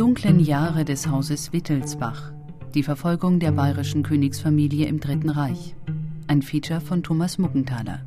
dunklen 0.00 0.40
Jahre 0.40 0.86
des 0.86 1.08
Hauses 1.08 1.52
Wittelsbach. 1.52 2.32
Die 2.72 2.82
Verfolgung 2.82 3.38
der 3.38 3.52
bayerischen 3.52 4.02
Königsfamilie 4.02 4.86
im 4.86 4.98
Dritten 4.98 5.28
Reich. 5.28 5.74
Ein 6.26 6.40
Feature 6.40 6.80
von 6.80 7.02
Thomas 7.02 7.36
Muckenthaler. 7.36 8.00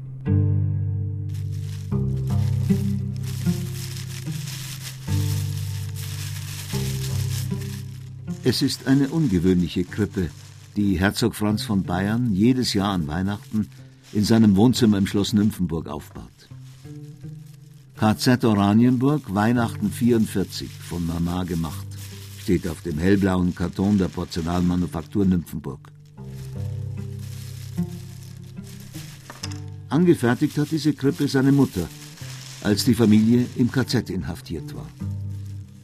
Es 8.44 8.64
ist 8.64 8.88
eine 8.88 9.10
ungewöhnliche 9.10 9.84
Krippe, 9.84 10.32
die 10.76 11.00
Herzog 11.00 11.36
Franz 11.36 11.62
von 11.62 11.84
Bayern 11.84 12.34
jedes 12.34 12.74
Jahr 12.74 12.92
an 12.92 13.06
Weihnachten 13.06 13.70
in 14.14 14.24
seinem 14.24 14.56
Wohnzimmer 14.56 14.98
im 14.98 15.06
Schloss 15.06 15.34
Nymphenburg 15.34 15.88
aufbaut. 15.88 16.33
KZ 18.04 18.44
Oranienburg, 18.44 19.34
Weihnachten 19.34 19.90
44, 19.90 20.70
von 20.70 21.08
Mama 21.08 21.46
gemacht, 21.46 21.88
steht 22.38 22.68
auf 22.68 22.82
dem 22.82 22.98
hellblauen 22.98 23.56
Karton 23.56 23.98
der 23.98 24.10
Porzellanmanufaktur 24.10 25.24
Nymphenburg. 25.24 25.80
Angefertigt 29.88 30.58
hat 30.58 30.72
diese 30.72 30.92
Krippe 30.92 31.30
seine 31.30 31.54
Mutter, 31.54 31.88
als 32.62 32.84
die 32.84 32.94
Familie 32.94 33.46
im 33.56 33.72
KZ 33.72 34.10
inhaftiert 34.10 34.76
war. 34.76 34.90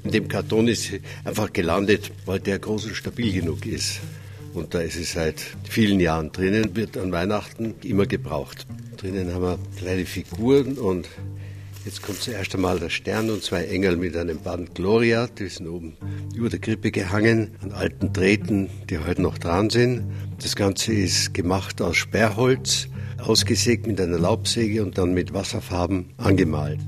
In 0.04 0.12
dem 0.12 0.28
Karton 0.28 0.68
ist 0.68 0.84
sie 0.84 1.00
einfach 1.24 1.54
gelandet, 1.54 2.12
weil 2.26 2.42
der 2.42 2.60
groß 2.60 2.88
und 2.88 2.96
stabil 2.98 3.32
genug 3.32 3.66
ist. 3.66 4.02
Und 4.54 4.74
da 4.74 4.82
ist 4.82 4.98
es 4.98 5.14
seit 5.14 5.40
vielen 5.64 6.02
Jahren 6.02 6.34
drinnen, 6.34 6.76
wird 6.76 6.98
an 6.98 7.14
Weihnachten 7.14 7.76
immer 7.82 8.08
gebraucht. 8.08 8.68
Drinnen 8.98 9.34
haben 9.34 9.44
wir 9.44 9.60
kleine 9.78 10.06
Figuren 10.06 10.74
und 10.78 11.08
jetzt 11.86 12.02
kommt 12.02 12.20
zuerst 12.20 12.54
einmal 12.56 12.80
der 12.80 12.90
Stern 12.90 13.30
und 13.30 13.44
zwei 13.44 13.66
Engel 13.66 13.98
mit 13.98 14.16
einem 14.16 14.40
Band 14.40 14.76
Gloria, 14.76 15.28
die 15.28 15.48
sind 15.48 15.68
oben 15.68 15.94
über 16.36 16.50
der 16.50 16.60
Krippe 16.60 16.92
gehangen, 16.92 17.56
an 17.62 17.72
alten 17.72 18.14
Drähten, 18.14 18.70
die 18.90 19.00
heute 19.00 19.22
noch 19.22 19.38
dran 19.38 19.70
sind. 19.70 20.12
Das 20.42 20.56
Ganze 20.56 20.94
ist 20.94 21.34
gemacht 21.34 21.82
aus 21.82 21.98
Sperrholz, 21.98 22.88
ausgesägt 23.18 23.88
mit 23.88 24.00
einer 24.00 24.20
Laubsäge 24.20 24.84
und 24.84 24.98
dann 24.98 25.14
mit 25.14 25.34
Wasserfarben 25.34 26.14
angemalt. 26.18 26.80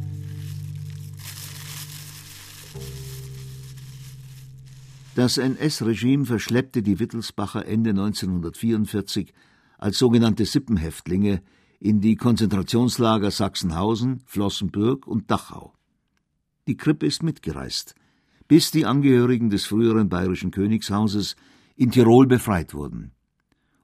Das 5.16 5.38
NS-Regime 5.38 6.26
verschleppte 6.26 6.82
die 6.82 7.00
Wittelsbacher 7.00 7.66
Ende 7.66 7.90
1944 7.90 9.34
als 9.78 9.98
sogenannte 9.98 10.46
Sippenhäftlinge 10.46 11.42
in 11.82 12.00
die 12.00 12.16
Konzentrationslager 12.16 13.32
Sachsenhausen, 13.32 14.22
Flossenbürg 14.28 15.08
und 15.08 15.32
Dachau. 15.32 15.74
Die 16.68 16.78
Krippe 16.78 17.08
ist 17.08 17.24
mitgereist, 17.24 17.96
bis 18.48 18.70
die 18.70 18.86
Angehörigen 18.86 19.50
des 19.50 19.66
früheren 19.66 20.08
bayerischen 20.08 20.52
Königshauses 20.52 21.36
in 21.76 21.90
Tirol 21.90 22.28
befreit 22.28 22.76
wurden. 22.76 23.14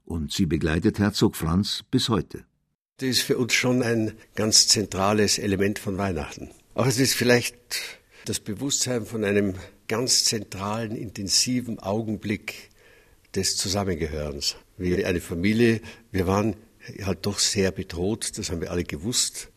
Und 0.04 0.32
sie 0.32 0.46
begleitet 0.46 1.00
Herzog 1.00 1.34
Franz 1.34 1.82
bis 1.90 2.08
heute. 2.08 2.44
Das 2.98 3.08
ist 3.08 3.22
für 3.22 3.36
uns 3.36 3.52
schon 3.52 3.82
ein 3.82 4.12
ganz 4.36 4.68
zentrales 4.68 5.38
Element 5.38 5.80
von 5.80 5.98
Weihnachten. 5.98 6.50
Auch 6.74 6.86
es 6.86 7.00
ist 7.00 7.14
vielleicht 7.14 7.56
das 8.26 8.38
Bewusstsein 8.38 9.06
von 9.06 9.24
einem 9.24 9.54
ganz 9.88 10.24
zentralen, 10.24 10.94
intensiven 10.94 11.80
Augenblick 11.80 12.70
des 13.34 13.56
Zusammengehörens. 13.56 14.54
Wir, 14.76 15.04
eine 15.08 15.20
Familie, 15.20 15.80
wir 16.12 16.28
waren 16.28 16.54
halt 17.02 17.26
doch 17.26 17.38
sehr 17.38 17.70
bedroht, 17.70 18.38
das 18.38 18.50
haben 18.50 18.60
wir 18.60 18.70
alle 18.70 18.84
gewusst. 18.84 19.48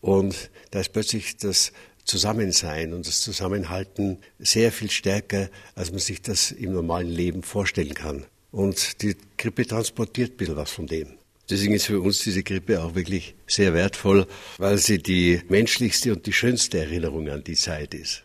Und 0.00 0.50
da 0.70 0.80
ist 0.80 0.92
plötzlich 0.92 1.36
das 1.36 1.72
Zusammensein 2.04 2.92
und 2.92 3.06
das 3.06 3.20
Zusammenhalten 3.20 4.18
sehr 4.38 4.70
viel 4.70 4.90
stärker, 4.90 5.50
als 5.74 5.90
man 5.90 5.98
sich 5.98 6.22
das 6.22 6.52
im 6.52 6.72
normalen 6.72 7.08
Leben 7.08 7.42
vorstellen 7.42 7.94
kann. 7.94 8.24
Und 8.52 9.02
die 9.02 9.16
Krippe 9.36 9.66
transportiert 9.66 10.32
ein 10.32 10.36
bisschen 10.36 10.56
was 10.56 10.70
von 10.70 10.86
dem. 10.86 11.18
Deswegen 11.50 11.74
ist 11.74 11.86
für 11.86 12.00
uns 12.00 12.20
diese 12.20 12.42
Krippe 12.42 12.82
auch 12.82 12.94
wirklich 12.94 13.34
sehr 13.46 13.72
wertvoll, 13.74 14.26
weil 14.58 14.78
sie 14.78 14.98
die 14.98 15.40
menschlichste 15.48 16.12
und 16.12 16.26
die 16.26 16.32
schönste 16.32 16.78
Erinnerung 16.78 17.28
an 17.28 17.44
die 17.44 17.54
Zeit 17.54 17.94
ist. 17.94 18.24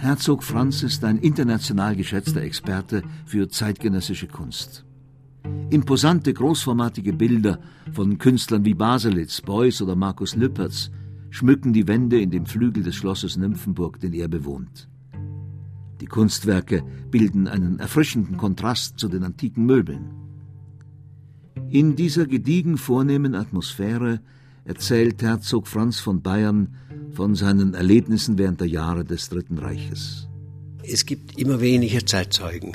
Herzog 0.00 0.44
Franz 0.44 0.84
ist 0.84 1.04
ein 1.04 1.18
international 1.18 1.96
geschätzter 1.96 2.42
Experte 2.42 3.02
für 3.26 3.48
zeitgenössische 3.48 4.28
Kunst. 4.28 4.84
Imposante, 5.70 6.32
großformatige 6.32 7.12
Bilder 7.12 7.58
von 7.92 8.16
Künstlern 8.16 8.64
wie 8.64 8.74
Baselitz, 8.74 9.40
Beuys 9.40 9.82
oder 9.82 9.96
Markus 9.96 10.36
Lüpertz 10.36 10.92
schmücken 11.30 11.72
die 11.72 11.88
Wände 11.88 12.20
in 12.20 12.30
dem 12.30 12.46
Flügel 12.46 12.84
des 12.84 12.94
Schlosses 12.94 13.36
Nymphenburg, 13.36 13.98
den 13.98 14.12
er 14.12 14.28
bewohnt. 14.28 14.88
Die 16.00 16.06
Kunstwerke 16.06 16.84
bilden 17.10 17.48
einen 17.48 17.80
erfrischenden 17.80 18.36
Kontrast 18.36 19.00
zu 19.00 19.08
den 19.08 19.24
antiken 19.24 19.66
Möbeln. 19.66 20.12
In 21.70 21.96
dieser 21.96 22.26
gediegen 22.26 22.78
vornehmen 22.78 23.34
Atmosphäre 23.34 24.20
erzählt 24.64 25.22
Herzog 25.22 25.66
Franz 25.66 25.98
von 25.98 26.22
Bayern 26.22 26.76
von 27.12 27.34
seinen 27.34 27.74
Erlebnissen 27.74 28.38
während 28.38 28.60
der 28.60 28.68
Jahre 28.68 29.04
des 29.04 29.28
Dritten 29.28 29.58
Reiches. 29.58 30.28
Es 30.82 31.04
gibt 31.04 31.38
immer 31.38 31.60
weniger 31.60 32.04
Zeitzeugen. 32.04 32.72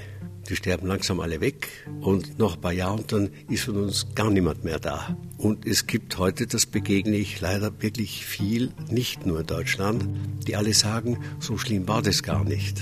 Die 0.49 0.57
sterben 0.57 0.87
langsam 0.87 1.21
alle 1.21 1.39
weg 1.39 1.69
und 2.01 2.37
noch 2.37 2.55
ein 2.55 2.61
paar 2.61 2.73
Jahre 2.73 2.95
und 2.95 3.11
dann 3.13 3.29
ist 3.49 3.63
von 3.63 3.77
uns 3.77 4.07
gar 4.13 4.29
niemand 4.29 4.65
mehr 4.65 4.77
da. 4.77 5.17
Und 5.37 5.65
es 5.65 5.87
gibt 5.87 6.17
heute, 6.17 6.47
das 6.47 6.65
begegne 6.65 7.15
ich 7.15 7.39
leider 7.39 7.81
wirklich 7.81 8.25
viel, 8.25 8.71
nicht 8.89 9.25
nur 9.25 9.39
in 9.39 9.47
Deutschland, 9.47 10.05
die 10.45 10.57
alle 10.57 10.73
sagen, 10.73 11.17
so 11.39 11.57
schlimm 11.57 11.87
war 11.87 12.01
das 12.01 12.23
gar 12.23 12.43
nicht. 12.43 12.81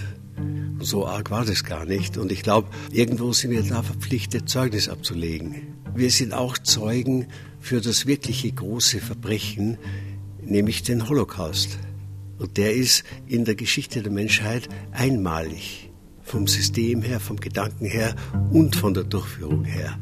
So 0.79 1.05
arg 1.05 1.29
war 1.29 1.45
das 1.45 1.63
gar 1.63 1.85
nicht. 1.85 2.17
Und 2.17 2.31
ich 2.31 2.41
glaube, 2.41 2.67
irgendwo 2.91 3.31
sind 3.31 3.51
wir 3.51 3.61
da 3.61 3.83
verpflichtet, 3.83 4.49
Zeugnis 4.49 4.89
abzulegen. 4.89 5.75
Wir 5.93 6.09
sind 6.09 6.33
auch 6.33 6.57
Zeugen 6.57 7.27
für 7.59 7.79
das 7.79 8.07
wirkliche 8.07 8.51
große 8.51 8.99
Verbrechen, 8.99 9.77
nämlich 10.51 10.83
den 10.83 11.09
Holocaust. 11.09 11.79
Und 12.37 12.57
der 12.57 12.73
ist 12.73 13.03
in 13.27 13.45
der 13.45 13.55
Geschichte 13.55 14.01
der 14.01 14.11
Menschheit 14.11 14.67
einmalig. 14.91 15.89
Vom 16.23 16.47
System 16.47 17.01
her, 17.01 17.19
vom 17.19 17.37
Gedanken 17.37 17.85
her 17.85 18.15
und 18.51 18.75
von 18.75 18.93
der 18.93 19.03
Durchführung 19.03 19.63
her. 19.63 19.97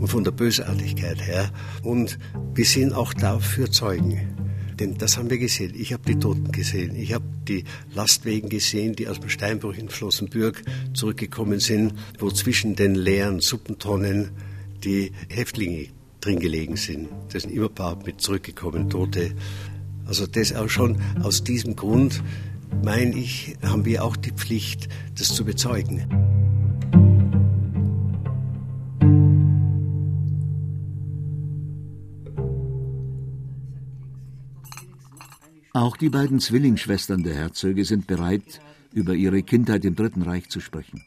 Und 0.00 0.08
von 0.08 0.24
der 0.24 0.32
Bösartigkeit 0.32 1.20
her. 1.20 1.50
Und 1.82 2.18
wir 2.54 2.64
sind 2.64 2.92
auch 2.92 3.12
dafür 3.12 3.70
Zeugen. 3.70 4.34
Denn 4.78 4.96
das 4.96 5.16
haben 5.16 5.28
wir 5.28 5.38
gesehen. 5.38 5.72
Ich 5.76 5.92
habe 5.92 6.04
die 6.06 6.18
Toten 6.18 6.52
gesehen. 6.52 6.94
Ich 6.94 7.12
habe 7.12 7.24
die 7.48 7.64
Lastwegen 7.94 8.48
gesehen, 8.48 8.94
die 8.94 9.08
aus 9.08 9.18
dem 9.18 9.28
Steinbruch 9.28 9.74
in 9.74 9.88
Flossenbürg 9.88 10.62
zurückgekommen 10.94 11.58
sind, 11.58 11.94
wo 12.18 12.30
zwischen 12.30 12.76
den 12.76 12.94
leeren 12.94 13.40
Suppentonnen 13.40 14.30
die 14.84 15.12
Häftlinge 15.28 15.88
drin 16.20 16.38
gelegen 16.38 16.76
sind. 16.76 17.08
Das 17.32 17.42
sind 17.42 17.52
immer 17.52 17.68
ein 17.68 17.74
paar 17.74 17.96
mit 18.04 18.20
zurückgekommen, 18.20 18.90
Tote. 18.90 19.32
Also 20.08 20.26
das 20.26 20.54
auch 20.54 20.70
schon 20.70 20.96
aus 21.22 21.44
diesem 21.44 21.76
Grund, 21.76 22.22
meine 22.82 23.14
ich, 23.14 23.56
haben 23.62 23.84
wir 23.84 24.02
auch 24.02 24.16
die 24.16 24.32
Pflicht, 24.32 24.88
das 25.18 25.34
zu 25.34 25.44
bezeugen. 25.44 26.02
Auch 35.74 35.96
die 35.98 36.08
beiden 36.08 36.40
Zwillingsschwestern 36.40 37.22
der 37.22 37.34
Herzöge 37.34 37.84
sind 37.84 38.06
bereit, 38.06 38.60
über 38.94 39.12
ihre 39.14 39.42
Kindheit 39.42 39.84
im 39.84 39.94
Dritten 39.94 40.22
Reich 40.22 40.48
zu 40.48 40.60
sprechen. 40.60 41.04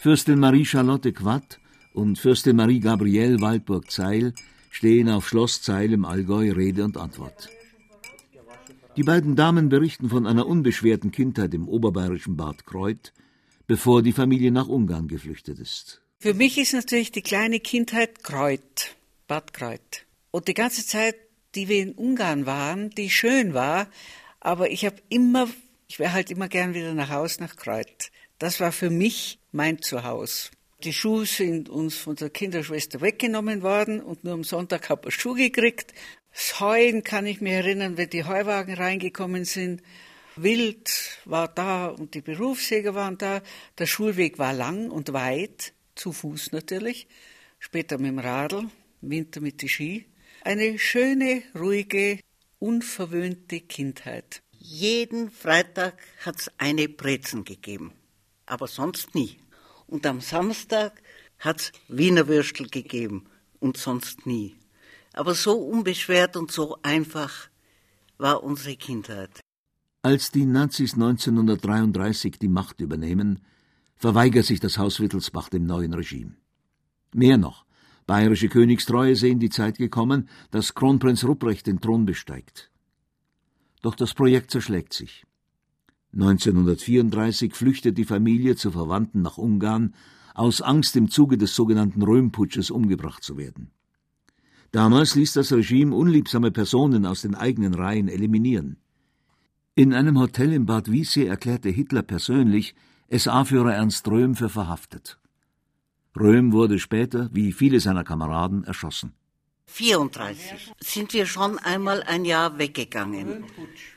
Fürstin 0.00 0.40
Marie 0.40 0.64
Charlotte 0.64 1.12
Quatt 1.12 1.60
und 1.92 2.18
Fürstin 2.18 2.56
Marie 2.56 2.80
Gabrielle 2.80 3.40
Waldburg-Zeil 3.40 4.32
stehen 4.72 5.10
auf 5.10 5.28
Schloss 5.28 5.62
Zeil 5.62 5.92
im 5.92 6.04
Allgäu 6.04 6.50
Rede 6.50 6.82
und 6.82 6.96
Antwort. 6.96 7.50
Die 8.96 9.02
beiden 9.04 9.36
Damen 9.36 9.68
berichten 9.68 10.08
von 10.08 10.26
einer 10.26 10.46
unbeschwerten 10.46 11.12
Kindheit 11.12 11.54
im 11.54 11.68
oberbayerischen 11.68 12.36
Bad 12.36 12.66
Kreuth, 12.66 13.12
bevor 13.66 14.02
die 14.02 14.12
Familie 14.12 14.50
nach 14.50 14.68
Ungarn 14.68 15.08
geflüchtet 15.08 15.58
ist. 15.58 16.00
Für 16.18 16.34
mich 16.34 16.58
ist 16.58 16.72
natürlich 16.72 17.12
die 17.12 17.22
kleine 17.22 17.60
Kindheit 17.60 18.24
Kreuth. 18.24 18.96
Bad 19.28 19.52
Kreuth. 19.52 20.06
Und 20.30 20.48
die 20.48 20.54
ganze 20.54 20.84
Zeit, 20.86 21.16
die 21.54 21.68
wir 21.68 21.82
in 21.82 21.92
Ungarn 21.92 22.46
waren, 22.46 22.90
die 22.90 23.10
schön 23.10 23.54
war, 23.54 23.88
aber 24.40 24.70
ich 24.70 24.86
habe 24.86 24.96
immer, 25.10 25.48
ich 25.86 25.98
wäre 25.98 26.12
halt 26.12 26.30
immer 26.30 26.48
gern 26.48 26.74
wieder 26.74 26.94
nach 26.94 27.10
Haus 27.10 27.40
nach 27.40 27.56
Kreuth. 27.56 28.10
Das 28.38 28.58
war 28.58 28.72
für 28.72 28.90
mich 28.90 29.38
mein 29.52 29.80
Zuhause. 29.82 30.50
Die 30.84 30.92
Schuhe 30.92 31.26
sind 31.26 31.68
uns 31.68 31.96
von 31.96 32.16
der 32.16 32.28
Kinderschwester 32.30 33.00
weggenommen 33.00 33.62
worden 33.62 34.00
und 34.00 34.24
nur 34.24 34.32
am 34.32 34.42
Sonntag 34.42 34.88
habe 34.88 35.10
ich 35.10 35.14
Schuhe 35.14 35.36
gekriegt. 35.36 35.94
Das 36.32 36.58
Heuen 36.58 37.04
kann 37.04 37.24
ich 37.24 37.40
mir 37.40 37.54
erinnern, 37.54 37.96
wenn 37.96 38.10
die 38.10 38.24
Heuwagen 38.24 38.74
reingekommen 38.74 39.44
sind. 39.44 39.80
Wild 40.34 41.20
war 41.24 41.46
da 41.46 41.86
und 41.86 42.14
die 42.14 42.20
Berufsjäger 42.20 42.96
waren 42.96 43.16
da. 43.16 43.42
Der 43.78 43.86
Schulweg 43.86 44.40
war 44.40 44.52
lang 44.52 44.90
und 44.90 45.12
weit, 45.12 45.72
zu 45.94 46.10
Fuß 46.10 46.50
natürlich. 46.50 47.06
Später 47.60 47.98
mit 47.98 48.08
dem 48.08 48.18
Radl, 48.18 48.68
Winter 49.02 49.40
mit 49.40 49.62
die 49.62 49.68
Ski. 49.68 50.06
Eine 50.42 50.80
schöne, 50.80 51.44
ruhige, 51.56 52.18
unverwöhnte 52.58 53.60
Kindheit. 53.60 54.42
Jeden 54.58 55.30
Freitag 55.30 55.94
hat 56.24 56.40
es 56.40 56.50
eine 56.58 56.88
Brezen 56.88 57.44
gegeben, 57.44 57.92
aber 58.46 58.66
sonst 58.66 59.14
nie. 59.14 59.41
Und 59.92 60.06
am 60.06 60.22
Samstag 60.22 61.02
hat 61.38 61.60
es 61.60 61.72
Wiener 61.86 62.26
Würstel 62.26 62.66
gegeben 62.66 63.26
und 63.60 63.76
sonst 63.76 64.24
nie. 64.26 64.56
Aber 65.12 65.34
so 65.34 65.52
unbeschwert 65.52 66.34
und 66.34 66.50
so 66.50 66.78
einfach 66.82 67.50
war 68.16 68.42
unsere 68.42 68.76
Kindheit. 68.76 69.40
Als 70.00 70.30
die 70.30 70.46
Nazis 70.46 70.94
1933 70.94 72.38
die 72.38 72.48
Macht 72.48 72.80
übernehmen, 72.80 73.40
verweigert 73.96 74.46
sich 74.46 74.60
das 74.60 74.78
Haus 74.78 74.98
Wittelsbach 74.98 75.50
dem 75.50 75.66
neuen 75.66 75.92
Regime. 75.92 76.36
Mehr 77.12 77.36
noch, 77.36 77.66
bayerische 78.06 78.48
Königstreue 78.48 79.14
sehen 79.14 79.40
die 79.40 79.50
Zeit 79.50 79.76
gekommen, 79.76 80.30
dass 80.52 80.72
Kronprinz 80.72 81.22
Rupprecht 81.22 81.66
den 81.66 81.82
Thron 81.82 82.06
besteigt. 82.06 82.70
Doch 83.82 83.94
das 83.94 84.14
Projekt 84.14 84.52
zerschlägt 84.52 84.94
sich. 84.94 85.26
1934 86.14 87.54
flüchtet 87.54 87.96
die 87.96 88.04
Familie 88.04 88.56
zu 88.56 88.70
Verwandten 88.70 89.22
nach 89.22 89.38
Ungarn, 89.38 89.94
aus 90.34 90.60
Angst 90.60 90.96
im 90.96 91.10
Zuge 91.10 91.38
des 91.38 91.54
sogenannten 91.54 92.02
Röhmputsches 92.02 92.70
umgebracht 92.70 93.22
zu 93.22 93.36
werden. 93.36 93.70
Damals 94.70 95.14
ließ 95.14 95.34
das 95.34 95.52
Regime 95.52 95.94
unliebsame 95.94 96.50
Personen 96.50 97.04
aus 97.04 97.22
den 97.22 97.34
eigenen 97.34 97.74
Reihen 97.74 98.08
eliminieren. 98.08 98.78
In 99.74 99.94
einem 99.94 100.18
Hotel 100.18 100.52
in 100.52 100.66
Bad 100.66 100.90
Wiessee 100.90 101.26
erklärte 101.26 101.68
Hitler 101.68 102.02
persönlich 102.02 102.74
SA-Führer 103.10 103.74
Ernst 103.74 104.08
Röhm 104.08 104.34
für 104.34 104.48
verhaftet. 104.48 105.18
Röhm 106.18 106.52
wurde 106.52 106.78
später, 106.78 107.30
wie 107.32 107.52
viele 107.52 107.80
seiner 107.80 108.04
Kameraden, 108.04 108.64
erschossen. 108.64 109.12
34 109.66 110.72
sind 110.80 111.14
wir 111.14 111.24
schon 111.24 111.58
einmal 111.58 112.02
ein 112.02 112.24
Jahr 112.24 112.58
weggegangen. 112.58 113.44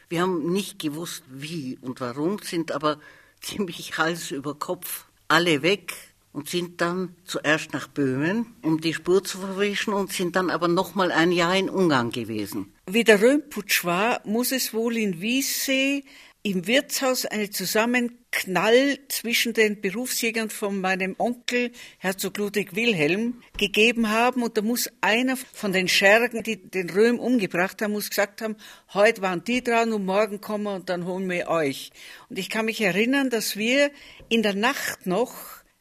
Wir 0.10 0.22
haben 0.22 0.52
nicht 0.52 0.80
gewusst, 0.80 1.24
wie 1.30 1.78
und 1.81 2.00
warum, 2.02 2.40
sind 2.40 2.72
aber 2.72 3.00
ziemlich 3.42 3.98
Hals 3.98 4.31
über 4.31 4.56
Kopf 4.56 5.06
alle 5.28 5.62
weg 5.62 5.94
und 6.34 6.50
sind 6.50 6.81
dann 6.81 7.16
zuerst 7.24 7.74
nach 7.74 7.88
Böhmen, 7.88 8.54
um 8.62 8.81
die 8.81 8.94
Spur 8.94 9.24
zu 9.24 9.40
verwischen 9.40 9.94
und 9.94 10.12
sind 10.12 10.36
dann 10.36 10.50
aber 10.50 10.68
noch 10.68 10.94
mal 10.94 11.12
ein 11.12 11.31
Jahr 11.31 11.56
in 11.56 11.69
Ungarn 11.69 12.12
gewesen. 12.12 12.74
Wie 12.86 13.04
der 13.06 13.22
Röhmputsch 13.22 13.86
war, 13.86 14.22
muss 14.25 14.52
es 14.52 14.74
wohl 14.74 14.98
in 14.98 15.22
Wiessee 15.22 16.04
im 16.45 16.68
Wirtshaus 16.68 17.25
einen 17.25 17.51
Zusammenknall 17.51 19.00
zwischen 19.09 19.53
den 19.53 19.81
Berufsjägern 19.81 20.51
von 20.51 20.80
meinem 20.80 21.15
Onkel 21.18 21.71
Herzog 21.97 22.38
Ludwig 22.38 22.75
Wilhelm 22.75 23.42
gegeben 23.57 24.12
haben 24.12 24.44
und 24.44 24.56
da 24.56 24.62
muss 24.62 24.92
einer 25.01 25.38
von 25.38 25.74
den 25.74 25.88
Schergen, 25.88 26.44
die 26.44 26.69
den 26.69 26.92
Röhm 26.92 27.18
umgebracht 27.18 27.81
haben, 27.81 27.94
muss 27.94 28.12
gesagt 28.12 28.44
haben, 28.44 28.57
heute 28.94 29.24
waren 29.24 29.44
die 29.44 29.63
dran 29.63 29.92
und 29.92 30.06
morgen 30.06 30.39
kommen 30.39 30.68
und 30.68 30.89
dann 30.89 31.07
holen 31.07 31.27
wir 31.31 31.47
euch. 31.47 31.89
Und 32.30 32.38
ich 32.38 32.51
kann 32.51 32.65
mich 32.65 32.80
erinnern, 32.80 33.31
dass 33.31 33.57
wir 33.57 33.89
in 34.30 34.44
der 34.44 34.53
Nacht 34.53 35.07
noch 35.07 35.33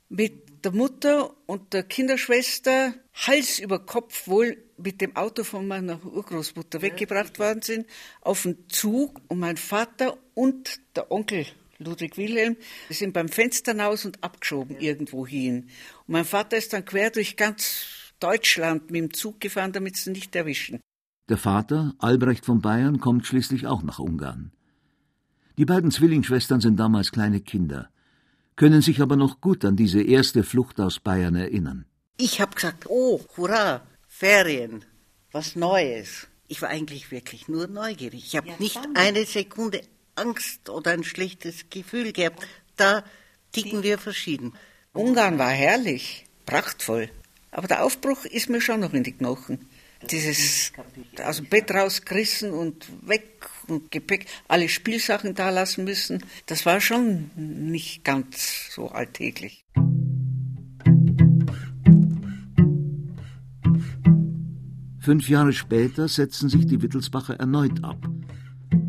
mit 0.08 0.64
der 0.64 0.72
Mutter 0.72 1.34
und 1.44 1.74
der 1.74 1.82
Kinderschwester 1.82 2.94
Hals 3.12 3.58
über 3.58 3.84
Kopf 3.84 4.26
wohl 4.28 4.63
mit 4.76 5.00
dem 5.00 5.16
Auto 5.16 5.44
von 5.44 5.66
meiner 5.66 6.04
Urgroßmutter 6.04 6.82
weggebracht 6.82 7.38
worden 7.38 7.62
sind, 7.62 7.86
auf 8.20 8.42
den 8.42 8.68
Zug 8.68 9.20
und 9.28 9.38
mein 9.38 9.56
Vater 9.56 10.18
und 10.34 10.80
der 10.96 11.10
Onkel 11.10 11.46
Ludwig 11.78 12.16
Wilhelm 12.16 12.56
sind 12.88 13.12
beim 13.12 13.28
Fenster 13.28 13.72
hinaus 13.72 14.04
und 14.04 14.22
abgeschoben 14.22 14.78
irgendwo 14.78 15.26
hin. 15.26 15.68
Und 16.06 16.12
mein 16.12 16.24
Vater 16.24 16.56
ist 16.56 16.72
dann 16.72 16.84
quer 16.84 17.10
durch 17.10 17.36
ganz 17.36 18.12
Deutschland 18.20 18.90
mit 18.90 19.02
dem 19.02 19.12
Zug 19.12 19.40
gefahren, 19.40 19.72
damit 19.72 19.96
sie 19.96 20.10
nicht 20.10 20.34
erwischen. 20.34 20.80
Der 21.28 21.38
Vater, 21.38 21.94
Albrecht 21.98 22.44
von 22.44 22.60
Bayern, 22.60 23.00
kommt 23.00 23.26
schließlich 23.26 23.66
auch 23.66 23.82
nach 23.82 23.98
Ungarn. 23.98 24.52
Die 25.56 25.64
beiden 25.64 25.90
Zwillingsschwestern 25.90 26.60
sind 26.60 26.78
damals 26.78 27.12
kleine 27.12 27.40
Kinder, 27.40 27.88
können 28.56 28.82
sich 28.82 29.00
aber 29.00 29.16
noch 29.16 29.40
gut 29.40 29.64
an 29.64 29.76
diese 29.76 30.02
erste 30.02 30.42
Flucht 30.42 30.80
aus 30.80 31.00
Bayern 31.00 31.34
erinnern. 31.34 31.86
Ich 32.16 32.40
habe 32.40 32.54
gesagt, 32.54 32.86
oh, 32.88 33.20
hurra, 33.36 33.82
Ferien, 34.16 34.84
was 35.32 35.56
Neues. 35.56 36.28
Ich 36.46 36.62
war 36.62 36.68
eigentlich 36.68 37.10
wirklich 37.10 37.48
nur 37.48 37.66
neugierig. 37.66 38.24
Ich 38.26 38.36
habe 38.36 38.46
ja, 38.46 38.54
nicht 38.60 38.78
eine 38.94 39.24
Sekunde 39.24 39.80
Angst 40.14 40.70
oder 40.70 40.92
ein 40.92 41.02
schlechtes 41.02 41.68
Gefühl 41.68 42.12
gehabt. 42.12 42.46
Da 42.76 43.02
ticken 43.50 43.82
wir 43.82 43.98
verschieden. 43.98 44.52
Ungarn 44.92 45.36
war 45.40 45.50
herrlich, 45.50 46.26
prachtvoll. 46.46 47.10
Aber 47.50 47.66
der 47.66 47.82
Aufbruch 47.82 48.24
ist 48.24 48.48
mir 48.48 48.60
schon 48.60 48.80
noch 48.80 48.92
in 48.92 49.02
die 49.02 49.12
Knochen. 49.12 49.68
Dieses 50.08 50.70
aus 51.20 51.38
dem 51.38 51.46
Bett 51.46 51.72
rausgerissen 51.72 52.52
und 52.52 52.86
weg 53.08 53.48
und 53.66 53.90
Gepäck, 53.90 54.26
alle 54.46 54.68
Spielsachen 54.68 55.34
da 55.34 55.50
lassen 55.50 55.82
müssen, 55.82 56.24
das 56.46 56.64
war 56.66 56.80
schon 56.80 57.32
nicht 57.36 58.04
ganz 58.04 58.70
so 58.70 58.90
alltäglich. 58.90 59.64
Fünf 65.04 65.28
Jahre 65.28 65.52
später 65.52 66.08
setzen 66.08 66.48
sich 66.48 66.66
die 66.66 66.80
Wittelsbacher 66.80 67.34
erneut 67.34 67.84
ab. 67.84 68.08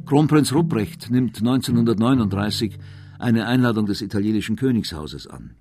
Kronprinz 0.05 0.53
Rupprecht 0.53 1.11
nimmt 1.11 1.39
1939 1.39 2.79
eine 3.19 3.47
Einladung 3.47 3.85
des 3.85 4.01
italienischen 4.01 4.55
Königshauses 4.55 5.27
an. 5.27 5.55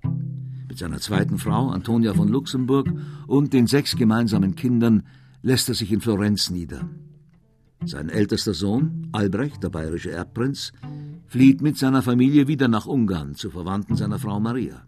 Mit 0.69 0.77
seiner 0.77 1.01
zweiten 1.01 1.39
Frau, 1.39 1.71
Antonia 1.71 2.13
von 2.13 2.29
Luxemburg, 2.29 2.89
und 3.27 3.51
den 3.51 3.67
sechs 3.67 3.97
gemeinsamen 3.97 4.55
Kindern 4.55 5.03
lässt 5.41 5.67
er 5.67 5.75
sich 5.75 5.91
in 5.91 5.99
Florenz 5.99 6.49
nieder. 6.49 6.89
Sein 7.83 8.07
ältester 8.07 8.53
Sohn, 8.53 9.09
Albrecht, 9.11 9.61
der 9.61 9.71
bayerische 9.71 10.11
Erbprinz, 10.11 10.71
flieht 11.27 11.61
mit 11.61 11.77
seiner 11.77 12.01
Familie 12.01 12.47
wieder 12.47 12.69
nach 12.69 12.85
Ungarn 12.85 13.35
zu 13.35 13.49
Verwandten 13.49 13.97
seiner 13.97 14.19
Frau 14.19 14.39
Maria. 14.39 14.87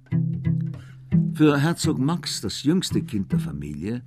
Für 1.33 1.59
Herzog 1.59 1.99
Max, 1.99 2.39
das 2.39 2.63
jüngste 2.63 3.03
Kind 3.03 3.33
der 3.33 3.39
Familie, 3.39 4.03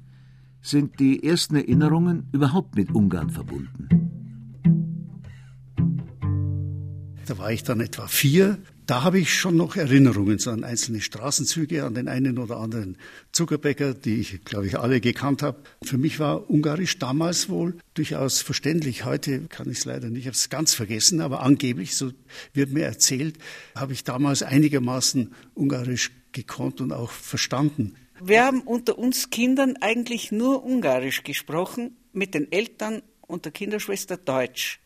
sind 0.62 0.98
die 0.98 1.24
ersten 1.24 1.56
Erinnerungen 1.56 2.28
überhaupt 2.32 2.76
mit 2.76 2.94
Ungarn 2.94 3.30
verbunden. 3.30 3.88
Da 7.26 7.38
war 7.38 7.52
ich 7.52 7.62
dann 7.62 7.80
etwa 7.80 8.08
vier. 8.08 8.58
Da 8.86 9.04
habe 9.04 9.20
ich 9.20 9.32
schon 9.38 9.56
noch 9.56 9.76
Erinnerungen 9.76 10.40
an 10.48 10.64
einzelne 10.64 11.00
Straßenzüge, 11.00 11.84
an 11.84 11.94
den 11.94 12.08
einen 12.08 12.38
oder 12.38 12.56
anderen 12.56 12.96
Zuckerbäcker, 13.30 13.94
die 13.94 14.16
ich, 14.16 14.44
glaube 14.44 14.66
ich, 14.66 14.80
alle 14.80 15.00
gekannt 15.00 15.40
habe. 15.42 15.58
Für 15.84 15.96
mich 15.96 16.18
war 16.18 16.50
Ungarisch 16.50 16.98
damals 16.98 17.48
wohl 17.48 17.76
durchaus 17.94 18.40
verständlich. 18.40 19.04
Heute 19.04 19.42
kann 19.42 19.70
ich 19.70 19.78
es 19.78 19.84
leider 19.84 20.10
nicht, 20.10 20.22
ich 20.22 20.26
habe 20.26 20.34
es 20.34 20.48
ganz 20.48 20.74
vergessen, 20.74 21.20
aber 21.20 21.44
angeblich, 21.44 21.94
so 21.94 22.10
wird 22.52 22.72
mir 22.72 22.84
erzählt, 22.84 23.38
habe 23.76 23.92
ich 23.92 24.02
damals 24.02 24.42
einigermaßen 24.42 25.32
Ungarisch 25.54 26.10
gekonnt 26.32 26.80
und 26.80 26.92
auch 26.92 27.12
verstanden. 27.12 27.94
Wir 28.22 28.44
haben 28.44 28.60
unter 28.62 28.98
uns 28.98 29.30
Kindern 29.30 29.76
eigentlich 29.80 30.30
nur 30.30 30.62
Ungarisch 30.62 31.22
gesprochen, 31.22 31.96
mit 32.12 32.34
den 32.34 32.52
Eltern 32.52 33.02
und 33.22 33.44
der 33.44 33.52
Kinderschwester 33.52 34.16
Deutsch. 34.18 34.80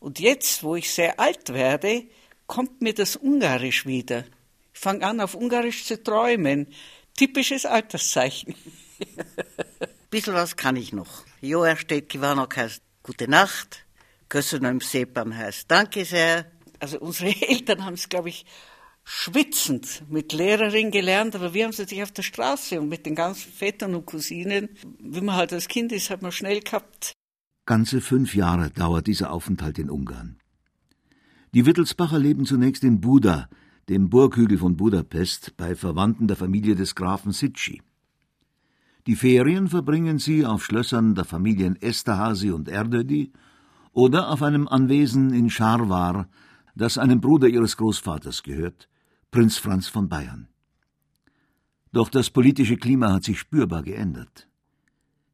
Und 0.00 0.20
jetzt, 0.20 0.62
wo 0.62 0.76
ich 0.76 0.90
sehr 0.90 1.20
alt 1.20 1.52
werde, 1.52 2.06
kommt 2.46 2.80
mir 2.80 2.94
das 2.94 3.16
Ungarisch 3.16 3.84
wieder. 3.84 4.24
Ich 4.72 4.80
fange 4.80 5.04
an, 5.04 5.20
auf 5.20 5.34
Ungarisch 5.34 5.84
zu 5.84 6.02
träumen. 6.02 6.68
Typisches 7.16 7.66
Alterszeichen. 7.66 8.54
Bisschen 10.10 10.34
was 10.34 10.56
kann 10.56 10.76
ich 10.76 10.92
noch. 10.92 11.24
Jó 11.40 11.64
estét 11.64 12.06
kívánok 12.08 12.56
heißt 12.56 12.82
Gute 13.02 13.28
Nacht. 13.28 13.84
Köszönöm 14.28 14.80
szépen 14.80 15.36
heißt 15.36 15.70
Danke 15.70 16.04
sehr. 16.04 16.50
Also 16.78 16.98
unsere 16.98 17.34
Eltern 17.48 17.84
haben 17.84 17.94
es, 17.94 18.08
glaube 18.08 18.30
ich, 18.30 18.46
schwitzend 19.10 20.04
mit 20.10 20.34
Lehrerin 20.34 20.90
gelernt, 20.90 21.34
aber 21.34 21.54
wir 21.54 21.64
haben 21.64 21.70
es 21.70 21.78
natürlich 21.78 22.02
auf 22.02 22.12
der 22.12 22.22
Straße 22.22 22.78
und 22.78 22.90
mit 22.90 23.06
den 23.06 23.14
ganzen 23.14 23.50
Vätern 23.50 23.94
und 23.94 24.04
Cousinen, 24.04 24.68
wie 25.00 25.22
man 25.22 25.34
halt 25.34 25.50
als 25.54 25.66
Kind 25.66 25.92
ist, 25.92 26.10
hat 26.10 26.20
man 26.20 26.30
schnell 26.30 26.60
gehabt. 26.60 27.14
Ganze 27.64 28.02
fünf 28.02 28.34
Jahre 28.34 28.68
dauert 28.68 29.06
dieser 29.06 29.32
Aufenthalt 29.32 29.78
in 29.78 29.88
Ungarn. 29.88 30.36
Die 31.54 31.64
Wittelsbacher 31.64 32.18
leben 32.18 32.44
zunächst 32.44 32.84
in 32.84 33.00
Buda, 33.00 33.48
dem 33.88 34.10
Burghügel 34.10 34.58
von 34.58 34.76
Budapest, 34.76 35.56
bei 35.56 35.74
Verwandten 35.74 36.28
der 36.28 36.36
Familie 36.36 36.74
des 36.74 36.94
Grafen 36.94 37.32
Sitschi. 37.32 37.80
Die 39.06 39.16
Ferien 39.16 39.68
verbringen 39.68 40.18
sie 40.18 40.44
auf 40.44 40.62
Schlössern 40.62 41.14
der 41.14 41.24
Familien 41.24 41.76
Esterhazy 41.80 42.50
und 42.50 42.68
Erdödi 42.68 43.32
oder 43.92 44.28
auf 44.28 44.42
einem 44.42 44.68
Anwesen 44.68 45.32
in 45.32 45.48
Scharwar, 45.48 46.28
das 46.76 46.98
einem 46.98 47.22
Bruder 47.22 47.48
ihres 47.48 47.78
Großvaters 47.78 48.42
gehört, 48.42 48.90
Prinz 49.30 49.58
Franz 49.58 49.88
von 49.88 50.08
Bayern. 50.08 50.48
Doch 51.92 52.08
das 52.08 52.30
politische 52.30 52.76
Klima 52.76 53.12
hat 53.12 53.24
sich 53.24 53.38
spürbar 53.38 53.82
geändert. 53.82 54.48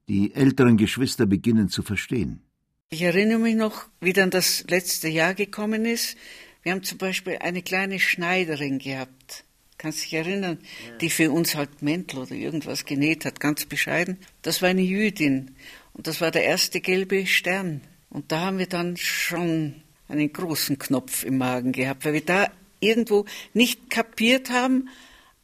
Die 0.08 0.34
älteren 0.34 0.76
Geschwister 0.76 1.26
beginnen 1.26 1.68
zu 1.68 1.82
verstehen. 1.82 2.42
Ich 2.90 3.02
erinnere 3.02 3.38
mich 3.38 3.54
noch, 3.54 3.86
wie 4.00 4.12
dann 4.12 4.30
das 4.30 4.64
letzte 4.68 5.08
Jahr 5.08 5.34
gekommen 5.34 5.84
ist. 5.84 6.16
Wir 6.62 6.72
haben 6.72 6.82
zum 6.82 6.98
Beispiel 6.98 7.38
eine 7.38 7.62
kleine 7.62 7.98
Schneiderin 8.00 8.78
gehabt. 8.78 9.44
Kannst 9.78 10.04
dich 10.04 10.14
erinnern, 10.14 10.58
ja. 10.86 10.96
die 10.98 11.10
für 11.10 11.30
uns 11.30 11.54
halt 11.54 11.82
Mäntel 11.82 12.20
oder 12.20 12.32
irgendwas 12.32 12.84
genäht 12.84 13.24
hat, 13.24 13.40
ganz 13.40 13.64
bescheiden. 13.64 14.18
Das 14.42 14.62
war 14.62 14.68
eine 14.68 14.82
Jüdin 14.82 15.56
und 15.92 16.06
das 16.06 16.20
war 16.20 16.30
der 16.30 16.44
erste 16.44 16.80
gelbe 16.80 17.26
Stern. 17.26 17.80
Und 18.10 18.32
da 18.32 18.40
haben 18.40 18.58
wir 18.58 18.68
dann 18.68 18.96
schon 18.96 19.82
einen 20.08 20.32
großen 20.32 20.78
Knopf 20.78 21.24
im 21.24 21.38
Magen 21.38 21.72
gehabt, 21.72 22.04
weil 22.04 22.14
wir 22.14 22.24
da 22.24 22.50
irgendwo 22.84 23.24
nicht 23.52 23.90
kapiert 23.90 24.50
haben, 24.50 24.88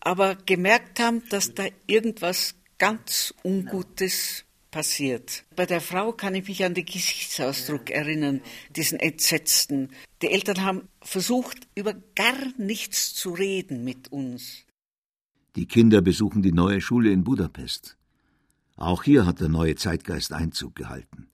aber 0.01 0.35
gemerkt 0.35 1.01
haben, 1.01 1.23
dass 1.29 1.55
da 1.55 1.65
irgendwas 1.87 2.55
ganz 2.79 3.35
Ungutes 3.45 4.45
passiert. 4.71 5.45
Bei 5.57 5.67
der 5.67 5.81
Frau 5.81 6.13
kann 6.13 6.35
ich 6.35 6.49
mich 6.49 6.65
an 6.65 6.75
den 6.75 6.87
Gesichtsausdruck 6.87 7.91
erinnern, 7.91 8.41
diesen 8.77 8.99
entsetzten. 9.01 9.91
Die 10.23 10.31
Eltern 10.31 10.63
haben 10.63 10.89
versucht, 11.03 11.69
über 11.75 11.95
gar 12.15 12.39
nichts 12.57 13.15
zu 13.15 13.31
reden 13.31 13.85
mit 13.85 14.13
uns. 14.13 14.65
Die 15.57 15.67
Kinder 15.67 16.01
besuchen 16.01 16.43
die 16.43 16.53
neue 16.53 16.81
Schule 16.81 17.11
in 17.11 17.25
Budapest. 17.25 17.97
Auch 18.77 19.03
hier 19.03 19.27
hat 19.27 19.41
der 19.41 19.49
neue 19.49 19.75
Zeitgeist 19.75 20.33
Einzug 20.33 20.75
gehalten. 20.77 21.29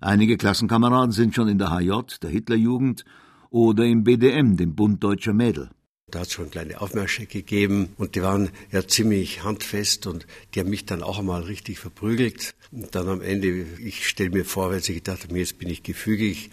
Einige 0.00 0.36
Klassenkameraden 0.36 1.12
sind 1.12 1.34
schon 1.34 1.48
in 1.48 1.58
der 1.58 1.70
HJ, 1.70 2.18
der 2.22 2.30
Hitlerjugend, 2.30 3.04
oder 3.50 3.84
im 3.84 4.04
BDM, 4.04 4.56
dem 4.56 4.74
Bund 4.74 5.02
Deutscher 5.02 5.32
Mädel. 5.32 5.70
Da 6.10 6.20
hat 6.20 6.28
es 6.28 6.32
schon 6.32 6.50
kleine 6.50 6.80
Aufmärsche 6.80 7.26
gegeben 7.26 7.90
und 7.98 8.14
die 8.14 8.22
waren 8.22 8.50
ja 8.72 8.86
ziemlich 8.86 9.44
handfest 9.44 10.06
und 10.06 10.26
die 10.54 10.60
haben 10.60 10.70
mich 10.70 10.86
dann 10.86 11.02
auch 11.02 11.18
einmal 11.18 11.42
richtig 11.42 11.78
verprügelt. 11.78 12.54
Und 12.72 12.94
dann 12.94 13.08
am 13.08 13.20
Ende, 13.20 13.66
ich 13.78 14.08
stelle 14.08 14.30
mir 14.30 14.46
vor, 14.46 14.70
weil 14.70 14.82
sie 14.82 14.94
gedacht 14.94 15.24
haben, 15.24 15.36
jetzt 15.36 15.58
bin 15.58 15.68
ich 15.68 15.82
gefügig, 15.82 16.50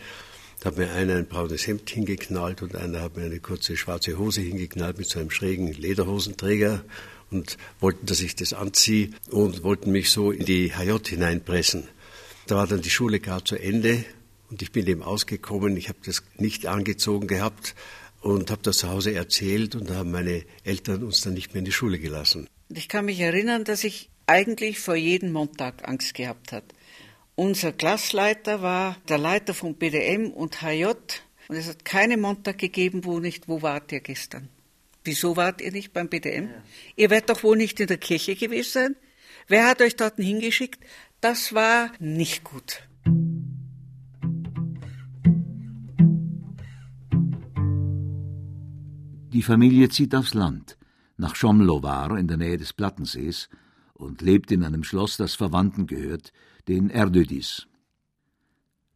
da 0.60 0.68
hat 0.68 0.78
mir 0.78 0.92
einer 0.92 1.16
ein 1.16 1.28
braunes 1.28 1.68
Hemd 1.68 1.90
hingeknallt 1.90 2.64
und 2.64 2.76
einer 2.76 3.02
hat 3.02 3.16
mir 3.16 3.24
eine 3.24 3.40
kurze 3.40 3.78
schwarze 3.78 4.18
Hose 4.18 4.42
hingeknallt 4.42 4.98
mit 4.98 5.08
so 5.08 5.20
einem 5.20 5.32
schrägen 5.32 5.72
Lederhosenträger 5.72 6.84
und 7.32 7.58
wollten, 7.80 8.06
dass 8.06 8.22
ich 8.22 8.36
das 8.36 8.52
anziehe 8.52 9.12
und 9.30 9.64
wollten 9.64 9.92
mich 9.92 10.12
so 10.12 10.32
in 10.32 10.46
die 10.46 10.74
HJ 10.74 10.98
hineinpressen. 11.08 11.88
Da 12.48 12.56
war 12.56 12.68
dann 12.68 12.82
die 12.82 12.90
Schule 12.90 13.20
gar 13.20 13.44
zu 13.44 13.56
Ende 13.56 14.04
und 14.50 14.62
ich 14.62 14.72
bin 14.72 14.88
eben 14.88 15.04
ausgekommen. 15.04 15.78
Ich 15.78 15.90
habe 15.90 16.00
das 16.06 16.24
nicht 16.38 16.68
angezogen 16.68 17.28
gehabt 17.28 17.76
und 18.22 18.52
habe 18.52 18.62
das 18.64 18.78
zu 18.78 18.90
Hause 18.90 19.14
erzählt 19.14 19.76
und 19.76 19.90
da 19.90 19.96
haben 19.96 20.12
meine 20.12 20.44
Eltern 20.64 21.04
uns 21.04 21.22
dann 21.22 21.34
nicht 21.34 21.54
mehr 21.54 21.60
in 21.60 21.66
die 21.66 21.72
Schule 21.72 22.00
gelassen. 22.00 22.48
Ich 22.70 22.90
kann 22.90 23.06
mich 23.06 23.20
erinnern, 23.20 23.64
dass 23.64 23.84
ich 23.84 24.10
eigentlich 24.28 24.80
vor 24.80 24.96
jedem 24.96 25.32
Montag 25.32 25.88
Angst 25.88 26.14
gehabt 26.14 26.52
hat. 26.52 26.64
Unser 27.36 27.74
Klassleiter 27.74 28.62
war 28.62 28.98
der 29.10 29.18
Leiter 29.18 29.54
von 29.54 29.76
BDM 29.76 30.32
und 30.32 30.62
HJ 30.62 30.86
und 31.48 31.56
es 31.56 31.68
hat 31.68 31.86
keine 31.86 32.18
Montag 32.18 32.58
gegeben, 32.58 33.06
wo 33.06 33.20
nicht, 33.20 33.48
wo 33.48 33.62
wart 33.62 33.92
ihr 33.92 34.00
gestern? 34.00 34.50
Wieso 35.04 35.36
wart 35.36 35.62
ihr 35.62 35.72
nicht 35.72 35.94
beim 35.94 36.10
BDM? 36.10 36.46
Ja. 36.46 36.64
Ihr 36.96 37.10
werdet 37.12 37.30
doch 37.30 37.44
wohl 37.44 37.58
nicht 37.58 37.80
in 37.80 37.88
der 37.88 37.98
Kirche 37.98 38.36
gewesen 38.36 38.72
sein? 38.72 38.96
Wer 39.48 39.68
hat 39.68 39.82
euch 39.82 39.96
dort 39.96 40.16
hingeschickt? 40.16 40.80
Das 41.22 41.54
war 41.54 41.92
nicht 42.00 42.44
gut. 42.44 42.85
Die 49.36 49.44
Familie 49.44 49.90
zieht 49.90 50.16
aufs 50.16 50.34
Land, 50.34 50.78
nach 51.18 51.36
Schomlovar 51.36 52.18
in 52.18 52.30
der 52.30 52.38
Nähe 52.38 52.56
des 52.56 52.72
Plattensees 52.72 53.50
und 53.94 54.22
lebt 54.22 54.50
in 54.50 54.64
einem 54.64 54.86
Schloss, 54.86 55.18
das 55.18 55.36
Verwandten 55.36 55.88
gehört, 55.88 56.32
den 56.70 56.90
Erdödis. 56.90 57.68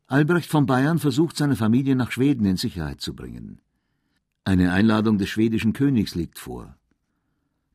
Albrecht 0.08 0.50
von 0.50 0.66
Bayern 0.66 0.98
versucht 0.98 1.36
seine 1.36 1.58
Familie 1.58 1.98
nach 1.98 2.14
Schweden 2.14 2.46
in 2.46 2.56
Sicherheit 2.56 3.02
zu 3.02 3.14
bringen. 3.14 3.60
Eine 4.46 4.72
Einladung 4.72 5.18
des 5.18 5.28
schwedischen 5.28 5.74
Königs 5.74 6.16
liegt 6.16 6.40
vor. 6.40 6.78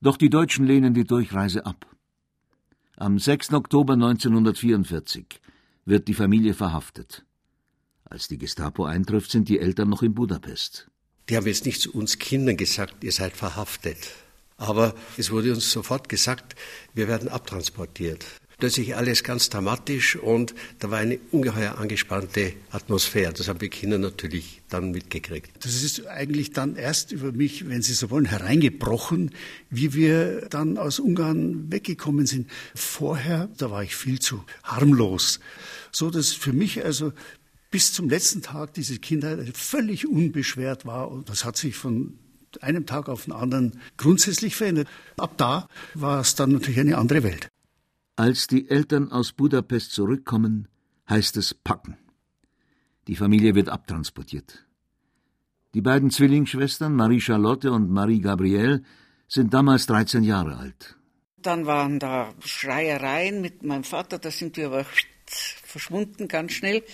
Doch 0.01 0.17
die 0.17 0.31
Deutschen 0.31 0.65
lehnen 0.65 0.95
die 0.95 1.05
Durchreise 1.05 1.67
ab. 1.67 1.95
Am 2.97 3.19
6. 3.19 3.53
Oktober 3.53 3.93
1944 3.93 5.39
wird 5.85 6.09
die 6.09 6.15
Familie 6.15 6.55
verhaftet. 6.55 7.27
Als 8.05 8.27
die 8.27 8.39
Gestapo 8.39 8.87
eintrifft, 8.87 9.31
sind 9.31 9.51
die 9.51 9.59
Eltern 9.59 9.91
noch 9.91 10.03
in 10.03 10.15
Budapest. 10.15 10.91
Die 11.29 11.37
haben 11.37 11.47
jetzt 11.47 11.65
nicht 11.65 11.81
zu 11.81 11.93
uns 11.93 12.19
Kindern 12.19 12.57
gesagt, 12.57 13.03
ihr 13.03 13.13
seid 13.13 13.35
verhaftet. 13.35 13.97
Aber 14.57 14.95
es 15.17 15.31
wurde 15.31 15.53
uns 15.53 15.71
sofort 15.71 16.09
gesagt, 16.09 16.55
wir 16.95 17.09
werden 17.09 17.29
abtransportiert. 17.29 18.25
Plötzlich 18.59 18.95
alles 18.95 19.25
ganz 19.25 19.51
dramatisch 19.51 20.15
und 20.15 20.55
da 20.79 20.91
war 20.91 20.99
eine 20.99 21.19
ungeheuer 21.33 21.77
angespannte 21.77 22.53
Atmosphäre. 22.71 23.33
Das 23.33 23.49
haben 23.49 23.59
die 23.59 23.69
Kinder 23.69 23.99
natürlich 23.99 24.63
dann 24.69 24.93
mitgekriegt. 24.93 25.51
Das 25.65 25.83
ist 25.83 26.07
eigentlich 26.07 26.53
dann 26.53 26.77
erst 26.77 27.11
über 27.11 27.33
mich, 27.33 27.69
wenn 27.69 27.83
Sie 27.83 27.95
so 27.95 28.11
wollen, 28.11 28.27
hereingebrochen, 28.27 29.33
wie 29.71 29.93
wir 29.93 30.47
dann 30.51 30.79
aus 30.79 31.01
Ungarn 31.01 31.73
weggekommen 31.73 32.27
sind. 32.27 32.49
Vorher, 32.77 33.49
da 33.57 33.73
war 33.73 33.83
ich 33.83 33.97
viel 33.97 34.21
zu 34.21 34.45
harmlos. 34.63 35.41
So 35.91 36.11
dass 36.11 36.33
für 36.33 36.53
mich 36.53 36.85
also 36.85 37.13
bis 37.75 37.93
zum 37.93 38.09
letzten 38.09 38.41
Tag 38.41 38.73
diese 38.75 39.01
Kinder 39.01 39.37
völlig 39.53 40.07
unbeschwert 40.07 40.87
war. 40.87 41.11
Und 41.11 41.29
das 41.29 41.45
hat 41.45 41.57
sich 41.57 41.75
von 41.75 42.17
einem 42.61 42.87
Tag 42.87 43.09
auf 43.09 43.25
den 43.25 43.33
anderen 43.33 43.81
grundsätzlich 43.97 44.55
verändert. 44.55 44.87
Ab 45.17 45.33
da 45.39 45.69
war 45.95 46.21
es 46.21 46.37
dann 46.37 46.53
natürlich 46.53 46.79
eine 46.79 46.97
andere 46.97 47.25
Welt. 47.25 47.49
Als 48.15 48.47
die 48.47 48.71
Eltern 48.71 49.11
aus 49.11 49.33
Budapest 49.33 49.91
zurückkommen, 49.91 50.69
heißt 51.09 51.37
es 51.37 51.53
packen. 51.53 51.97
Die 53.09 53.17
Familie 53.17 53.57
wird 53.57 53.71
abtransportiert. 53.71 54.65
Die 55.75 55.83
beiden 55.83 56.13
Zwillingsschwestern 56.13 56.95
Marie 56.95 57.21
Charlotte 57.21 57.73
und 57.73 57.91
Marie 57.91 58.21
Gabrielle 58.21 58.85
sind 59.27 59.53
damals 59.53 59.87
13 59.87 60.23
Jahre 60.23 60.59
alt. 60.59 60.97
Dann 61.39 61.67
waren 61.67 61.99
da 61.99 62.33
Schreiereien 62.39 63.41
mit 63.41 63.65
meinem 63.65 63.83
Vater, 63.83 64.21
da 64.21 64.31
sind 64.31 64.57
wir 64.57 64.67
aber 64.67 64.87
verschwunden 65.27 66.29
ganz 66.29 66.53
schnell. 66.53 66.85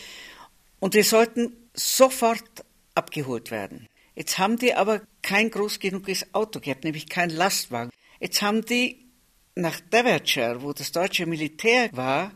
Und 0.80 0.94
wir 0.94 1.04
sollten 1.04 1.52
sofort 1.74 2.64
abgeholt 2.94 3.50
werden. 3.50 3.86
Jetzt 4.14 4.38
haben 4.38 4.58
die 4.58 4.74
aber 4.74 5.02
kein 5.22 5.50
groß 5.50 5.78
genuges 5.78 6.34
Auto 6.34 6.60
gehabt, 6.60 6.84
nämlich 6.84 7.08
kein 7.08 7.30
Lastwagen. 7.30 7.90
Jetzt 8.18 8.42
haben 8.42 8.64
die 8.64 9.06
nach 9.54 9.80
Devonshire, 9.80 10.62
wo 10.62 10.72
das 10.72 10.92
deutsche 10.92 11.26
Militär 11.26 11.90
war, 11.92 12.32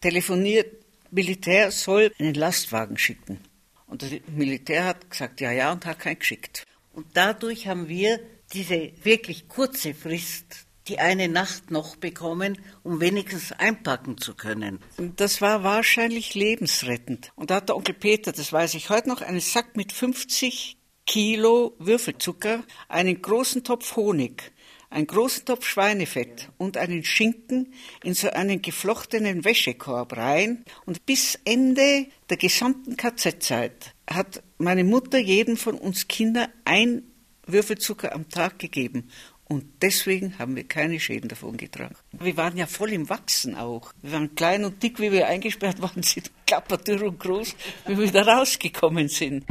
telefoniert, 0.00 0.84
Militär 1.10 1.72
soll 1.72 2.12
einen 2.18 2.34
Lastwagen 2.34 2.96
schicken. 2.96 3.40
Und 3.86 4.02
das 4.02 4.10
Militär 4.28 4.84
hat 4.84 5.10
gesagt, 5.10 5.40
ja, 5.40 5.50
ja, 5.50 5.72
und 5.72 5.84
hat 5.84 5.98
keinen 5.98 6.18
geschickt. 6.18 6.64
Und 6.92 7.06
dadurch 7.14 7.66
haben 7.66 7.88
wir 7.88 8.20
diese 8.52 8.92
wirklich 9.02 9.48
kurze 9.48 9.94
Frist 9.94 10.66
die 10.88 10.98
eine 10.98 11.28
Nacht 11.28 11.70
noch 11.70 11.96
bekommen, 11.96 12.58
um 12.82 13.00
wenigstens 13.00 13.52
einpacken 13.52 14.18
zu 14.18 14.34
können. 14.34 14.80
Das 15.16 15.40
war 15.40 15.62
wahrscheinlich 15.62 16.34
lebensrettend. 16.34 17.32
Und 17.36 17.50
da 17.50 17.56
hat 17.56 17.68
der 17.68 17.76
Onkel 17.76 17.94
Peter, 17.94 18.32
das 18.32 18.52
weiß 18.52 18.74
ich 18.74 18.90
heute 18.90 19.08
noch, 19.08 19.20
einen 19.22 19.40
Sack 19.40 19.76
mit 19.76 19.92
50 19.92 20.78
Kilo 21.06 21.74
Würfelzucker, 21.78 22.62
einen 22.88 23.20
großen 23.20 23.64
Topf 23.64 23.96
Honig, 23.96 24.52
einen 24.90 25.06
großen 25.06 25.44
Topf 25.44 25.66
Schweinefett 25.66 26.50
und 26.58 26.76
einen 26.76 27.04
Schinken 27.04 27.72
in 28.02 28.14
so 28.14 28.30
einen 28.30 28.60
geflochtenen 28.60 29.44
Wäschekorb 29.44 30.16
rein. 30.16 30.64
Und 30.86 31.06
bis 31.06 31.38
Ende 31.44 32.06
der 32.28 32.36
gesamten 32.36 32.96
KZ-Zeit 32.96 33.94
hat 34.08 34.42
meine 34.58 34.84
Mutter 34.84 35.18
jedem 35.18 35.56
von 35.56 35.76
uns 35.76 36.08
Kinder 36.08 36.48
ein 36.64 37.04
Würfelzucker 37.46 38.12
am 38.14 38.28
Tag 38.28 38.58
gegeben. 38.58 39.10
Und 39.50 39.64
deswegen 39.82 40.38
haben 40.38 40.54
wir 40.54 40.62
keine 40.62 41.00
Schäden 41.00 41.28
davon 41.28 41.56
getragen. 41.56 41.96
Wir 42.12 42.36
waren 42.36 42.56
ja 42.56 42.68
voll 42.68 42.92
im 42.92 43.08
Wachsen 43.08 43.56
auch. 43.56 43.92
Wir 44.00 44.12
waren 44.12 44.32
klein 44.36 44.64
und 44.64 44.80
dick, 44.80 45.00
wie 45.00 45.10
wir 45.10 45.26
eingesperrt 45.26 45.82
waren, 45.82 46.04
sind 46.04 46.30
klapperdürr 46.46 47.08
und 47.08 47.18
groß, 47.18 47.56
wie 47.88 47.98
wir 47.98 48.04
wieder 48.06 48.28
rausgekommen 48.28 49.08
sind. 49.08 49.44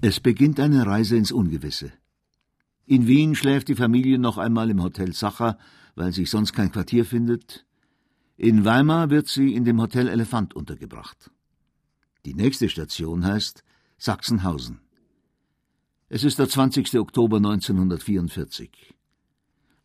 Es 0.00 0.20
beginnt 0.20 0.60
eine 0.60 0.86
Reise 0.86 1.16
ins 1.18 1.30
Ungewisse. 1.30 1.92
In 2.86 3.06
Wien 3.06 3.34
schläft 3.34 3.68
die 3.68 3.74
Familie 3.74 4.18
noch 4.18 4.38
einmal 4.38 4.70
im 4.70 4.82
Hotel 4.82 5.12
Sacher, 5.12 5.58
weil 5.96 6.12
sich 6.12 6.30
sonst 6.30 6.52
kein 6.52 6.70
Quartier 6.70 7.04
findet. 7.04 7.66
In 8.36 8.64
Weimar 8.64 9.10
wird 9.10 9.26
sie 9.26 9.54
in 9.54 9.64
dem 9.64 9.80
Hotel 9.80 10.08
Elefant 10.08 10.54
untergebracht. 10.54 11.30
Die 12.24 12.34
nächste 12.34 12.68
Station 12.68 13.24
heißt 13.24 13.64
Sachsenhausen. 13.98 14.80
Es 16.08 16.22
ist 16.22 16.38
der 16.38 16.48
20. 16.48 16.98
Oktober 17.00 17.38
1944. 17.38 18.94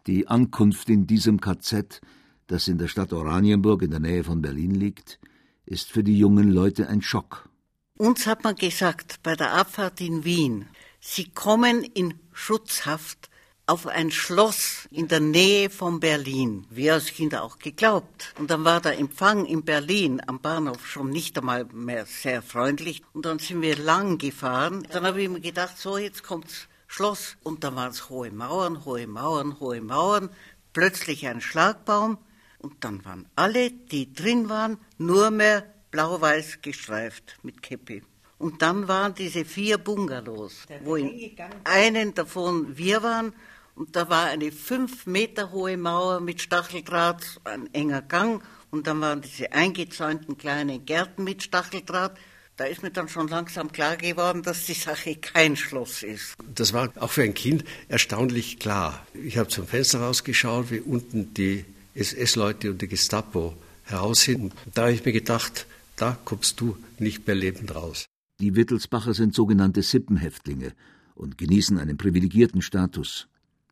Die 0.05 0.27
Ankunft 0.27 0.89
in 0.89 1.07
diesem 1.07 1.39
KZ, 1.39 2.01
das 2.47 2.67
in 2.67 2.77
der 2.77 2.87
Stadt 2.87 3.13
Oranienburg 3.13 3.81
in 3.81 3.91
der 3.91 3.99
Nähe 3.99 4.23
von 4.23 4.41
Berlin 4.41 4.75
liegt, 4.75 5.19
ist 5.65 5.91
für 5.91 6.03
die 6.03 6.17
jungen 6.17 6.51
Leute 6.51 6.89
ein 6.89 7.01
Schock. 7.01 7.49
Uns 7.97 8.27
hat 8.27 8.43
man 8.43 8.55
gesagt, 8.55 9.21
bei 9.23 9.35
der 9.35 9.53
Abfahrt 9.53 10.01
in 10.01 10.23
Wien, 10.23 10.65
Sie 10.99 11.25
kommen 11.25 11.83
in 11.83 12.13
Schutzhaft 12.31 13.30
auf 13.71 13.87
ein 13.87 14.11
Schloss 14.11 14.89
in 14.91 15.07
der 15.07 15.21
Nähe 15.21 15.69
von 15.69 16.01
Berlin. 16.01 16.67
Wir 16.69 16.95
als 16.95 17.05
Kinder 17.05 17.41
auch 17.41 17.57
geglaubt. 17.57 18.33
Und 18.37 18.51
dann 18.51 18.65
war 18.65 18.81
der 18.81 18.99
Empfang 18.99 19.45
in 19.45 19.63
Berlin 19.63 20.21
am 20.27 20.41
Bahnhof 20.41 20.85
schon 20.85 21.09
nicht 21.09 21.37
einmal 21.37 21.63
mehr 21.71 22.05
sehr 22.05 22.41
freundlich. 22.41 23.01
Und 23.13 23.25
dann 23.25 23.39
sind 23.39 23.61
wir 23.61 23.77
lang 23.77 24.17
gefahren. 24.17 24.85
Dann 24.91 25.05
habe 25.05 25.21
ich 25.21 25.29
mir 25.29 25.39
gedacht, 25.39 25.77
so 25.77 25.97
jetzt 25.97 26.21
kommt's 26.21 26.67
Schloss. 26.87 27.37
Und 27.43 27.63
dann 27.63 27.77
waren 27.77 27.91
es 27.91 28.09
hohe 28.09 28.29
Mauern, 28.29 28.83
hohe 28.83 29.07
Mauern, 29.07 29.57
hohe 29.61 29.79
Mauern. 29.79 30.29
Plötzlich 30.73 31.25
ein 31.27 31.39
Schlagbaum. 31.39 32.17
Und 32.59 32.83
dann 32.83 33.05
waren 33.05 33.29
alle, 33.37 33.71
die 33.71 34.11
drin 34.11 34.49
waren, 34.49 34.79
nur 34.97 35.31
mehr 35.31 35.63
blau-weiß 35.91 36.59
gestreift 36.61 37.37
mit 37.41 37.63
Käppi. 37.63 38.03
Und 38.37 38.63
dann 38.63 38.89
waren 38.89 39.13
diese 39.13 39.45
vier 39.45 39.77
Bungalows, 39.77 40.65
wo 40.83 40.97
in 40.97 41.37
einen 41.63 42.13
davon 42.15 42.75
wir 42.75 43.01
waren 43.03 43.33
und 43.75 43.95
da 43.95 44.09
war 44.09 44.25
eine 44.25 44.51
fünf 44.51 45.05
Meter 45.05 45.51
hohe 45.51 45.77
Mauer 45.77 46.19
mit 46.19 46.41
Stacheldraht, 46.41 47.39
ein 47.43 47.73
enger 47.73 48.01
Gang. 48.01 48.43
Und 48.69 48.87
dann 48.87 49.01
waren 49.01 49.21
diese 49.21 49.51
eingezäunten 49.51 50.37
kleinen 50.37 50.85
Gärten 50.85 51.23
mit 51.23 51.43
Stacheldraht. 51.43 52.17
Da 52.57 52.65
ist 52.65 52.83
mir 52.83 52.91
dann 52.91 53.09
schon 53.09 53.27
langsam 53.27 53.71
klar 53.71 53.97
geworden, 53.97 54.43
dass 54.43 54.65
die 54.65 54.73
Sache 54.73 55.15
kein 55.15 55.55
Schloss 55.55 56.03
ist. 56.03 56.35
Das 56.53 56.73
war 56.73 56.91
auch 56.99 57.09
für 57.09 57.23
ein 57.23 57.33
Kind 57.33 57.63
erstaunlich 57.87 58.59
klar. 58.59 59.05
Ich 59.13 59.37
habe 59.37 59.49
zum 59.49 59.67
Fenster 59.67 60.01
rausgeschaut, 60.01 60.69
wie 60.69 60.79
unten 60.79 61.33
die 61.33 61.65
SS-Leute 61.95 62.71
und 62.71 62.81
die 62.81 62.87
Gestapo 62.87 63.55
heraus 63.83 64.21
sind. 64.21 64.53
Da 64.73 64.83
habe 64.83 64.93
ich 64.93 65.03
mir 65.03 65.11
gedacht, 65.11 65.65
da 65.95 66.17
kommst 66.23 66.59
du 66.61 66.77
nicht 66.99 67.25
mehr 67.25 67.35
lebend 67.35 67.73
raus. 67.73 68.05
Die 68.39 68.55
Wittelsbacher 68.55 69.13
sind 69.13 69.33
sogenannte 69.33 69.81
Sippenhäftlinge 69.81 70.73
und 71.15 71.37
genießen 71.37 71.77
einen 71.77 71.97
privilegierten 71.97 72.61
Status. 72.61 73.27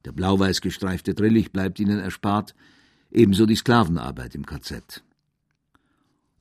Der 0.05 0.11
blau-weiß 0.11 0.61
gestreifte 0.61 1.13
Drillich 1.13 1.51
bleibt 1.51 1.79
ihnen 1.79 1.99
erspart, 1.99 2.55
ebenso 3.11 3.45
die 3.45 3.55
Sklavenarbeit 3.55 4.35
im 4.35 4.45
KZ. 4.45 5.03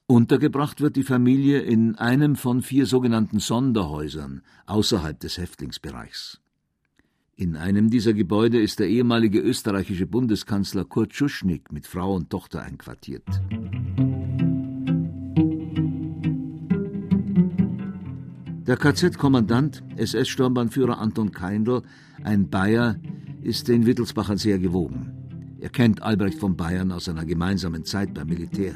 Untergebracht 0.07 0.81
wird 0.81 0.97
die 0.97 1.03
Familie 1.03 1.61
in 1.61 1.97
einem 1.97 2.37
von 2.37 2.63
vier 2.63 2.87
sogenannten 2.87 3.41
Sonderhäusern 3.41 4.43
außerhalb 4.67 5.21
des 5.21 5.37
Häftlingsbereichs. 5.37 6.41
In 7.37 7.57
einem 7.57 7.91
dieser 7.91 8.15
Gebäude 8.15 8.61
ist 8.61 8.79
der 8.79 8.89
ehemalige 8.89 9.39
österreichische 9.39 10.07
Bundeskanzler 10.07 10.85
Kurt 10.85 11.15
Schuschnigg 11.15 11.73
mit 11.73 11.87
Frau 11.87 12.15
und 12.15 12.31
Tochter 12.31 12.63
einquartiert. 12.63 13.23
Der 18.67 18.77
KZ-Kommandant, 18.77 19.83
SS-Sturmbahnführer 19.97 20.99
Anton 20.99 21.33
Keindl, 21.33 21.83
ein 22.25 22.51
Bayer, 22.51 22.97
ist 23.43 23.69
den 23.69 23.87
Wittelsbachern 23.87 24.39
sehr 24.39 24.59
gewogen. 24.59 25.13
Er 25.61 25.71
kennt 25.71 26.03
Albrecht 26.03 26.39
von 26.39 26.57
Bayern 26.57 26.93
aus 26.93 27.09
einer 27.09 27.25
gemeinsamen 27.25 27.85
Zeit 27.85 28.15
beim 28.15 28.29
Militär. 28.29 28.75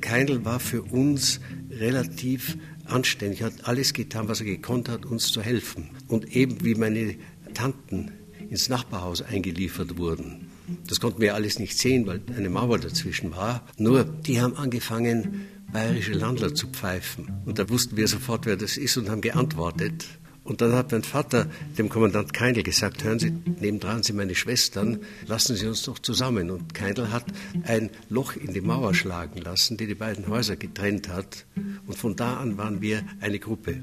Keindl 0.00 0.44
war 0.44 0.60
für 0.60 0.82
uns 0.82 1.40
relativ 1.70 2.56
anständig, 2.86 3.42
hat 3.42 3.68
alles 3.68 3.92
getan, 3.92 4.28
was 4.28 4.40
er 4.40 4.46
gekonnt 4.46 4.88
hat, 4.88 5.06
uns 5.06 5.28
zu 5.28 5.42
helfen. 5.42 5.90
Und 6.08 6.34
eben 6.34 6.64
wie 6.64 6.74
meine 6.74 7.16
Tanten 7.54 8.10
ins 8.48 8.68
Nachbarhaus 8.68 9.22
eingeliefert 9.22 9.98
wurden. 9.98 10.48
Das 10.88 11.00
konnten 11.00 11.20
wir 11.20 11.34
alles 11.34 11.58
nicht 11.58 11.78
sehen, 11.78 12.06
weil 12.06 12.20
eine 12.36 12.50
Mauer 12.50 12.78
dazwischen 12.78 13.32
war. 13.32 13.66
Nur, 13.78 14.04
die 14.04 14.40
haben 14.40 14.56
angefangen, 14.56 15.46
bayerische 15.72 16.12
Landler 16.12 16.54
zu 16.54 16.68
pfeifen. 16.68 17.32
Und 17.44 17.58
da 17.58 17.68
wussten 17.68 17.96
wir 17.96 18.08
sofort, 18.08 18.46
wer 18.46 18.56
das 18.56 18.76
ist 18.76 18.96
und 18.96 19.08
haben 19.08 19.20
geantwortet. 19.20 20.06
Und 20.52 20.60
dann 20.60 20.74
hat 20.74 20.92
mein 20.92 21.02
Vater 21.02 21.46
dem 21.78 21.88
Kommandant 21.88 22.34
Keindl 22.34 22.62
gesagt, 22.62 23.04
hören 23.04 23.18
Sie, 23.18 23.30
nebendran 23.30 24.02
sind 24.02 24.16
meine 24.16 24.34
Schwestern, 24.34 24.98
lassen 25.26 25.56
Sie 25.56 25.66
uns 25.66 25.82
doch 25.84 25.98
zusammen. 25.98 26.50
Und 26.50 26.74
Keindl 26.74 27.10
hat 27.10 27.24
ein 27.64 27.88
Loch 28.10 28.36
in 28.36 28.52
die 28.52 28.60
Mauer 28.60 28.92
schlagen 28.92 29.40
lassen, 29.40 29.78
die 29.78 29.86
die 29.86 29.94
beiden 29.94 30.28
Häuser 30.28 30.56
getrennt 30.56 31.08
hat. 31.08 31.46
Und 31.86 31.96
von 31.96 32.16
da 32.16 32.36
an 32.36 32.58
waren 32.58 32.82
wir 32.82 33.02
eine 33.22 33.38
Gruppe. 33.38 33.82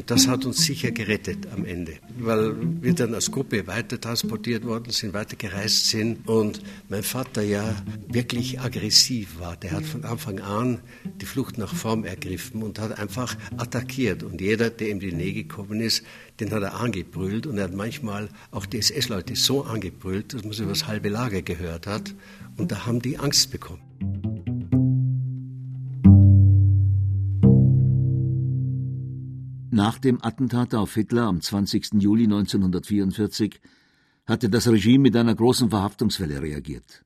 Und 0.00 0.10
das 0.10 0.28
hat 0.28 0.46
uns 0.46 0.64
sicher 0.64 0.92
gerettet 0.92 1.46
am 1.54 1.66
Ende, 1.66 1.92
weil 2.18 2.54
wir 2.80 2.94
dann 2.94 3.12
als 3.12 3.30
Gruppe 3.30 3.66
weiter 3.66 4.00
transportiert 4.00 4.64
worden 4.64 4.92
sind, 4.92 5.12
weiter 5.12 5.36
gereist 5.36 5.90
sind 5.90 6.26
und 6.26 6.62
mein 6.88 7.02
Vater 7.02 7.42
ja 7.42 7.76
wirklich 8.08 8.58
aggressiv 8.58 9.38
war. 9.38 9.58
Der 9.58 9.72
hat 9.72 9.84
von 9.84 10.06
Anfang 10.06 10.40
an 10.40 10.80
die 11.20 11.26
Flucht 11.26 11.58
nach 11.58 11.74
vorn 11.74 12.04
ergriffen 12.04 12.62
und 12.62 12.78
hat 12.78 12.98
einfach 12.98 13.36
attackiert. 13.58 14.22
Und 14.22 14.40
jeder, 14.40 14.70
der 14.70 14.88
ihm 14.88 15.00
in 15.00 15.00
die 15.00 15.12
Nähe 15.12 15.34
gekommen 15.34 15.80
ist, 15.80 16.02
den 16.40 16.50
hat 16.50 16.62
er 16.62 16.80
angebrüllt 16.80 17.46
und 17.46 17.58
er 17.58 17.64
hat 17.64 17.74
manchmal 17.74 18.30
auch 18.52 18.64
die 18.64 18.78
SS-Leute 18.78 19.36
so 19.36 19.64
angebrüllt, 19.64 20.32
dass 20.32 20.44
man 20.44 20.54
sie 20.54 20.62
über 20.62 20.72
das 20.72 20.86
halbe 20.86 21.10
Lager 21.10 21.42
gehört 21.42 21.86
hat. 21.86 22.14
Und 22.56 22.72
da 22.72 22.86
haben 22.86 23.02
die 23.02 23.18
Angst 23.18 23.50
bekommen. 23.50 24.29
Nach 29.84 29.98
dem 29.98 30.22
Attentat 30.22 30.74
auf 30.74 30.92
Hitler 30.92 31.22
am 31.22 31.40
20. 31.40 32.02
Juli 32.02 32.24
1944 32.24 33.62
hatte 34.26 34.50
das 34.50 34.68
Regime 34.68 35.04
mit 35.04 35.16
einer 35.16 35.34
großen 35.34 35.70
Verhaftungswelle 35.70 36.42
reagiert. 36.42 37.02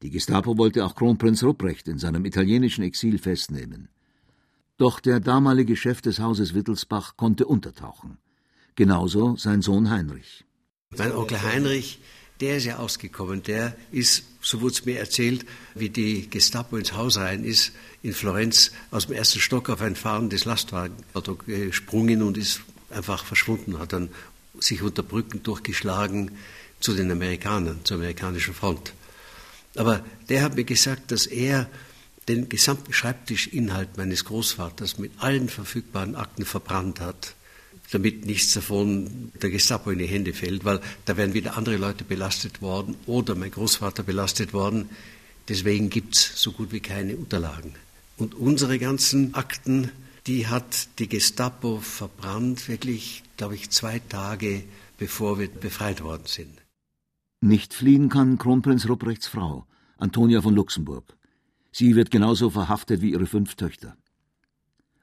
Die 0.00 0.08
Gestapo 0.08 0.56
wollte 0.56 0.86
auch 0.86 0.94
Kronprinz 0.94 1.42
Rupprecht 1.42 1.88
in 1.88 1.98
seinem 1.98 2.24
italienischen 2.24 2.84
Exil 2.84 3.18
festnehmen. 3.18 3.90
Doch 4.78 4.98
der 4.98 5.20
damalige 5.20 5.76
Chef 5.76 6.00
des 6.00 6.20
Hauses 6.20 6.54
Wittelsbach 6.54 7.18
konnte 7.18 7.44
untertauchen. 7.44 8.16
Genauso 8.76 9.36
sein 9.36 9.60
Sohn 9.60 9.90
Heinrich. 9.90 10.46
Mein 10.96 11.12
Onkel 11.12 11.42
Heinrich 11.42 12.00
der 12.40 12.56
ist 12.56 12.64
ja 12.64 12.76
ausgekommen. 12.76 13.42
Der 13.42 13.76
ist, 13.92 14.24
so 14.40 14.60
wurde 14.60 14.74
es 14.74 14.84
mir 14.84 14.98
erzählt, 14.98 15.44
wie 15.74 15.90
die 15.90 16.28
Gestapo 16.28 16.76
ins 16.76 16.94
Haus 16.94 17.18
rein 17.18 17.44
ist, 17.44 17.72
in 18.02 18.12
Florenz 18.12 18.72
aus 18.90 19.06
dem 19.06 19.16
ersten 19.16 19.40
Stock 19.40 19.68
auf 19.68 19.82
ein 19.82 19.96
fahrendes 19.96 20.44
Lastwagenauto 20.44 21.36
gesprungen 21.46 22.22
und 22.22 22.38
ist 22.38 22.62
einfach 22.90 23.24
verschwunden, 23.24 23.78
hat 23.78 23.92
dann 23.92 24.08
sich 24.58 24.82
unter 24.82 25.02
Brücken 25.02 25.42
durchgeschlagen 25.42 26.32
zu 26.80 26.94
den 26.94 27.10
Amerikanern, 27.10 27.80
zur 27.84 27.98
amerikanischen 27.98 28.54
Front. 28.54 28.94
Aber 29.76 30.04
der 30.28 30.42
hat 30.42 30.56
mir 30.56 30.64
gesagt, 30.64 31.12
dass 31.12 31.26
er 31.26 31.68
den 32.28 32.48
gesamten 32.48 32.92
Schreibtischinhalt 32.92 33.96
meines 33.96 34.24
Großvaters 34.24 34.98
mit 34.98 35.12
allen 35.18 35.48
verfügbaren 35.48 36.16
Akten 36.16 36.44
verbrannt 36.44 37.00
hat 37.00 37.34
damit 37.90 38.26
nichts 38.26 38.54
davon 38.54 39.32
der 39.40 39.50
Gestapo 39.50 39.90
in 39.90 39.98
die 39.98 40.06
Hände 40.06 40.32
fällt, 40.32 40.64
weil 40.64 40.80
da 41.04 41.16
wären 41.16 41.34
wieder 41.34 41.56
andere 41.56 41.76
Leute 41.76 42.04
belastet 42.04 42.62
worden 42.62 42.96
oder 43.06 43.34
mein 43.34 43.50
Großvater 43.50 44.02
belastet 44.02 44.52
worden. 44.52 44.88
Deswegen 45.48 45.90
gibt 45.90 46.14
es 46.14 46.32
so 46.42 46.52
gut 46.52 46.72
wie 46.72 46.80
keine 46.80 47.16
Unterlagen. 47.16 47.74
Und 48.16 48.34
unsere 48.34 48.78
ganzen 48.78 49.34
Akten, 49.34 49.90
die 50.26 50.46
hat 50.46 50.88
die 50.98 51.08
Gestapo 51.08 51.80
verbrannt, 51.80 52.68
wirklich, 52.68 53.22
glaube 53.36 53.54
ich, 53.54 53.70
zwei 53.70 53.98
Tage 53.98 54.62
bevor 55.00 55.38
wir 55.38 55.48
befreit 55.48 56.02
worden 56.02 56.26
sind. 56.26 56.62
Nicht 57.40 57.72
fliehen 57.72 58.10
kann 58.10 58.36
Kronprinz 58.36 58.86
Rupprechts 58.86 59.26
Frau, 59.26 59.66
Antonia 59.96 60.42
von 60.42 60.54
Luxemburg. 60.54 61.16
Sie 61.72 61.96
wird 61.96 62.10
genauso 62.10 62.50
verhaftet 62.50 63.00
wie 63.00 63.12
ihre 63.12 63.26
fünf 63.26 63.54
Töchter. 63.54 63.96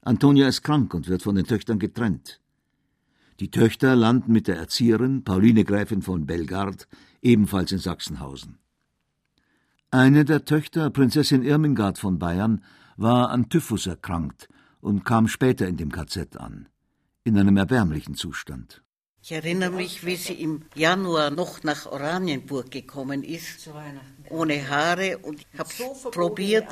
Antonia 0.02 0.48
ist 0.48 0.62
krank 0.62 0.94
und 0.94 1.08
wird 1.08 1.24
von 1.24 1.36
den 1.36 1.48
Töchtern 1.48 1.80
getrennt. 1.80 2.40
Die 3.40 3.52
Töchter 3.52 3.96
landen 3.96 4.32
mit 4.32 4.48
der 4.48 4.58
Erzieherin, 4.58 5.24
Pauline 5.24 5.64
Gräfin 5.64 6.02
von 6.02 6.26
Belgard, 6.26 6.88
ebenfalls 7.22 7.72
in 7.72 7.78
Sachsenhausen. 7.78 8.58
Eine 9.92 10.26
der 10.26 10.44
Töchter, 10.44 10.90
Prinzessin 10.90 11.44
Irmingard 11.44 12.00
von 12.00 12.18
Bayern, 12.18 12.64
war 12.96 13.30
an 13.30 13.50
Typhus 13.50 13.86
erkrankt 13.86 14.50
und 14.82 15.06
kam 15.06 15.28
später 15.28 15.68
in 15.68 15.78
dem 15.78 15.92
KZ 15.92 16.36
an, 16.38 16.68
in 17.24 17.38
einem 17.38 17.58
erbärmlichen 17.58 18.16
Zustand. 18.16 18.82
Ich 19.22 19.32
erinnere 19.32 19.72
mich, 19.72 20.04
wie 20.04 20.16
sie 20.16 20.34
im 20.34 20.64
Januar 20.74 21.30
noch 21.30 21.62
nach 21.64 21.86
Oranienburg 21.86 22.72
gekommen 22.72 23.24
ist, 23.24 23.70
ohne 24.30 24.68
Haare 24.68 25.20
und 25.20 25.42
ich 25.42 25.60
habe 25.60 25.70
so 25.72 26.10
probiert, 26.10 26.68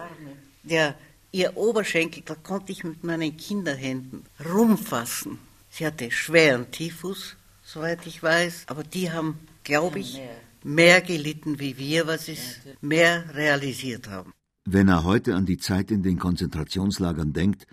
der, 0.64 0.96
ihr 1.32 1.56
Oberschenkel, 1.58 2.24
da 2.26 2.34
konnte 2.34 2.72
ich 2.72 2.84
mit 2.84 3.04
meinen 3.04 3.38
Kinderhänden 3.38 4.24
rumfassen. 4.44 5.38
Sie 5.78 5.86
hatte 5.86 6.10
schweren 6.10 6.72
Typhus, 6.72 7.36
soweit 7.62 8.08
ich 8.08 8.24
weiß, 8.24 8.64
aber 8.68 8.86
die 8.86 9.12
haben, 9.12 9.38
glaube 9.66 10.00
ich, 10.00 10.22
mehr 10.64 11.02
gelitten 11.02 11.60
wie 11.60 11.78
wir, 11.78 12.08
was 12.08 12.28
sie 12.28 12.38
mehr 12.80 13.36
realisiert 13.36 14.08
haben. 14.08 14.32
Wenn 14.64 14.88
er 14.88 15.04
heute 15.04 15.36
an 15.36 15.46
die 15.46 15.58
Zeit 15.58 15.92
in 15.92 16.02
den 16.02 16.18
Konzentrationslagern 16.18 17.34
denkt, 17.34 17.68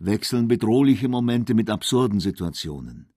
wechseln 0.00 0.48
bedrohliche 0.48 1.06
Momente 1.06 1.54
mit 1.54 1.70
absurden 1.70 2.18
Situationen. 2.18 3.08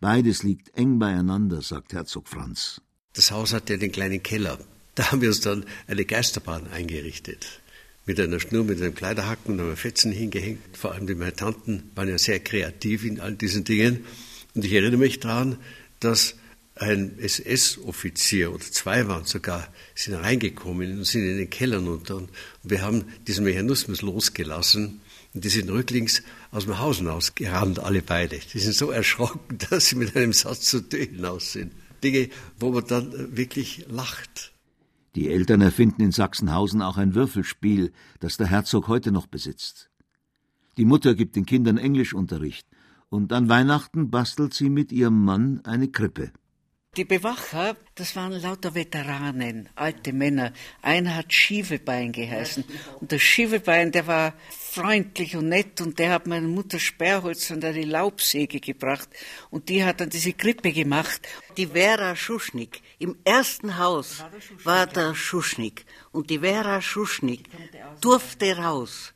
Beides 0.00 0.42
liegt 0.42 0.76
eng 0.76 0.98
beieinander, 0.98 1.62
sagt 1.62 1.92
Herzog 1.92 2.26
Franz. 2.26 2.80
Das 3.12 3.30
Haus 3.30 3.52
hatte 3.52 3.78
den 3.78 3.92
kleinen 3.92 4.24
Keller. 4.24 4.58
Da 4.96 5.12
haben 5.12 5.20
wir 5.20 5.28
uns 5.28 5.40
dann 5.40 5.66
eine 5.86 6.04
Geisterbahn 6.04 6.66
eingerichtet. 6.66 7.60
Mit 8.06 8.20
einer 8.20 8.40
Schnur, 8.40 8.64
mit 8.64 8.80
einem 8.80 8.94
Kleiderhaken 8.94 9.54
und 9.54 9.60
einem 9.60 9.76
Fetzen 9.76 10.12
hingehängt. 10.12 10.76
Vor 10.76 10.92
allem 10.92 11.06
die 11.06 11.14
meine 11.14 11.34
Tanten 11.34 11.90
waren 11.94 12.08
ja 12.08 12.18
sehr 12.18 12.40
kreativ 12.40 13.04
in 13.04 13.20
all 13.20 13.34
diesen 13.34 13.64
Dingen. 13.64 14.04
Und 14.54 14.64
ich 14.64 14.72
erinnere 14.72 14.98
mich 14.98 15.20
daran, 15.20 15.58
dass 16.00 16.36
ein 16.76 17.18
SS-Offizier 17.18 18.52
oder 18.52 18.64
zwei 18.64 19.06
waren 19.06 19.24
sogar, 19.24 19.72
sind 19.94 20.14
reingekommen 20.14 20.98
und 20.98 21.04
sind 21.04 21.22
in 21.22 21.38
den 21.38 21.50
Keller 21.50 21.78
runter. 21.78 22.16
Und 22.16 22.30
wir 22.62 22.82
haben 22.82 23.04
diesen 23.26 23.44
Mechanismus 23.44 24.02
losgelassen. 24.02 25.00
Und 25.34 25.44
die 25.44 25.48
sind 25.48 25.70
rücklings 25.70 26.22
aus 26.50 26.64
dem 26.64 26.78
Haus 26.78 26.98
hinausgerannt, 26.98 27.80
alle 27.80 28.02
beide. 28.02 28.38
Die 28.52 28.58
sind 28.58 28.74
so 28.74 28.90
erschrocken, 28.90 29.58
dass 29.70 29.86
sie 29.86 29.96
mit 29.96 30.16
einem 30.16 30.32
Satz 30.32 30.70
zu 30.70 30.80
Tür 30.80 31.04
hinaus 31.04 31.52
sind. 31.52 31.72
Dinge, 32.02 32.28
wo 32.58 32.70
man 32.70 32.86
dann 32.86 33.36
wirklich 33.36 33.86
lacht. 33.88 34.52
Die 35.14 35.30
Eltern 35.30 35.60
erfinden 35.60 36.02
in 36.02 36.12
Sachsenhausen 36.12 36.82
auch 36.82 36.96
ein 36.96 37.14
Würfelspiel, 37.14 37.92
das 38.20 38.36
der 38.36 38.48
Herzog 38.48 38.88
heute 38.88 39.12
noch 39.12 39.26
besitzt. 39.26 39.90
Die 40.76 40.84
Mutter 40.84 41.14
gibt 41.14 41.36
den 41.36 41.46
Kindern 41.46 41.78
Englischunterricht 41.78 42.66
und 43.10 43.32
an 43.32 43.48
Weihnachten 43.48 44.10
bastelt 44.10 44.54
sie 44.54 44.70
mit 44.70 44.90
ihrem 44.90 45.24
Mann 45.24 45.60
eine 45.64 45.88
Krippe. 45.88 46.32
Die 46.96 47.04
Bewacher, 47.04 47.76
das 47.96 48.14
waren 48.14 48.40
lauter 48.40 48.72
Veteranen, 48.76 49.68
alte 49.74 50.12
Männer. 50.12 50.52
Einer 50.80 51.16
hat 51.16 51.32
Schievebein 51.32 52.12
geheißen. 52.12 52.62
Und 53.00 53.10
der 53.10 53.18
Schievebein, 53.18 53.90
der 53.90 54.06
war 54.06 54.34
freundlich 54.48 55.34
und 55.34 55.48
nett 55.48 55.80
und 55.80 55.98
der 55.98 56.12
hat 56.12 56.28
meiner 56.28 56.46
Mutter 56.46 56.78
Sperrholz 56.78 57.50
und 57.50 57.64
eine 57.64 57.84
Laubsäge 57.84 58.60
gebracht 58.60 59.08
und 59.50 59.68
die 59.68 59.82
hat 59.84 60.00
dann 60.00 60.10
diese 60.10 60.34
Krippe 60.34 60.72
gemacht. 60.72 61.20
Die 61.56 61.66
Vera 61.66 62.14
Schuschnigg, 62.14 62.80
im 63.00 63.16
ersten 63.24 63.76
Haus 63.76 64.24
war 64.62 64.86
der 64.86 65.16
Schuschnigg 65.16 65.84
und 66.12 66.30
die 66.30 66.38
Vera 66.38 66.80
Schuschnigg 66.80 67.42
durfte 68.00 68.56
raus. 68.56 69.14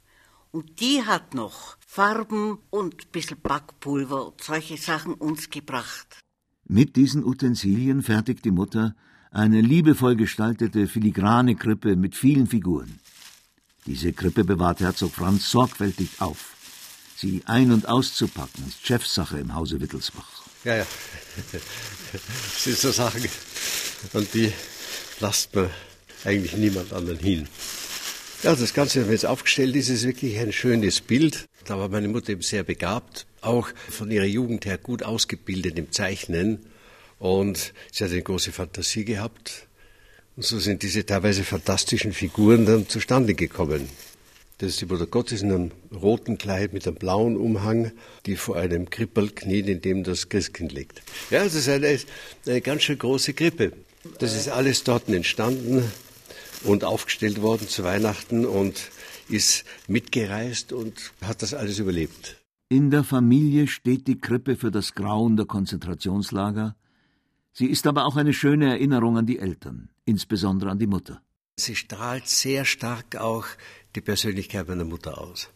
Und 0.51 0.81
die 0.81 1.05
hat 1.05 1.35
noch 1.35 1.77
Farben 1.87 2.59
und 2.71 3.05
ein 3.05 3.11
bisschen 3.12 3.41
Backpulver 3.41 4.27
und 4.27 4.43
solche 4.43 4.79
Sachen 4.79 5.14
uns 5.14 5.49
gebracht. 5.49 6.19
Mit 6.70 6.96
diesen 6.96 7.24
Utensilien 7.24 8.02
fertigt 8.02 8.44
die 8.44 8.50
Mutter 8.50 8.94
eine 9.31 9.62
liebevoll 9.62 10.16
gestaltete 10.16 10.87
filigrane 10.87 11.57
Krippe 11.57 11.96
mit 11.96 12.14
vielen 12.14 12.46
Figuren. 12.46 13.00
Diese 13.87 14.12
Krippe 14.12 14.44
bewahrt 14.44 14.81
Herzog 14.81 15.14
Franz 15.14 15.50
sorgfältig 15.50 16.11
auf. 16.18 16.54
Sie 17.16 17.42
ein- 17.46 17.72
und 17.72 17.88
auszupacken 17.88 18.66
ist 18.68 18.87
Chefsache 18.87 19.38
im 19.38 19.54
Hause 19.54 19.81
Wittelsbach. 19.81 20.44
Ja, 20.64 20.76
ja. 20.76 20.87
Das 22.12 22.64
sind 22.64 22.76
so 22.76 22.90
Sachen, 22.90 23.24
und 24.12 24.35
die 24.35 24.52
lasst 25.20 25.54
man 25.54 25.70
eigentlich 26.24 26.54
niemand 26.54 26.92
anderen 26.92 27.18
hin. 27.18 27.48
Ja, 28.42 28.55
das 28.55 28.72
Ganze, 28.72 29.07
wenn 29.09 29.14
es 29.14 29.24
aufgestellt 29.24 29.74
ist, 29.74 29.88
ist 29.88 30.05
wirklich 30.05 30.38
ein 30.38 30.53
schönes 30.53 31.01
Bild. 31.01 31.46
Da 31.64 31.79
war 31.79 31.88
meine 31.88 32.09
Mutter 32.09 32.31
eben 32.31 32.42
sehr 32.42 32.62
begabt 32.62 33.27
auch 33.40 33.68
von 33.88 34.11
ihrer 34.11 34.24
Jugend 34.24 34.66
her 34.66 34.79
gut 34.79 35.03
ausgebildet 35.03 35.79
im 35.79 35.92
Zeichnen 35.92 36.61
und 37.18 37.72
sie 37.92 38.05
hat 38.05 38.11
eine 38.11 38.22
große 38.22 38.53
Fantasie 38.53 39.05
gehabt. 39.05 39.66
Und 40.37 40.44
so 40.44 40.59
sind 40.59 40.83
diese 40.83 41.05
teilweise 41.05 41.44
fantastischen 41.44 42.12
Figuren 42.12 42.64
dann 42.64 42.88
zustande 42.88 43.35
gekommen. 43.35 43.88
Das 44.59 44.70
ist 44.70 44.81
die 44.81 44.87
Mutter 44.87 45.07
Gottes 45.07 45.42
in 45.42 45.53
einem 45.53 45.70
roten 45.92 46.37
Kleid 46.37 46.72
mit 46.72 46.87
einem 46.87 46.96
blauen 46.96 47.37
Umhang, 47.37 47.92
die 48.27 48.37
vor 48.37 48.57
einem 48.57 48.90
Krippel 48.90 49.31
kniet, 49.31 49.68
in 49.68 49.81
dem 49.81 50.03
das 50.03 50.29
Christkind 50.29 50.72
liegt. 50.72 51.03
Ja, 51.31 51.44
das 51.44 51.55
ist 51.55 51.68
eine, 51.68 51.98
eine 52.46 52.61
ganz 52.61 52.83
schön 52.83 52.98
große 52.98 53.35
Krippe. 53.35 53.72
Das 54.18 54.35
ist 54.35 54.48
alles 54.48 54.85
dort 54.85 55.09
entstanden 55.09 55.85
und 56.64 56.85
aufgestellt 56.85 57.42
worden 57.42 57.68
zu 57.68 57.85
Weihnachten 57.85 58.47
und 58.47 58.90
ist 59.29 59.64
mitgereist 59.87 60.73
und 60.73 61.12
hat 61.23 61.42
das 61.42 61.55
alles 61.55 61.79
überlebt. 61.79 62.37
In 62.68 62.90
der 62.90 63.05
Familie 63.05 63.66
steht 63.66 64.07
die 64.07 64.21
Krippe 64.21 64.57
für 64.57 64.71
das 64.71 64.94
Grauen 64.94 65.37
der 65.37 65.47
Konzentrationslager. 65.47 66.77
Sie 67.53 67.66
ist 67.66 67.87
aber 67.87 68.05
auch 68.05 68.16
eine 68.16 68.35
schöne 68.35 68.66
Erinnerung 68.66 69.16
an 69.16 69.27
die 69.27 69.38
Eltern, 69.38 69.88
insbesondere 70.05 70.71
an 70.71 70.79
die 70.79 70.87
Mutter. 70.87 71.23
Sie 71.57 71.75
strahlt 71.75 72.29
sehr 72.29 72.64
stark 72.64 73.16
auch 73.16 73.47
die 73.94 74.01
Persönlichkeit 74.01 74.68
meiner 74.68 74.85
Mutter 74.85 75.18
aus. 75.18 75.49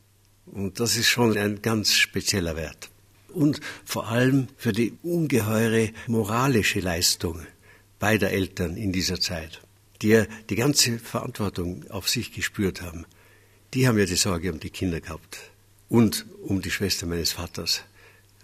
Und 0.46 0.80
das 0.80 0.96
ist 0.96 1.08
schon 1.08 1.36
ein 1.36 1.62
ganz 1.62 1.92
spezieller 1.92 2.56
Wert. 2.56 2.90
Und 3.32 3.60
vor 3.84 4.08
allem 4.08 4.48
für 4.56 4.72
die 4.72 4.98
ungeheure 5.02 5.90
moralische 6.06 6.80
Leistung 6.80 7.46
beider 7.98 8.30
Eltern 8.30 8.76
in 8.76 8.92
dieser 8.92 9.20
Zeit, 9.20 9.62
die 10.02 10.08
ja 10.08 10.26
die 10.50 10.56
ganze 10.56 10.98
Verantwortung 10.98 11.88
auf 11.90 12.08
sich 12.08 12.32
gespürt 12.32 12.82
haben. 12.82 13.06
Die 13.74 13.88
haben 13.88 13.98
ja 13.98 14.04
die 14.04 14.16
Sorge 14.16 14.52
um 14.52 14.60
die 14.60 14.70
Kinder 14.70 15.00
gehabt 15.00 15.38
und 15.88 16.26
um 16.42 16.60
die 16.60 16.70
Schwester 16.70 17.06
meines 17.06 17.32
Vaters 17.32 17.82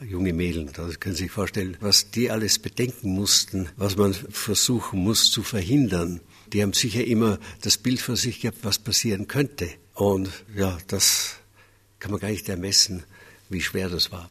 junge 0.01 0.33
Mädchen. 0.33 0.71
Da 0.73 0.89
können 1.01 1.15
Sie 1.15 1.25
sich 1.25 1.33
vorstellen, 1.33 1.77
was 1.81 2.11
die 2.11 2.31
alles 2.31 2.59
bedenken 2.59 3.11
mussten, 3.11 3.69
was 3.77 3.97
man 3.97 4.15
versuchen 4.15 5.01
muss 5.01 5.31
zu 5.31 5.43
verhindern. 5.43 6.21
Die 6.53 6.63
haben 6.63 6.73
sicher 6.73 7.05
immer 7.05 7.39
das 7.63 7.79
Bild 7.79 8.01
vor 8.01 8.17
sich 8.17 8.41
gehabt, 8.41 8.59
was 8.63 8.79
passieren 8.79 9.27
könnte. 9.27 9.69
Und 9.95 10.31
ja, 10.55 10.79
das 10.87 11.37
kann 11.99 12.13
man 12.13 12.21
gar 12.21 12.31
nicht 12.31 12.49
ermessen, 12.49 13.03
wie 13.49 13.61
schwer 13.61 13.89
das 13.89 14.13
war. 14.13 14.31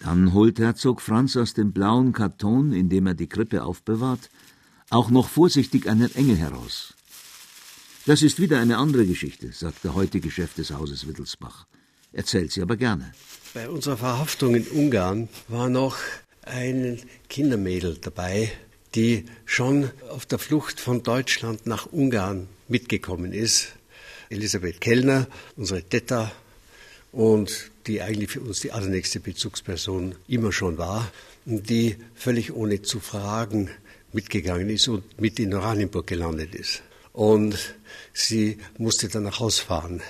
Dann 0.00 0.32
holt 0.32 0.58
Herzog 0.58 1.02
Franz 1.02 1.36
aus 1.36 1.54
dem 1.54 1.72
blauen 1.72 2.12
Karton, 2.12 2.72
in 2.72 2.88
dem 2.88 3.06
er 3.06 3.14
die 3.14 3.28
Krippe 3.28 3.64
aufbewahrt, 3.64 4.30
auch 4.90 5.10
noch 5.10 5.28
vorsichtig 5.28 5.88
einen 5.88 6.14
Engel 6.14 6.36
heraus. 6.36 6.94
Das 8.06 8.22
ist 8.22 8.40
wieder 8.40 8.58
eine 8.60 8.78
andere 8.78 9.06
Geschichte, 9.06 9.52
sagt 9.52 9.84
der 9.84 9.94
heutige 9.94 10.30
Chef 10.30 10.54
des 10.54 10.70
Hauses 10.70 11.06
Wittelsbach. 11.06 11.66
Erzählt 12.12 12.52
sie 12.52 12.62
aber 12.62 12.76
gerne. 12.76 13.12
Bei 13.52 13.68
unserer 13.68 13.98
Verhaftung 13.98 14.54
in 14.54 14.66
Ungarn 14.68 15.28
war 15.48 15.68
noch 15.68 15.96
ein 16.42 17.00
Kindermädel 17.28 17.98
dabei, 18.00 18.50
die 18.94 19.26
schon 19.44 19.90
auf 20.08 20.24
der 20.24 20.38
Flucht 20.38 20.80
von 20.80 21.02
Deutschland 21.02 21.66
nach 21.66 21.86
Ungarn 21.86 22.48
mitgekommen 22.68 23.32
ist. 23.32 23.74
Elisabeth 24.30 24.80
Kellner, 24.80 25.26
unsere 25.56 25.82
Teta, 25.82 26.32
und 27.12 27.70
die 27.86 28.02
eigentlich 28.02 28.30
für 28.30 28.40
uns 28.40 28.60
die 28.60 28.72
allernächste 28.72 29.20
Bezugsperson 29.20 30.14
immer 30.28 30.52
schon 30.52 30.78
war, 30.78 31.10
die 31.44 31.96
völlig 32.14 32.52
ohne 32.52 32.82
zu 32.82 33.00
fragen 33.00 33.70
mitgegangen 34.12 34.68
ist 34.70 34.88
und 34.88 35.20
mit 35.20 35.38
in 35.38 35.54
Oranienburg 35.54 36.06
gelandet 36.06 36.54
ist. 36.54 36.82
Und 37.12 37.74
sie 38.12 38.58
musste 38.76 39.08
dann 39.08 39.24
nach 39.24 39.40
Hause 39.40 39.62
fahren. 39.62 40.02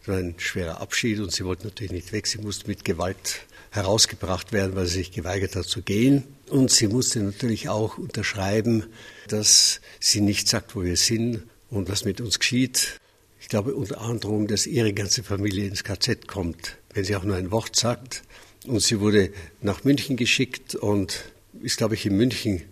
Das 0.00 0.08
war 0.08 0.16
ein 0.16 0.34
schwerer 0.38 0.80
Abschied 0.80 1.20
und 1.20 1.32
sie 1.32 1.44
wollte 1.44 1.66
natürlich 1.66 1.92
nicht 1.92 2.12
weg. 2.12 2.26
Sie 2.26 2.38
musste 2.38 2.66
mit 2.66 2.84
Gewalt 2.84 3.42
herausgebracht 3.70 4.52
werden, 4.52 4.74
weil 4.74 4.86
sie 4.86 4.98
sich 4.98 5.12
geweigert 5.12 5.54
hat 5.56 5.66
zu 5.66 5.82
gehen. 5.82 6.24
Und 6.48 6.70
sie 6.70 6.88
musste 6.88 7.20
natürlich 7.20 7.68
auch 7.68 7.98
unterschreiben, 7.98 8.84
dass 9.28 9.80
sie 10.00 10.20
nicht 10.20 10.48
sagt, 10.48 10.74
wo 10.74 10.82
wir 10.82 10.96
sind 10.96 11.42
und 11.70 11.88
was 11.88 12.04
mit 12.04 12.20
uns 12.20 12.38
geschieht. 12.38 13.00
Ich 13.42 13.48
glaube 13.48 13.74
unter 13.74 14.00
Androhung, 14.00 14.46
dass 14.46 14.68
ihre 14.68 14.92
ganze 14.92 15.24
Familie 15.24 15.66
ins 15.66 15.82
KZ 15.82 16.28
kommt, 16.28 16.78
wenn 16.94 17.02
sie 17.02 17.16
auch 17.16 17.24
nur 17.24 17.34
ein 17.34 17.50
Wort 17.50 17.74
sagt. 17.74 18.22
Und 18.68 18.80
sie 18.80 19.00
wurde 19.00 19.32
nach 19.60 19.82
München 19.82 20.16
geschickt 20.16 20.76
und 20.76 21.24
ist, 21.60 21.76
glaube 21.76 21.94
ich, 21.94 22.06
in 22.06 22.16
München 22.16 22.62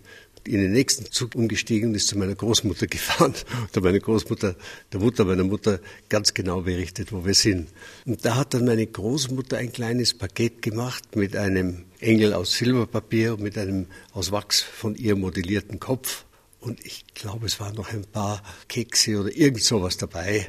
in 0.45 0.61
den 0.61 0.71
nächsten 0.71 1.11
Zug 1.11 1.35
umgestiegen 1.35 1.89
und 1.89 1.95
ist 1.95 2.07
zu 2.07 2.17
meiner 2.17 2.35
Großmutter 2.35 2.87
gefahren. 2.87 3.33
Und 3.75 3.83
meine 3.83 3.99
Großmutter, 3.99 4.55
der 4.93 4.99
Mutter 5.01 5.25
meiner 5.25 5.43
Mutter, 5.43 5.81
ganz 6.07 6.33
genau 6.33 6.61
berichtet, 6.61 7.11
wo 7.11 7.25
wir 7.25 7.33
sind. 7.33 7.67
Und 8.05 8.23
da 8.23 8.37
hat 8.37 8.53
dann 8.53 8.63
meine 8.63 8.87
Großmutter 8.87 9.57
ein 9.57 9.73
kleines 9.73 10.13
Paket 10.13 10.61
gemacht 10.61 11.17
mit 11.17 11.35
einem 11.35 11.83
Engel 11.99 12.33
aus 12.33 12.53
Silberpapier 12.53 13.33
und 13.33 13.41
mit 13.41 13.57
einem 13.57 13.87
aus 14.13 14.31
Wachs 14.31 14.61
von 14.61 14.95
ihr 14.95 15.17
modellierten 15.17 15.81
Kopf. 15.81 16.23
Und 16.61 16.83
ich 16.85 17.03
glaube, 17.13 17.47
es 17.47 17.59
waren 17.59 17.75
noch 17.75 17.91
ein 17.91 18.05
paar 18.05 18.41
Kekse 18.69 19.19
oder 19.19 19.35
irgend 19.35 19.63
sowas 19.63 19.97
dabei. 19.97 20.47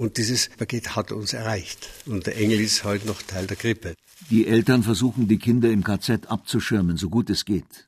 Und 0.00 0.16
dieses 0.16 0.48
Paket 0.56 0.96
hat 0.96 1.12
uns 1.12 1.34
erreicht. 1.34 1.90
Und 2.06 2.26
der 2.26 2.38
Engel 2.38 2.58
ist 2.58 2.84
heute 2.84 3.06
noch 3.06 3.20
Teil 3.20 3.46
der 3.46 3.58
Krippe. 3.58 3.94
Die 4.30 4.46
Eltern 4.46 4.82
versuchen, 4.82 5.28
die 5.28 5.36
Kinder 5.36 5.70
im 5.70 5.84
KZ 5.84 6.26
abzuschirmen, 6.30 6.96
so 6.96 7.10
gut 7.10 7.28
es 7.28 7.44
geht. 7.44 7.86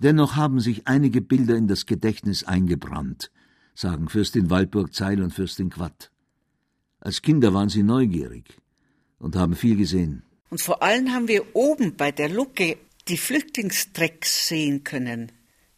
Dennoch 0.00 0.34
haben 0.34 0.58
sich 0.58 0.88
einige 0.88 1.20
Bilder 1.20 1.54
in 1.54 1.68
das 1.68 1.86
Gedächtnis 1.86 2.42
eingebrannt, 2.42 3.30
sagen 3.76 4.08
Fürstin 4.08 4.50
Waldburg-Zeil 4.50 5.22
und 5.22 5.32
Fürstin 5.32 5.70
Quatt. 5.70 6.10
Als 6.98 7.22
Kinder 7.22 7.54
waren 7.54 7.68
sie 7.68 7.84
neugierig 7.84 8.58
und 9.20 9.36
haben 9.36 9.54
viel 9.54 9.76
gesehen. 9.76 10.24
Und 10.50 10.60
vor 10.60 10.82
allem 10.82 11.12
haben 11.12 11.28
wir 11.28 11.54
oben 11.54 11.94
bei 11.94 12.10
der 12.10 12.30
Lucke 12.30 12.78
die 13.06 13.16
Flüchtlingstrecks 13.16 14.48
sehen 14.48 14.82
können. 14.82 15.30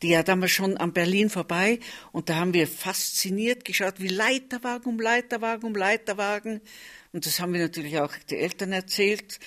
Die 0.03 0.09
ja 0.11 0.23
damals 0.23 0.53
schon 0.53 0.77
an 0.77 0.93
Berlin 0.93 1.31
vorbei 1.31 1.81
und 2.13 2.29
da 2.29 2.37
haben 2.37 2.53
wir 2.53 2.67
fasziniert 2.69 3.65
geschaut, 3.65 3.95
wie 3.99 4.09
Leiterwagen 4.09 4.93
um 4.93 5.01
Leiterwagen 5.01 5.65
um 5.65 5.75
Leiterwagen. 5.75 6.61
Und 7.13 7.25
das 7.25 7.41
haben 7.41 7.55
wir 7.55 7.61
natürlich 7.61 7.99
auch 7.99 8.13
die 8.29 8.37
Eltern 8.37 8.73
erzählt 8.73 9.39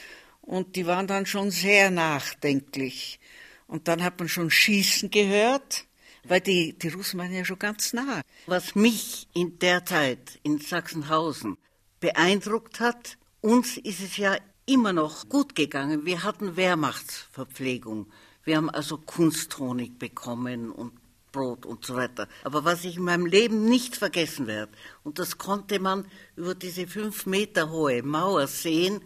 und 0.41 0.75
die 0.75 0.87
waren 0.87 1.05
dann 1.05 1.27
schon 1.27 1.51
sehr 1.51 1.91
nachdenklich. 1.91 3.19
Und 3.67 3.87
dann 3.87 4.03
hat 4.03 4.17
man 4.17 4.27
schon 4.27 4.49
Schießen 4.49 5.11
gehört, 5.11 5.85
weil 6.23 6.41
die, 6.41 6.73
die 6.73 6.87
Russen 6.87 7.19
waren 7.19 7.31
ja 7.31 7.45
schon 7.45 7.59
ganz 7.59 7.93
nah. 7.93 8.21
Was 8.47 8.73
mich 8.73 9.27
in 9.35 9.59
der 9.59 9.85
Zeit 9.85 10.39
in 10.41 10.59
Sachsenhausen 10.59 11.57
beeindruckt 11.99 12.79
hat, 12.79 13.17
uns 13.41 13.77
ist 13.77 14.01
es 14.01 14.17
ja 14.17 14.37
immer 14.65 14.93
noch 14.93 15.29
gut 15.29 15.55
gegangen. 15.55 16.05
Wir 16.05 16.23
hatten 16.23 16.55
Wehrmachtsverpflegung. 16.55 18.07
Wir 18.43 18.57
haben 18.57 18.69
also 18.69 18.97
Kunsthonig 18.97 19.99
bekommen 19.99 20.71
und 20.71 20.93
Brot 21.31 21.65
und 21.65 21.85
so 21.85 21.95
weiter. 21.95 22.27
Aber 22.43 22.65
was 22.65 22.83
ich 22.83 22.97
in 22.97 23.03
meinem 23.03 23.25
Leben 23.25 23.65
nicht 23.65 23.95
vergessen 23.95 24.47
werde, 24.47 24.71
und 25.03 25.19
das 25.19 25.37
konnte 25.37 25.79
man 25.79 26.05
über 26.35 26.55
diese 26.55 26.87
fünf 26.87 27.25
Meter 27.25 27.69
hohe 27.69 28.01
Mauer 28.03 28.47
sehen, 28.47 29.01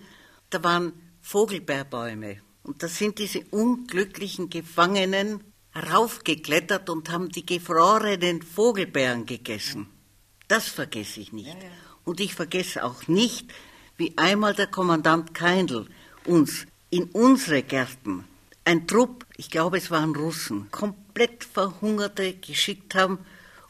da 0.49 0.63
waren 0.63 0.93
Vogelbeerbäume. 1.21 2.37
Und 2.63 2.81
da 2.81 2.87
sind 2.87 3.19
diese 3.19 3.43
unglücklichen 3.51 4.49
Gefangenen 4.49 5.43
raufgeklettert 5.75 6.89
und 6.89 7.09
haben 7.09 7.29
die 7.29 7.45
gefrorenen 7.45 8.41
Vogelbeeren 8.41 9.25
gegessen. 9.25 9.89
Das 10.47 10.67
vergesse 10.67 11.19
ich 11.19 11.33
nicht. 11.33 11.57
Und 12.05 12.19
ich 12.19 12.35
vergesse 12.35 12.83
auch 12.83 13.07
nicht, 13.07 13.51
wie 13.97 14.17
einmal 14.17 14.53
der 14.53 14.67
Kommandant 14.67 15.33
Keindl 15.33 15.87
uns 16.25 16.65
in 16.89 17.05
unsere 17.05 17.63
Gärten 17.63 18.25
ein 18.65 18.87
Trupp, 18.87 19.25
ich 19.37 19.49
glaube 19.49 19.77
es 19.77 19.91
waren 19.91 20.15
Russen, 20.15 20.71
komplett 20.71 21.43
Verhungerte 21.43 22.33
geschickt 22.33 22.95
haben, 22.95 23.19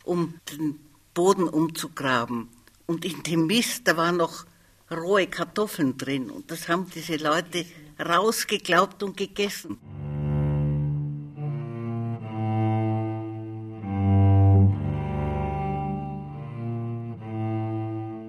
um 0.04 0.36
den 0.52 0.80
Boden 1.14 1.48
umzugraben. 1.48 2.50
Und 2.86 3.06
in 3.06 3.24
dem 3.24 3.48
Mist, 3.48 3.88
da 3.88 3.98
waren 3.98 4.18
noch 4.18 4.46
rohe 4.92 5.28
Kartoffeln 5.28 5.98
drin. 5.98 6.30
Und 6.30 6.52
das 6.52 6.68
haben 6.68 6.88
diese 6.94 7.16
Leute 7.16 7.66
rausgeglaubt 8.00 9.02
und 9.04 9.18
gegessen. 9.18 9.78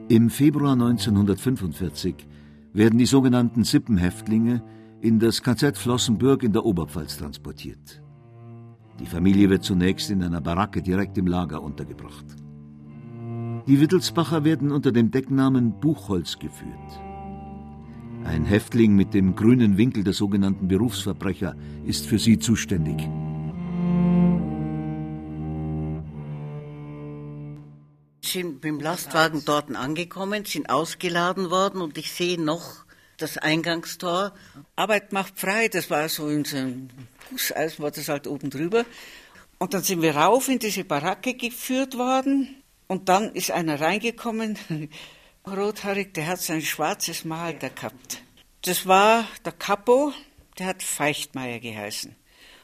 Im 0.08 0.30
Februar 0.30 0.74
1945 0.74 2.14
werden 2.72 2.98
die 2.98 3.06
sogenannten 3.06 3.64
Sippenhäftlinge 3.64 4.62
in 5.04 5.18
das 5.18 5.42
KZ 5.42 5.76
Flossenbürg 5.76 6.42
in 6.42 6.54
der 6.54 6.64
Oberpfalz 6.64 7.18
transportiert. 7.18 8.02
Die 8.98 9.04
Familie 9.04 9.50
wird 9.50 9.62
zunächst 9.62 10.08
in 10.08 10.22
einer 10.22 10.40
Baracke 10.40 10.80
direkt 10.80 11.18
im 11.18 11.26
Lager 11.26 11.62
untergebracht. 11.62 12.24
Die 13.66 13.80
Wittelsbacher 13.80 14.44
werden 14.44 14.72
unter 14.72 14.92
dem 14.92 15.10
Decknamen 15.10 15.78
Buchholz 15.78 16.38
geführt. 16.38 17.00
Ein 18.24 18.46
Häftling 18.46 18.96
mit 18.96 19.12
dem 19.12 19.36
grünen 19.36 19.76
Winkel 19.76 20.04
der 20.04 20.14
sogenannten 20.14 20.68
Berufsverbrecher 20.68 21.54
ist 21.84 22.06
für 22.06 22.18
sie 22.18 22.38
zuständig. 22.38 23.06
sind 28.34 28.54
mit 28.54 28.64
dem 28.64 28.80
Lastwagen 28.80 29.42
dort 29.44 29.74
angekommen, 29.76 30.44
sind 30.44 30.68
ausgeladen 30.68 31.50
worden 31.50 31.80
und 31.80 31.98
ich 31.98 32.10
sehe 32.10 32.42
noch 32.42 32.83
das 33.16 33.38
Eingangstor. 33.38 34.32
Arbeit 34.76 35.12
macht 35.12 35.38
frei, 35.38 35.68
das 35.68 35.90
war 35.90 36.08
so 36.08 36.28
in 36.28 36.44
so 36.44 36.56
einem 36.56 36.90
Gusseisen, 37.30 37.82
war 37.82 37.90
das 37.90 38.08
halt 38.08 38.26
oben 38.26 38.50
drüber. 38.50 38.84
Und 39.58 39.74
dann 39.74 39.82
sind 39.82 40.02
wir 40.02 40.16
rauf 40.16 40.48
in 40.48 40.58
diese 40.58 40.84
Baracke 40.84 41.34
geführt 41.34 41.96
worden 41.96 42.62
und 42.86 43.08
dann 43.08 43.34
ist 43.34 43.50
einer 43.50 43.80
reingekommen, 43.80 44.58
rothaarig, 45.46 46.14
der 46.14 46.26
hat 46.26 46.40
sein 46.40 46.62
schwarzes 46.62 47.24
Malter 47.24 47.70
gehabt. 47.70 48.22
Das 48.62 48.86
war 48.86 49.26
der 49.44 49.52
Capo, 49.52 50.12
der 50.58 50.66
hat 50.66 50.82
Feichtmeier 50.82 51.60
geheißen. 51.60 52.14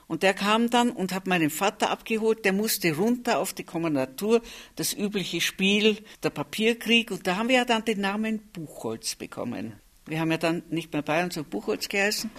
Und 0.07 0.25
der 0.25 0.35
kam 0.35 0.71
dann 0.71 0.91
und 0.91 1.15
hat 1.15 1.29
meinen 1.29 1.51
Vater 1.51 1.89
abgeholt, 1.91 2.45
der 2.45 2.53
musste 2.53 2.97
runter 2.97 3.39
auf 3.39 3.53
die 3.53 3.63
Kommandatur, 3.63 4.43
das 4.75 4.93
übliche 4.93 5.41
Spiel, 5.41 5.99
der 6.25 6.31
Papierkrieg. 6.31 7.13
Und 7.13 7.29
da 7.29 7.37
haben 7.37 7.49
wir 7.49 7.57
ja 7.57 7.65
dann 7.65 7.85
den 7.85 8.01
Namen 8.01 8.41
Buchholz 8.53 9.15
bekommen. 9.15 9.80
Wir 10.11 10.19
haben 10.19 10.33
ja 10.33 10.39
dann 10.39 10.65
nicht 10.71 10.93
mehr 10.93 11.03
Bayern, 11.03 11.31
sondern 11.31 11.51
Buchholz 11.51 11.89
geheißen. 11.89 12.31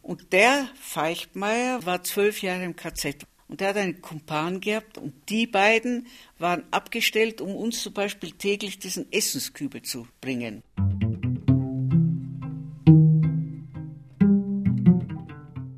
Und 0.00 0.32
der 0.32 0.68
Feichtmeier 0.80 1.84
war 1.84 2.02
zwölf 2.02 2.40
Jahre 2.40 2.64
im 2.64 2.76
KZ. 2.76 3.26
Und 3.46 3.60
der 3.60 3.68
hat 3.68 3.76
einen 3.76 4.00
Kumpan 4.00 4.60
gehabt 4.60 4.96
und 4.96 5.12
die 5.28 5.46
beiden 5.46 6.06
waren 6.38 6.64
abgestellt, 6.70 7.42
um 7.42 7.54
uns 7.54 7.82
zum 7.82 7.92
Beispiel 7.92 8.32
täglich 8.32 8.78
diesen 8.78 9.12
Essenskübel 9.12 9.82
zu 9.82 10.08
bringen. 10.22 10.62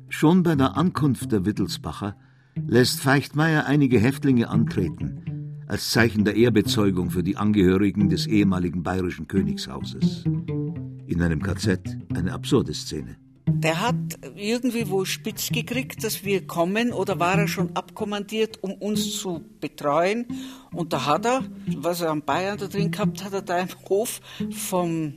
Schon 0.07 0.43
bei 0.43 0.55
der 0.55 0.77
Ankunft 0.77 1.33
der 1.33 1.45
Wittelsbacher 1.45 2.15
lässt 2.55 3.01
Feichtmeier 3.01 3.65
einige 3.65 3.99
Häftlinge 3.99 4.47
antreten, 4.47 5.36
als 5.67 5.91
Zeichen 5.91 6.23
der 6.25 6.35
Ehrbezeugung 6.35 7.11
für 7.11 7.23
die 7.23 7.37
Angehörigen 7.37 8.09
des 8.09 8.25
ehemaligen 8.25 8.83
bayerischen 8.83 9.27
Königshauses. 9.27 10.23
In 10.25 11.21
einem 11.21 11.41
KZ 11.41 11.79
eine 12.13 12.33
absurde 12.33 12.73
Szene. 12.73 13.17
Der 13.49 13.81
hat 13.81 13.95
irgendwie 14.35 14.89
wohl 14.89 15.05
spitz 15.05 15.49
gekriegt, 15.49 16.03
dass 16.03 16.23
wir 16.25 16.45
kommen 16.45 16.91
oder 16.91 17.19
war 17.19 17.39
er 17.39 17.47
schon 17.47 17.75
abkommandiert, 17.75 18.61
um 18.61 18.73
uns 18.73 19.17
zu 19.17 19.41
betreuen. 19.61 20.25
Und 20.73 20.93
da 20.93 21.05
hat 21.05 21.25
er, 21.25 21.43
was 21.77 22.01
er 22.01 22.11
an 22.11 22.23
Bayern 22.23 22.57
da 22.57 22.67
drin 22.67 22.91
gehabt 22.91 23.23
hat, 23.23 23.33
er 23.33 23.41
da 23.41 23.59
im 23.59 23.69
Hof 23.89 24.19
vom, 24.51 25.13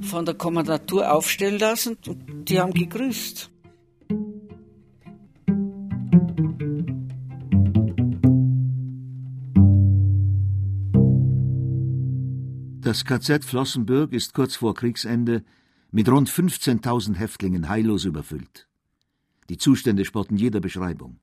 von 0.00 0.26
der 0.26 0.34
Kommandatur 0.34 1.12
aufstellen 1.12 1.58
lassen 1.58 1.96
und 2.06 2.48
die 2.48 2.60
haben 2.60 2.72
gegrüßt. 2.72 3.51
Das 12.84 13.04
KZ 13.04 13.44
Flossenbürg 13.44 14.12
ist 14.12 14.34
kurz 14.34 14.56
vor 14.56 14.74
Kriegsende 14.74 15.44
mit 15.92 16.08
rund 16.08 16.28
15.000 16.28 17.14
Häftlingen 17.14 17.68
heillos 17.68 18.04
überfüllt. 18.04 18.66
Die 19.48 19.56
Zustände 19.56 20.04
spotten 20.04 20.36
jeder 20.36 20.58
Beschreibung. 20.58 21.20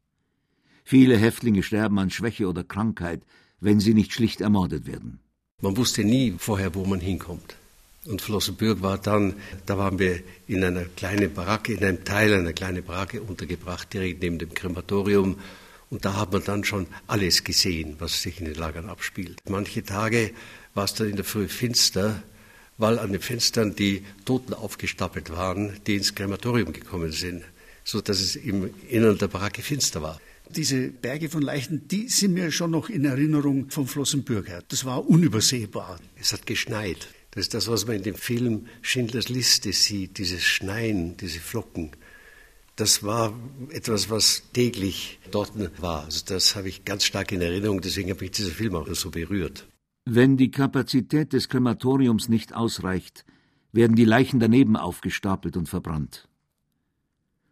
Viele 0.86 1.18
Häftlinge 1.18 1.62
sterben 1.62 2.00
an 2.00 2.12
Schwäche 2.12 2.48
oder 2.48 2.64
Krankheit, 2.64 3.24
wenn 3.60 3.82
sie 3.82 3.94
nicht 3.94 4.14
schlicht 4.14 4.40
ermordet 4.40 4.88
werden. 4.88 5.20
Man 5.62 5.76
wusste 5.76 6.06
nie 6.06 6.34
vorher, 6.38 6.74
wo 6.76 6.86
man 6.86 7.02
hinkommt. 7.02 7.58
Und 8.06 8.22
Flossenbürg 8.22 8.82
war 8.82 8.98
dann, 8.98 9.34
da 9.66 9.78
waren 9.78 10.00
wir 10.00 10.22
in 10.48 10.64
einer 10.64 10.86
kleinen 10.86 11.34
Baracke, 11.34 11.74
in 11.74 11.84
einem 11.84 12.06
Teil 12.06 12.34
einer 12.34 12.54
kleinen 12.54 12.86
Baracke 12.86 13.22
untergebracht, 13.22 13.94
direkt 13.94 14.24
neben 14.24 14.40
dem 14.40 14.54
Krematorium. 14.54 15.36
Und 15.90 16.06
da 16.06 16.16
hat 16.16 16.32
man 16.32 16.44
dann 16.46 16.64
schon 16.64 16.88
alles 17.08 17.44
gesehen, 17.44 17.98
was 18.00 18.22
sich 18.22 18.40
in 18.40 18.46
den 18.46 18.56
Lagern 18.56 18.88
abspielt. 18.88 19.42
Manche 19.50 19.84
Tage 19.84 20.32
war 20.74 20.86
es 20.86 20.94
dann 20.94 21.10
in 21.10 21.16
der 21.16 21.26
Früh 21.26 21.48
finster, 21.48 22.24
weil 22.78 22.98
an 22.98 23.12
den 23.12 23.22
Fenstern 23.22 23.76
die 23.76 24.04
Toten 24.26 24.54
aufgestapelt 24.54 25.30
waren, 25.32 25.80
die 25.86 25.96
ins 25.96 26.16
Krematorium 26.16 26.72
gekommen 26.74 27.12
sind, 27.12 27.44
so 27.84 28.02
dass 28.02 28.20
es 28.20 28.36
im 28.36 28.70
Innern 28.90 29.18
der 29.18 29.28
Baracke 29.28 29.62
finster 29.62 30.02
war. 30.02 30.20
Diese 30.56 30.88
Berge 30.88 31.30
von 31.30 31.44
Leichen, 31.44 31.88
die 31.88 32.08
sind 32.10 32.34
mir 32.34 32.52
schon 32.52 32.72
noch 32.72 32.90
in 32.90 33.06
Erinnerung 33.06 33.70
vom 33.70 33.88
Flossenbürg 33.88 34.48
her. 34.48 34.64
Das 34.68 34.84
war 34.84 35.08
unübersehbar. 35.08 36.00
Es 36.20 36.34
hat 36.34 36.48
geschneit. 36.48 37.08
Das 37.32 37.42
ist 37.42 37.54
das, 37.54 37.68
was 37.68 37.86
man 37.86 37.98
in 37.98 38.04
dem 38.04 38.16
Film 38.16 38.66
Schindlers 38.82 39.30
Liste 39.30 39.72
sieht, 39.74 40.18
dieses 40.18 40.44
Schneien, 40.44 41.18
diese 41.18 41.40
Flocken. 41.40 41.92
Das 42.76 43.04
war 43.04 43.38
etwas, 43.70 44.10
was 44.10 44.44
täglich 44.54 45.20
dort 45.30 45.52
war. 45.82 46.06
Also 46.06 46.24
das 46.26 46.56
habe 46.56 46.70
ich 46.70 46.86
ganz 46.86 47.04
stark 47.04 47.32
in 47.32 47.42
Erinnerung, 47.42 47.82
deswegen 47.82 48.10
habe 48.10 48.26
ich 48.26 48.32
dieser 48.32 48.52
Film 48.52 48.76
auch 48.76 48.88
so 48.96 49.12
berührt. 49.12 49.68
Wenn 50.12 50.38
die 50.38 50.50
Kapazität 50.50 51.34
des 51.34 51.50
Krematoriums 51.50 52.30
nicht 52.30 52.56
ausreicht, 52.56 53.26
werden 53.72 53.96
die 53.96 54.06
Leichen 54.06 54.40
daneben 54.40 54.76
aufgestapelt 54.76 55.56
und 55.56 55.70
verbrannt. 55.70 56.28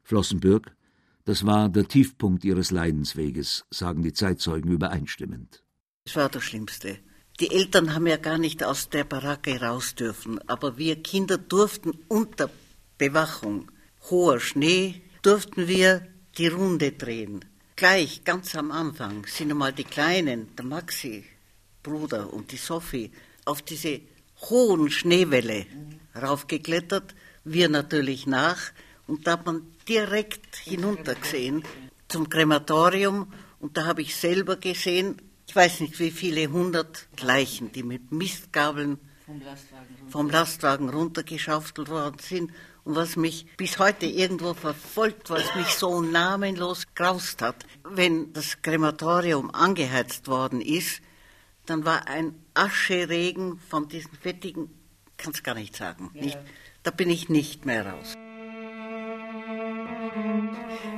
Flossenbürg, 0.02 0.76
das 1.24 1.46
war 1.46 1.70
der 1.70 1.88
Tiefpunkt 1.88 2.44
ihres 2.44 2.72
Leidensweges, 2.72 3.68
sagen 3.70 4.02
die 4.02 4.12
Zeitzeugen 4.12 4.72
übereinstimmend. 4.72 5.64
Das 6.06 6.16
war 6.16 6.30
das 6.30 6.46
Schlimmste. 6.46 6.98
Die 7.40 7.52
Eltern 7.52 7.94
haben 7.94 8.08
ja 8.08 8.18
gar 8.18 8.40
nicht 8.40 8.64
aus 8.64 8.90
der 8.90 9.04
Baracke 9.04 9.62
raus 9.62 9.94
dürfen, 9.94 10.40
aber 10.50 10.80
wir 10.80 11.04
Kinder 11.04 11.38
durften 11.38 11.92
unter 12.08 12.50
Bewachung, 12.98 13.72
hoher 14.10 14.40
Schnee, 14.40 15.04
durften 15.22 15.68
wir 15.68 16.08
die 16.40 16.48
Runde 16.48 16.94
drehen. 16.94 17.46
Gleich, 17.76 18.24
ganz 18.24 18.56
am 18.56 18.72
Anfang, 18.72 19.28
sind 19.28 19.52
einmal 19.52 19.74
die 19.74 19.84
Kleinen, 19.84 20.56
der 20.56 20.66
Maxi, 20.66 21.24
Bruder 21.88 22.34
und 22.34 22.52
die 22.52 22.58
Sophie 22.58 23.12
auf 23.46 23.62
diese 23.62 24.02
hohen 24.50 24.92
Schneewelle 24.92 25.66
raufgeklettert 26.22 27.16
Wir 27.46 27.70
natürlich 27.70 28.28
nach. 28.28 28.60
Und 29.08 29.26
da 29.26 29.34
hat 29.34 29.46
man 29.46 29.62
direkt 29.88 30.58
hinuntergesehen 30.58 31.64
zum 32.10 32.28
Krematorium. 32.28 33.32
Und 33.62 33.78
da 33.78 33.86
habe 33.86 34.02
ich 34.02 34.18
selber 34.18 34.58
gesehen, 34.58 35.22
ich 35.48 35.56
weiß 35.56 35.80
nicht 35.80 35.98
wie 36.00 36.12
viele 36.12 36.52
hundert 36.52 37.08
Leichen, 37.22 37.72
die 37.72 37.84
mit 37.84 38.12
Mistgabeln 38.12 39.00
vom 39.26 39.40
Lastwagen, 39.40 40.10
vom 40.10 40.30
Lastwagen 40.30 40.90
runtergeschaufelt 40.90 41.88
worden 41.88 42.20
sind. 42.20 42.52
Und 42.84 42.96
was 42.96 43.16
mich 43.16 43.46
bis 43.56 43.80
heute 43.80 44.06
irgendwo 44.06 44.54
verfolgt, 44.54 45.30
was 45.30 45.56
mich 45.56 45.68
so 45.68 46.02
namenlos 46.02 46.86
graust 46.96 47.42
hat, 47.42 47.66
wenn 47.84 48.34
das 48.34 48.62
Krematorium 48.62 49.52
angeheizt 49.52 50.28
worden 50.28 50.60
ist, 50.60 51.02
dann 51.70 51.86
war 51.86 52.08
ein 52.08 52.34
Ascheregen 52.54 53.60
von 53.60 53.88
diesen 53.88 54.12
fettigen, 54.14 54.70
kann 55.18 55.34
es 55.34 55.44
gar 55.44 55.56
nicht 55.56 55.76
sagen. 55.76 56.10
Ja. 56.14 56.22
Nicht, 56.24 56.40
da 56.84 56.92
bin 56.92 57.10
ich 57.10 57.30
nicht 57.30 57.66
mehr 57.66 57.86
raus. 57.86 58.16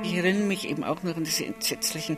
Ich 0.02 0.14
erinnere 0.14 0.46
mich 0.46 0.68
eben 0.68 0.84
auch 0.84 1.02
noch 1.02 1.16
an 1.16 1.24
diese 1.24 1.44
entsetzlichen, 1.44 2.16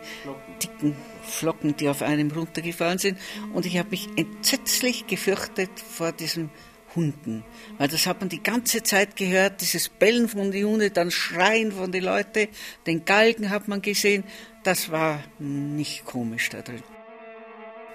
dicken 0.63 0.97
Flocken, 1.23 1.77
die 1.77 1.89
auf 1.89 2.03
einem 2.03 2.31
runtergefallen 2.31 2.99
sind. 2.99 3.19
Und 3.53 3.67
ich 3.67 3.79
habe 3.79 3.91
mich 3.91 4.09
entsetzlich 4.17 5.07
gefürchtet 5.07 5.71
vor 5.81 6.13
diesen 6.13 6.51
Hunden. 6.95 7.45
Weil 7.79 7.89
das 7.89 8.07
hat 8.07 8.21
man 8.21 8.29
die 8.29 8.43
ganze 8.43 8.83
Zeit 8.83 9.17
gehört, 9.17 9.61
dieses 9.61 9.89
Bellen 9.89 10.29
von 10.29 10.51
den 10.51 10.67
Hunden, 10.67 10.93
dann 10.93 11.11
Schreien 11.11 11.73
von 11.73 11.91
den 11.91 12.05
Leuten, 12.05 12.49
den 12.87 13.05
Galgen 13.05 13.51
hat 13.51 13.69
man 13.69 13.83
gesehen. 13.83 14.25
Das 14.63 14.91
war 14.91 15.23
nicht 15.39 16.05
komisch 16.05 16.51
da 16.51 16.63
drin. 16.63 16.83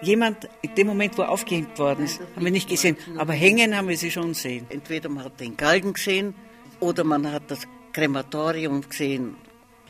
Jemand, 0.01 0.47
in 0.61 0.75
dem 0.75 0.87
Moment, 0.87 1.17
wo 1.17 1.23
er 1.23 1.29
aufgehängt 1.29 1.77
worden 1.79 2.05
ist, 2.05 2.19
haben 2.35 2.45
wir 2.45 2.51
nicht 2.51 2.69
gesehen, 2.69 2.97
aber 3.17 3.33
hängen 3.33 3.75
haben 3.75 3.87
wir 3.87 3.97
sie 3.97 4.11
schon 4.11 4.29
gesehen. 4.29 4.67
Entweder 4.69 5.09
man 5.09 5.23
hat 5.23 5.39
den 5.39 5.57
Galgen 5.57 5.93
gesehen 5.93 6.35
oder 6.79 7.03
man 7.03 7.31
hat 7.31 7.49
das 7.49 7.61
Krematorium 7.93 8.87
gesehen, 8.87 9.35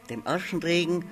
dem 0.10 0.26
Aschenregen. 0.26 1.04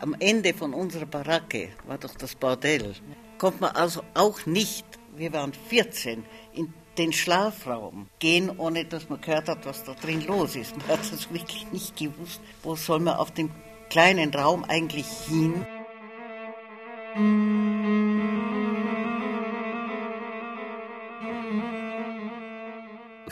Am 0.00 0.14
Ende 0.18 0.52
von 0.52 0.74
unserer 0.74 1.06
Baracke 1.06 1.70
war 1.86 1.96
doch 1.96 2.14
das 2.14 2.34
Bordell. 2.34 2.94
Kommt 3.38 3.60
man 3.62 3.70
also 3.70 4.02
auch 4.12 4.44
nicht, 4.44 4.84
wir 5.16 5.32
waren 5.32 5.52
14, 5.68 6.24
in 6.52 6.74
den 6.98 7.12
Schlafraum 7.12 8.08
gehen, 8.18 8.50
ohne 8.58 8.84
dass 8.84 9.08
man 9.08 9.20
gehört 9.20 9.48
hat, 9.48 9.64
was 9.64 9.84
da 9.84 9.94
drin 9.94 10.24
los 10.26 10.54
ist. 10.54 10.76
Man 10.76 10.86
hat 10.88 11.00
es 11.00 11.32
wirklich 11.32 11.66
nicht 11.72 11.96
gewusst, 11.96 12.40
wo 12.62 12.76
soll 12.76 13.00
man 13.00 13.16
auf 13.16 13.32
dem 13.32 13.50
kleinen 13.88 14.34
Raum 14.34 14.64
eigentlich 14.64 15.06
hin. 15.26 15.66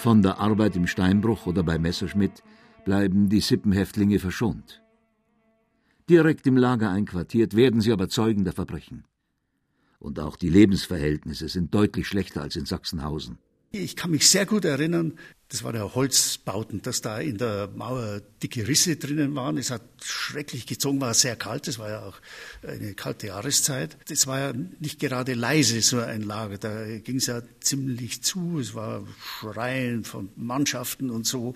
Von 0.02 0.20
der 0.20 0.40
Arbeit 0.40 0.74
im 0.74 0.88
Steinbruch 0.88 1.46
oder 1.46 1.62
bei 1.62 1.78
Messerschmidt 1.78 2.42
bleiben 2.84 3.28
die 3.28 3.38
Sippenhäftlinge 3.38 4.18
verschont. 4.18 4.82
Direkt 6.10 6.44
im 6.48 6.56
Lager 6.56 6.90
einquartiert 6.90 7.54
werden 7.54 7.80
sie 7.80 7.92
aber 7.92 8.08
Zeugen 8.08 8.42
der 8.42 8.52
Verbrechen. 8.52 9.04
Und 10.00 10.18
auch 10.18 10.34
die 10.34 10.48
Lebensverhältnisse 10.48 11.46
sind 11.46 11.72
deutlich 11.72 12.08
schlechter 12.08 12.42
als 12.42 12.56
in 12.56 12.66
Sachsenhausen. 12.66 13.38
Ich 13.74 13.96
kann 13.96 14.10
mich 14.10 14.28
sehr 14.28 14.44
gut 14.44 14.66
erinnern, 14.66 15.18
das 15.48 15.64
war 15.64 15.72
der 15.72 15.94
Holzbauten, 15.94 16.82
dass 16.82 17.00
da 17.00 17.18
in 17.18 17.36
der 17.36 17.68
Mauer 17.74 18.20
dicke 18.42 18.68
Risse 18.68 18.96
drinnen 18.96 19.34
waren. 19.34 19.58
Es 19.58 19.70
hat 19.70 19.82
schrecklich 20.02 20.66
gezogen, 20.66 21.00
war 21.00 21.12
sehr 21.12 21.36
kalt, 21.36 21.68
es 21.68 21.78
war 21.78 21.90
ja 21.90 22.06
auch 22.06 22.20
eine 22.66 22.94
kalte 22.94 23.28
Jahreszeit. 23.28 23.96
Es 24.10 24.26
war 24.26 24.38
ja 24.40 24.52
nicht 24.80 24.98
gerade 24.98 25.34
leise, 25.34 25.80
so 25.82 26.00
ein 26.00 26.22
Lager, 26.22 26.58
da 26.58 26.98
ging 26.98 27.16
es 27.16 27.26
ja 27.26 27.42
ziemlich 27.60 28.22
zu. 28.22 28.58
Es 28.60 28.74
war 28.74 29.06
Schreien 29.40 30.04
von 30.04 30.30
Mannschaften 30.36 31.10
und 31.10 31.26
so, 31.26 31.54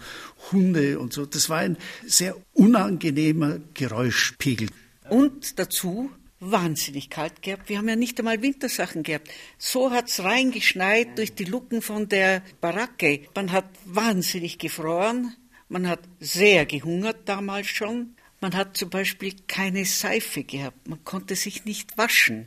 Hunde 0.53 0.99
und 0.99 1.15
so. 1.15 1.25
Das 1.25 1.49
war 1.49 1.59
ein 1.59 1.79
sehr 2.07 2.37
unangenehmer 2.53 3.61
Geräuschpegel. 3.73 4.69
Und 5.09 5.59
dazu 5.59 6.11
wahnsinnig 6.41 7.11
kalt 7.11 7.43
gehabt. 7.43 7.69
Wir 7.69 7.79
haben 7.79 7.89
ja 7.89 7.97
nicht 7.97 8.19
einmal 8.19 8.43
Wintersachen 8.43 9.03
gehabt. 9.03 9.29
So 9.59 9.91
hat's 9.91 10.23
reingeschneit 10.23 11.19
durch 11.19 11.35
die 11.35 11.45
Luken 11.45 11.83
von 11.83 12.09
der 12.09 12.43
Baracke. 12.61 13.23
Man 13.35 13.53
hat 13.53 13.67
wahnsinnig 13.85 14.59
gefroren. 14.59 15.35
Man 15.69 15.89
hat 15.89 16.01
sehr 16.21 16.67
gehungert 16.67 17.29
damals 17.29 17.69
schon. 17.69 18.16
Man 18.47 18.55
hat 18.55 18.77
zum 18.77 18.91
Beispiel 18.91 19.35
keine 19.49 19.85
Seife 19.85 20.45
gehabt. 20.45 20.87
Man 20.87 21.03
konnte 21.03 21.35
sich 21.35 21.65
nicht 21.65 21.99
waschen. 21.99 22.47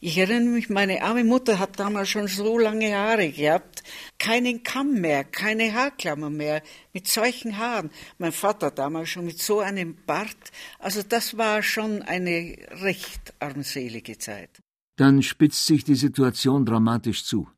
Ich 0.00 0.16
erinnere 0.16 0.54
mich, 0.54 0.70
meine 0.70 1.02
arme 1.02 1.24
Mutter 1.24 1.58
hat 1.58 1.80
damals 1.80 2.10
schon 2.10 2.28
so 2.28 2.56
lange 2.56 2.94
Haare 2.94 3.32
gehabt. 3.32 3.82
Keinen 4.16 4.62
Kamm 4.62 5.00
mehr, 5.00 5.24
keine 5.24 5.74
Haarklammer 5.74 6.30
mehr, 6.30 6.62
mit 6.92 7.08
solchen 7.08 7.58
Haaren. 7.58 7.90
Mein 8.18 8.30
Vater 8.30 8.70
damals 8.70 9.08
schon 9.08 9.24
mit 9.24 9.40
so 9.40 9.58
einem 9.58 9.96
Bart. 10.06 10.52
Also 10.78 11.02
das 11.02 11.36
war 11.36 11.64
schon 11.64 12.02
eine 12.02 12.54
recht 12.80 13.34
armselige 13.40 14.18
Zeit. 14.18 14.62
Dann 14.94 15.20
spitzt 15.20 15.66
sich 15.66 15.82
die 15.82 15.96
Situation 15.96 16.64
dramatisch 16.64 17.24
zu. 17.24 17.48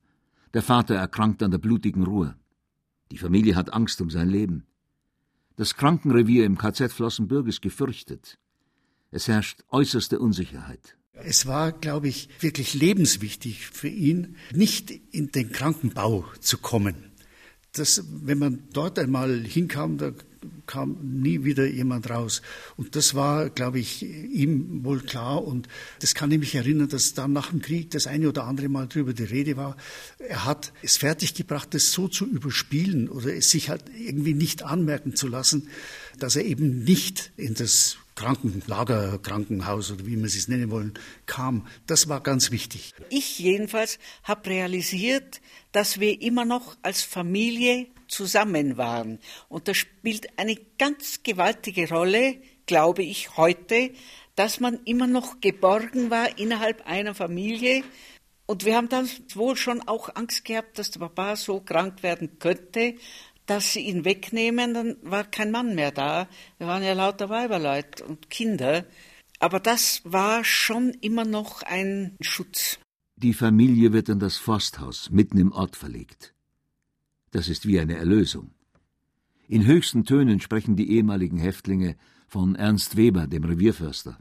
Der 0.55 0.62
Vater 0.62 0.94
erkrankt 0.94 1.42
an 1.42 1.50
der 1.50 1.59
blutigen 1.59 2.05
Ruhe. 2.05 2.37
Die 3.11 3.18
Familie 3.18 3.55
hat 3.55 3.74
Angst 3.74 4.00
um 4.00 4.09
sein 4.09 4.31
Leben. 4.31 4.66
Das 5.57 5.77
Krankenrevier 5.77 6.45
im 6.45 6.57
KZ 6.57 6.93
Flossenbürg 6.93 7.47
ist 7.47 7.62
gefürchtet. 7.62 8.38
Es 9.11 9.29
herrscht 9.29 9.62
äußerste 9.71 10.19
Unsicherheit. 10.19 10.97
Es 11.12 11.47
war, 11.47 11.73
glaube 11.73 12.09
ich, 12.09 12.29
wirklich 12.41 12.75
lebenswichtig 12.75 13.67
für 13.67 13.88
ihn, 13.88 14.37
nicht 14.55 14.91
in 14.91 15.31
den 15.31 15.53
Krankenbau 15.53 16.25
zu 16.41 16.59
kommen. 16.59 17.12
Das, 17.73 18.05
wenn 18.11 18.38
man 18.38 18.65
dort 18.73 18.99
einmal 18.99 19.41
hinkam, 19.41 19.99
da 19.99 20.12
kam 20.66 20.96
nie 21.02 21.44
wieder 21.44 21.66
jemand 21.66 22.11
raus. 22.11 22.42
Und 22.76 22.96
das 22.96 23.14
war, 23.14 23.50
glaube 23.50 23.78
ich, 23.78 24.02
ihm 24.02 24.85
wohl 24.85 25.00
klar. 25.00 25.44
Und 25.44 25.68
das 26.00 26.14
kann 26.14 26.31
ich 26.31 26.38
mich 26.38 26.55
erinnern, 26.55 26.88
dass 26.88 27.14
dann 27.14 27.33
nach 27.33 27.50
dem 27.50 27.62
Krieg 27.62 27.90
das 27.90 28.07
eine 28.07 28.28
oder 28.28 28.44
andere 28.44 28.68
Mal 28.68 28.87
darüber 28.87 29.12
die 29.12 29.24
Rede 29.24 29.57
war. 29.57 29.76
Er 30.18 30.44
hat 30.44 30.72
es 30.83 30.96
fertiggebracht, 30.96 31.74
das 31.74 31.92
so 31.92 32.09
zu 32.09 32.26
überspielen 32.26 33.09
oder 33.09 33.35
es 33.35 33.50
sich 33.50 33.68
halt 33.68 33.85
irgendwie 33.98 34.35
nicht 34.35 34.62
anmerken 34.62 35.14
zu 35.16 35.28
lassen, 35.28 35.68
dass 36.18 36.37
er 36.37 36.44
eben 36.44 36.85
nicht 36.85 37.33
in 37.37 37.55
das 37.55 37.98
Krankenlager, 38.14 39.18
Krankenhaus 39.18 39.90
oder 39.90 40.07
wie 40.07 40.16
man 40.16 40.27
es 40.27 40.48
nennen 40.48 40.70
wollen, 40.70 40.94
kam. 41.27 41.66
Das 41.87 42.09
war 42.09 42.20
ganz 42.20 42.51
wichtig. 42.51 42.94
Ich 43.11 43.38
jedenfalls 43.38 43.98
habe 44.25 44.51
realisiert, 44.51 45.40
dass 45.72 46.01
wir 46.01 46.20
immer 46.20 46.44
noch 46.44 46.77
als 46.83 47.03
Familie 47.03 47.87
zusammen 48.09 48.77
waren. 48.77 49.18
Und 49.48 49.68
das 49.68 49.79
spielt 49.79 50.38
eine 50.38 50.57
ganz 50.79 51.22
gewaltige 51.22 51.88
Rolle, 51.88 52.37
glaube 52.66 53.03
ich, 53.03 53.37
heute, 53.37 53.90
dass 54.37 54.61
man 54.61 54.81
immer 54.85 55.07
noch 55.07 55.40
geborgen 55.40 56.11
war 56.11 56.38
innerhalb 56.38 56.87
einer 56.87 57.14
Familie. 57.14 57.83
Und 58.46 58.64
wir 58.64 58.77
haben 58.77 58.88
dann 58.88 59.09
wohl 59.35 59.57
schon 59.57 59.81
auch 59.88 60.14
Angst 60.14 60.44
gehabt, 60.44 60.79
dass 60.79 60.90
der 60.90 61.01
Papa 61.01 61.37
so 61.37 61.61
krank 61.61 62.03
werden 62.03 62.38
könnte, 62.38 62.94
dass 63.53 63.75
sie 63.75 63.81
ihn 63.81 64.07
wegnehmen, 64.07 64.73
dann 64.73 64.97
war 65.03 65.25
kein 65.25 65.51
Mann 65.51 65.75
mehr 65.75 65.91
da. 65.91 66.27
Wir 66.57 66.67
waren 66.69 66.83
ja 66.83 66.95
lauter 66.95 67.29
Weiberleut 67.29 68.01
und 68.01 68.31
Kinder. 68.31 68.87
Aber 69.41 69.61
das 69.61 70.01
war 70.05 70.43
schon 70.43 70.91
immer 71.03 71.27
noch 71.27 71.62
ein 71.62 72.17
Schutz. 72.23 72.79
Die 73.17 73.35
Familie 73.35 73.93
wird 73.93 74.09
in 74.09 74.21
das 74.21 74.38
Forsthaus 74.38 75.11
mitten 75.11 75.37
im 75.37 75.53
Ort 75.53 75.77
verlegt. 75.77 76.33
Das 77.31 77.51
ist 77.51 77.67
wie 77.67 77.79
eine 77.79 77.97
Erlösung. 77.97 78.53
In 79.49 79.67
höchsten 79.67 80.05
Tönen 80.05 80.41
sprechen 80.41 80.75
die 80.75 80.91
ehemaligen 80.91 81.37
Häftlinge 81.37 81.97
von 82.29 82.55
Ernst 82.55 82.97
Weber, 82.97 83.27
dem 83.27 83.45
Revierförster. 83.45 84.17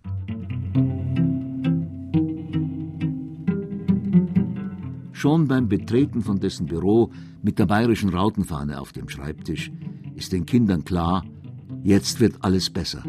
Schon 5.13 5.48
beim 5.48 5.70
Betreten 5.70 6.22
von 6.22 6.41
dessen 6.41 6.65
Büro 6.65 7.13
mit 7.41 7.60
der 7.60 7.65
bayerischen 7.65 8.10
Rautenfahne 8.10 8.80
auf 8.80 8.93
dem 8.93 9.10
Schreibtisch 9.10 9.71
ist 10.15 10.32
den 10.32 10.45
Kindern 10.45 10.86
klar, 10.86 11.25
jetzt 11.84 12.19
wird 12.19 12.36
alles 12.41 12.70
besser. 12.70 13.03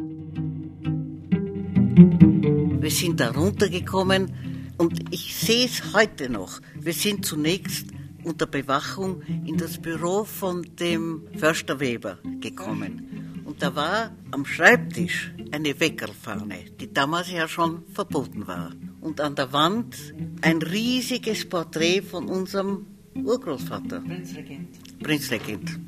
Wir 2.81 2.91
sind 2.91 3.21
da 3.21 3.31
runtergekommen 3.31 4.33
und 4.79 5.15
ich 5.15 5.35
sehe 5.37 5.67
es 5.67 5.95
heute 5.95 6.31
noch. 6.31 6.61
Wir 6.81 6.93
sind 6.93 7.25
zunächst 7.25 7.89
unter 8.25 8.47
Bewachung 8.47 9.23
in 9.47 9.57
das 9.57 9.79
Büro 9.79 10.25
von 10.25 10.67
dem 10.79 11.23
Förster 11.37 11.81
Weber 11.81 12.19
gekommen. 12.41 13.43
Und 13.45 13.63
da 13.63 13.75
war 13.77 14.17
am 14.31 14.47
Schreibtisch 14.47 15.33
eine 15.51 15.79
Weckerfahne, 15.79 16.57
die 16.81 16.93
damals 16.93 17.31
ja 17.31 17.49
schon 17.49 17.83
verboten 17.93 18.47
war. 18.47 18.73
Und 19.01 19.21
an 19.21 19.35
der 19.35 19.53
Wand 19.53 19.97
ein 20.41 20.63
riesiges 20.63 21.49
Porträt 21.49 22.03
von 22.03 22.29
unserem 22.29 22.87
Urgroßvater. 23.15 24.01
Prinzregent. 24.01 24.69
Prinzregent, 25.03 25.79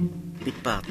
mit 0.45 0.63
Bart. 0.63 0.85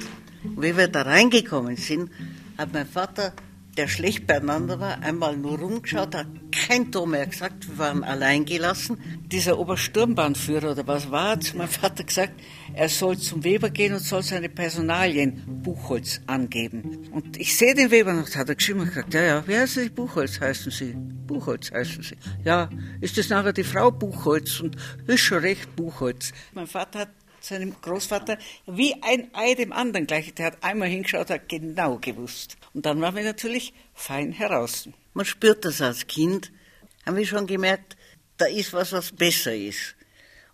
Und 0.44 0.62
wie 0.62 0.76
wir 0.76 0.88
da 0.88 1.04
reingekommen 1.04 1.78
sind, 1.78 2.10
hat 2.58 2.74
mein 2.74 2.88
Vater, 2.88 3.34
der 3.78 3.88
schlecht 3.88 4.28
beieinander 4.28 4.80
war, 4.80 5.02
einmal 5.02 5.36
nur 5.36 5.58
rumgeschaut, 5.60 6.16
hat 6.16 6.28
kein 6.52 6.92
Tor 6.92 7.08
mehr 7.08 7.26
gesagt, 7.26 7.68
wir 7.68 7.78
waren 7.78 8.04
allein 8.04 8.46
gelassen. 8.46 8.98
Dieser 9.32 9.58
Obersturmbahnführer 9.58 10.72
oder 10.72 10.86
was 10.88 11.10
war, 11.10 11.32
hat 11.32 11.54
meinem 11.56 11.68
Vater 11.68 12.04
gesagt, 12.04 12.34
er 12.74 12.90
soll 12.90 13.18
zum 13.18 13.44
Weber 13.44 13.70
gehen 13.70 13.94
und 13.94 14.00
soll 14.00 14.22
seine 14.22 14.50
Personalien 14.50 15.62
Buchholz 15.64 16.22
angeben. 16.28 17.10
Und 17.12 17.38
ich 17.38 17.58
sehe 17.58 17.74
den 17.74 17.90
Weber 17.92 18.14
noch, 18.14 18.34
hat 18.36 18.50
er 18.50 18.56
geschrieben 18.56 18.82
und 18.82 18.90
gesagt, 18.90 19.14
ja, 19.14 19.22
ja, 19.22 19.48
wie 19.48 19.58
heißen 19.58 19.84
Sie? 19.84 19.90
Buchholz 19.90 20.40
heißen 20.40 20.72
Sie. 20.72 20.96
Buchholz 21.28 21.72
heißen 21.72 22.04
Sie. 22.04 22.18
Ja, 22.44 22.70
ist 23.02 23.18
das 23.18 23.30
nachher 23.30 23.54
die 23.54 23.64
Frau 23.64 23.92
Buchholz? 23.92 24.60
Und 24.60 24.76
ist 25.08 25.22
schon 25.22 25.40
recht 25.40 25.76
Buchholz. 25.76 26.32
Mein 26.54 26.68
Vater 26.68 27.00
hat 27.00 27.10
seinem 27.46 27.76
Großvater 27.82 28.38
wie 28.66 28.96
ein 29.02 29.30
Ei 29.34 29.56
dem 29.56 29.74
anderen 29.74 30.08
gleich. 30.08 30.34
Der 30.34 30.48
hat 30.48 30.64
einmal 30.64 30.88
hingeschaut, 30.88 31.30
hat 31.30 31.50
genau 31.50 31.98
gewusst. 32.00 32.58
Und 32.74 32.86
dann 32.86 33.02
waren 33.02 33.16
wir 33.16 33.24
natürlich 33.24 33.74
fein 33.94 34.32
heraus. 34.32 34.90
Man 35.14 35.26
spürt 35.26 35.66
das 35.66 35.82
als 35.82 36.08
Kind, 36.08 36.52
haben 37.06 37.18
wir 37.18 37.26
schon 37.26 37.48
gemerkt, 37.48 37.98
da 38.38 38.46
ist 38.46 38.74
was, 38.74 38.94
was 38.94 39.12
besser 39.12 39.56
ist. 39.56 39.96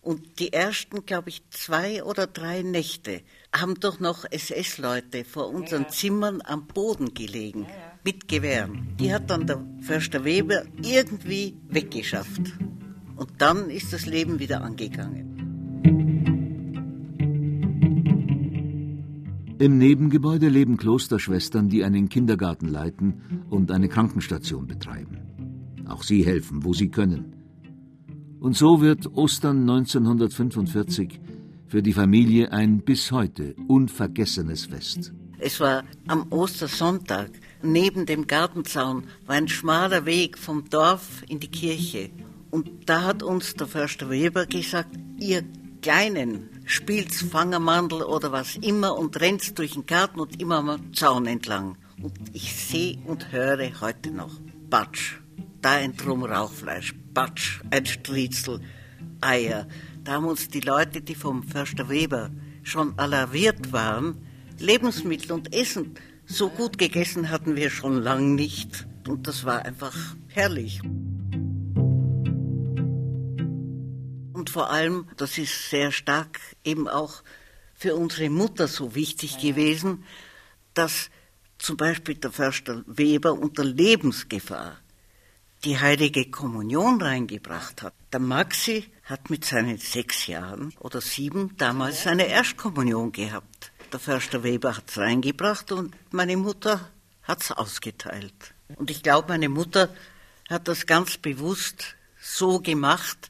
Und 0.01 0.39
die 0.39 0.53
ersten, 0.53 1.05
glaube 1.05 1.29
ich, 1.29 1.41
zwei 1.49 2.03
oder 2.03 2.25
drei 2.25 2.61
Nächte 2.61 3.21
haben 3.53 3.79
doch 3.79 3.99
noch 3.99 4.25
SS-Leute 4.29 5.25
vor 5.25 5.49
unseren 5.49 5.83
ja. 5.83 5.89
Zimmern 5.89 6.41
am 6.43 6.67
Boden 6.67 7.13
gelegen, 7.13 7.63
ja, 7.63 7.69
ja. 7.69 7.99
mit 8.03 8.27
Gewehren. 8.27 8.95
Die 8.99 9.13
hat 9.13 9.29
dann 9.29 9.45
der 9.45 9.63
Förster 9.81 10.23
Weber 10.23 10.63
irgendwie 10.81 11.57
weggeschafft. 11.67 12.41
Und 13.17 13.41
dann 13.41 13.69
ist 13.69 13.91
das 13.91 14.05
Leben 14.05 14.39
wieder 14.39 14.61
angegangen. 14.61 15.48
Im 19.59 19.77
Nebengebäude 19.77 20.47
leben 20.47 20.77
Klosterschwestern, 20.77 21.67
die 21.67 21.83
einen 21.83 22.07
Kindergarten 22.07 22.69
leiten 22.69 23.45
und 23.49 23.71
eine 23.71 23.89
Krankenstation 23.89 24.67
betreiben. 24.67 25.17
Auch 25.85 26.01
sie 26.01 26.25
helfen, 26.25 26.63
wo 26.63 26.71
sie 26.71 26.87
können. 26.87 27.33
Und 28.39 28.55
so 28.55 28.79
wird 28.79 29.05
Ostern 29.17 29.69
1945 29.69 31.19
für 31.67 31.83
die 31.83 31.91
Familie 31.91 32.53
ein 32.53 32.79
bis 32.79 33.11
heute 33.11 33.53
unvergessenes 33.67 34.67
Fest. 34.67 35.11
Es 35.39 35.59
war 35.59 35.83
am 36.07 36.31
Ostersonntag. 36.31 37.29
Neben 37.61 38.05
dem 38.05 38.27
Gartenzaun 38.27 39.03
war 39.25 39.35
ein 39.35 39.49
schmaler 39.49 40.05
Weg 40.05 40.37
vom 40.37 40.69
Dorf 40.69 41.21
in 41.27 41.41
die 41.41 41.51
Kirche. 41.51 42.11
Und 42.49 42.69
da 42.85 43.03
hat 43.03 43.23
uns 43.23 43.55
der 43.55 43.67
Förster 43.67 44.09
Weber 44.09 44.45
gesagt, 44.45 44.97
ihr 45.19 45.43
Kleinen, 45.81 46.49
spielt's 46.69 47.23
Fangermandel 47.23 48.03
oder 48.03 48.31
was 48.31 48.55
immer 48.57 48.95
und 48.95 49.19
rennt 49.19 49.57
durch 49.57 49.73
den 49.73 49.87
Garten 49.87 50.19
und 50.19 50.39
immer 50.39 50.57
am 50.57 50.93
Zaun 50.93 51.25
entlang. 51.25 51.77
Und 51.99 52.13
ich 52.31 52.55
sehe 52.55 52.99
und 53.05 53.31
höre 53.31 53.81
heute 53.81 54.11
noch, 54.11 54.39
Batsch, 54.69 55.15
da 55.61 55.71
ein 55.71 55.97
Drum 55.97 56.23
Rauchfleisch, 56.23 56.93
Batsch, 57.11 57.61
ein 57.71 57.87
Striezel, 57.87 58.61
Eier. 59.19 59.67
Da 60.03 60.13
haben 60.13 60.27
uns 60.27 60.47
die 60.47 60.59
Leute, 60.59 61.01
die 61.01 61.15
vom 61.15 61.41
Förster 61.41 61.89
Weber 61.89 62.29
schon 62.61 62.97
alarviert 62.99 63.73
waren, 63.73 64.21
Lebensmittel 64.59 65.31
und 65.31 65.51
Essen. 65.53 65.95
So 66.27 66.49
gut 66.49 66.77
gegessen 66.77 67.31
hatten 67.31 67.55
wir 67.55 67.71
schon 67.71 67.99
lang 68.03 68.35
nicht. 68.35 68.85
Und 69.07 69.25
das 69.27 69.43
war 69.43 69.65
einfach 69.65 69.95
herrlich. 70.27 70.81
Und 74.49 74.53
vor 74.53 74.71
allem, 74.71 75.07
das 75.15 75.37
ist 75.37 75.69
sehr 75.69 75.91
stark 75.91 76.39
eben 76.63 76.87
auch 76.87 77.21
für 77.75 77.95
unsere 77.95 78.31
Mutter 78.31 78.67
so 78.67 78.95
wichtig 78.95 79.37
gewesen, 79.37 80.03
dass 80.73 81.11
zum 81.59 81.77
Beispiel 81.77 82.15
der 82.15 82.31
Förster 82.31 82.83
Weber 82.87 83.33
unter 83.33 83.63
Lebensgefahr 83.63 84.77
die 85.65 85.77
heilige 85.79 86.31
Kommunion 86.31 86.99
reingebracht 86.99 87.83
hat. 87.83 87.93
Der 88.11 88.21
Maxi 88.21 88.91
hat 89.03 89.29
mit 89.29 89.45
seinen 89.45 89.77
sechs 89.77 90.25
Jahren 90.25 90.73
oder 90.79 90.99
sieben 90.99 91.55
damals 91.57 92.01
seine 92.01 92.25
Erstkommunion 92.25 93.11
gehabt. 93.11 93.71
Der 93.93 93.99
Förster 93.99 94.41
Weber 94.41 94.77
hat 94.77 94.89
es 94.89 94.97
reingebracht 94.97 95.71
und 95.71 95.95
meine 96.11 96.37
Mutter 96.37 96.89
hat 97.21 97.43
es 97.43 97.51
ausgeteilt. 97.51 98.55
Und 98.77 98.89
ich 98.89 99.03
glaube, 99.03 99.27
meine 99.27 99.47
Mutter 99.49 99.93
hat 100.49 100.67
das 100.67 100.87
ganz 100.87 101.17
bewusst 101.19 101.95
so 102.19 102.59
gemacht, 102.59 103.29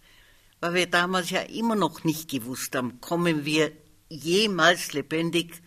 weil 0.61 0.73
wir 0.73 0.87
damals 0.87 1.29
ja 1.29 1.41
immer 1.41 1.75
noch 1.75 2.03
nicht 2.03 2.29
gewusst 2.29 2.75
haben, 2.75 2.99
kommen 3.01 3.45
wir 3.45 3.71
jemals 4.09 4.93
lebendig 4.93 5.61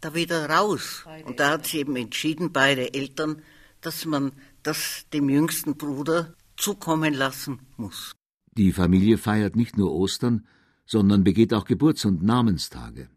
da 0.00 0.14
wieder 0.14 0.48
raus. 0.48 1.02
Beide 1.04 1.26
und 1.26 1.40
da 1.40 1.50
hat 1.50 1.66
sie 1.66 1.78
eben 1.78 1.96
entschieden, 1.96 2.52
beide 2.52 2.94
Eltern, 2.94 3.42
dass 3.80 4.04
man 4.04 4.32
das 4.62 5.06
dem 5.12 5.28
jüngsten 5.28 5.76
Bruder 5.76 6.34
zukommen 6.56 7.14
lassen 7.14 7.60
muss. 7.76 8.14
Die 8.56 8.72
Familie 8.72 9.18
feiert 9.18 9.56
nicht 9.56 9.76
nur 9.78 9.92
Ostern, 9.92 10.46
sondern 10.84 11.24
begeht 11.24 11.54
auch 11.54 11.64
Geburts- 11.64 12.04
und 12.04 12.22
Namenstage. 12.22 13.08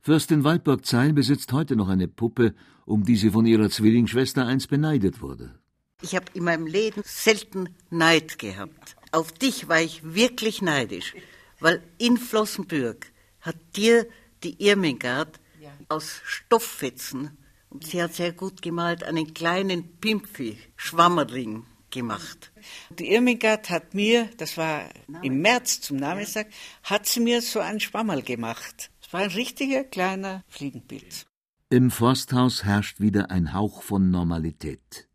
Fürstin 0.00 0.44
Waldburg-Zeil 0.44 1.12
besitzt 1.12 1.52
heute 1.52 1.76
noch 1.76 1.88
eine 1.88 2.08
Puppe, 2.08 2.54
um 2.84 3.04
die 3.04 3.16
sie 3.16 3.30
von 3.30 3.46
ihrer 3.46 3.70
Zwillingsschwester 3.70 4.44
einst 4.46 4.68
beneidet 4.68 5.22
wurde. 5.22 5.54
Ich 6.02 6.16
habe 6.16 6.26
in 6.34 6.44
meinem 6.44 6.66
Leben 6.66 7.02
selten 7.04 7.68
Neid 7.90 8.38
gehabt. 8.38 8.96
Auf 9.12 9.30
dich 9.30 9.68
war 9.68 9.80
ich 9.80 10.02
wirklich 10.02 10.62
neidisch, 10.62 11.14
weil 11.60 11.82
in 11.98 12.16
Flossenbürg 12.16 13.12
hat 13.40 13.56
dir 13.76 14.06
die 14.42 14.62
Irmingard 14.64 15.38
ja. 15.60 15.70
aus 15.88 16.20
Stofffetzen, 16.24 17.36
und 17.68 17.86
sie 17.86 18.02
hat 18.02 18.14
sehr 18.14 18.32
gut 18.32 18.60
gemalt, 18.60 19.04
einen 19.04 19.32
kleinen 19.32 19.98
Pimpfi, 19.98 20.58
Schwammerling 20.76 21.64
gemacht. 21.90 22.52
Die 22.98 23.12
Irmingard 23.12 23.70
hat 23.70 23.94
mir, 23.94 24.28
das 24.38 24.56
war 24.56 24.88
im 25.22 25.40
März 25.40 25.82
zum 25.82 25.98
Namenstag, 25.98 26.48
hat 26.82 27.06
sie 27.06 27.20
mir 27.20 27.42
so 27.42 27.60
einen 27.60 27.80
Schwammerl 27.80 28.22
gemacht. 28.22 28.90
Es 29.00 29.12
war 29.12 29.20
ein 29.20 29.30
richtiger 29.30 29.84
kleiner 29.84 30.42
Fliegenpilz. 30.48 31.26
Im 31.68 31.90
Forsthaus 31.90 32.64
herrscht 32.64 33.00
wieder 33.00 33.30
ein 33.30 33.52
Hauch 33.52 33.82
von 33.82 34.10
Normalität. 34.10 35.08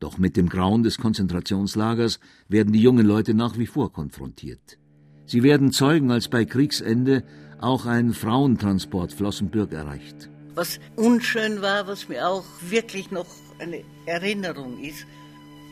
Doch 0.00 0.18
mit 0.18 0.36
dem 0.36 0.48
Grauen 0.48 0.82
des 0.82 0.98
Konzentrationslagers 0.98 2.20
werden 2.48 2.72
die 2.72 2.82
jungen 2.82 3.06
Leute 3.06 3.34
nach 3.34 3.58
wie 3.58 3.66
vor 3.66 3.92
konfrontiert. 3.92 4.78
Sie 5.26 5.42
werden 5.42 5.70
Zeugen, 5.72 6.10
als 6.10 6.28
bei 6.28 6.44
Kriegsende 6.44 7.22
auch 7.60 7.86
ein 7.86 8.14
Frauentransport 8.14 9.12
Flossenbürg 9.12 9.72
erreicht. 9.72 10.30
Was 10.54 10.80
unschön 10.96 11.62
war, 11.62 11.86
was 11.86 12.08
mir 12.08 12.26
auch 12.26 12.44
wirklich 12.68 13.10
noch 13.10 13.26
eine 13.58 13.84
Erinnerung 14.06 14.82
ist, 14.82 15.06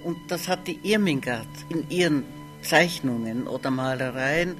und 0.05 0.17
das 0.29 0.47
hat 0.47 0.69
die 0.69 0.79
Irmingard 0.83 1.49
in 1.71 1.89
ihren 1.91 2.25
Zeichnungen 2.63 3.47
oder 3.47 3.71
Malereien. 3.71 4.55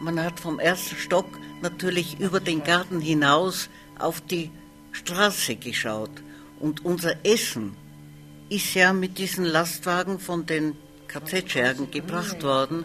Man 0.00 0.22
hat 0.22 0.40
vom 0.40 0.58
ersten 0.58 0.96
Stock 0.96 1.26
natürlich 1.62 2.18
über 2.18 2.40
den 2.40 2.64
Garten 2.64 3.00
hinaus 3.00 3.68
auf 3.98 4.20
die 4.20 4.50
Straße 4.92 5.56
geschaut. 5.56 6.10
Und 6.58 6.84
unser 6.84 7.24
Essen 7.24 7.76
ist 8.50 8.74
ja 8.74 8.92
mit 8.92 9.16
diesen 9.18 9.44
Lastwagen 9.44 10.18
von 10.18 10.44
den 10.44 10.74
KZ-Schergen 11.06 11.90
gebracht 11.90 12.42
worden. 12.42 12.84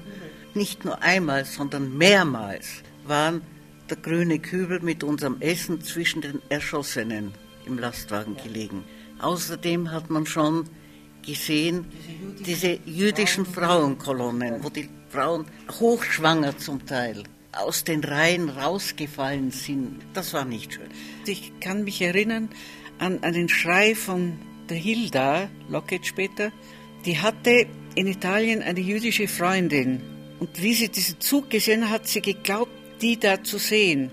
Nicht 0.53 0.86
nur 0.86 1.01
einmal, 1.01 1.43
sondern 1.43 1.97
mehrmals 1.97 2.84
waren 3.05 3.41
der 3.89 3.97
grüne 3.97 4.39
Kübel 4.39 4.80
mit 4.80 5.03
unserem 5.03 5.41
Essen 5.41 5.82
zwischen 5.82 6.22
den 6.22 6.41
Erschossenen 6.49 7.34
im 7.66 7.78
Lastwagen 7.78 8.38
gelegen. 8.38 8.84
Außerdem 9.20 9.91
hat 9.91 10.09
man 10.09 10.26
schon 10.26 10.70
gesehen, 11.26 11.86
diese 12.45 12.80
jüdischen 12.86 13.45
Frauenkolonnen, 13.45 14.63
wo 14.63 14.70
die 14.70 14.89
Frauen 15.09 15.45
hochschwanger 15.80 16.57
zum 16.57 16.86
Teil 16.86 17.24
aus 17.51 17.84
den 17.84 18.03
Reihen 18.03 18.49
rausgefallen 18.49 19.49
sind. 19.49 20.01
Das 20.13 20.34
war 20.34 20.45
nicht 20.45 20.74
schön. 20.74 20.89
Ich 21.26 21.59
kann 21.59 21.84
mich 21.84 22.01
erinnern 22.01 22.49
an 22.99 23.24
einen 23.24 23.49
Schrei 23.49 23.95
von 23.95 24.34
der 24.70 24.78
Hilda 24.78 25.49
Lockett 25.70 26.05
später, 26.05 26.51
die 27.05 27.20
hatte 27.20 27.68
in 27.95 28.07
Italien 28.07 28.61
eine 28.61 28.80
jüdische 28.80 29.28
Freundin. 29.28 30.01
Und 30.39 30.61
wie 30.61 30.74
sie 30.74 30.89
diesen 30.89 31.20
Zug 31.20 31.49
gesehen 31.49 31.86
hat, 31.86 32.01
hat 32.01 32.07
sie 32.07 32.22
geglaubt, 32.22 32.72
die 33.01 33.20
da 33.20 33.43
zu 33.43 33.57
sehen. 33.57 34.11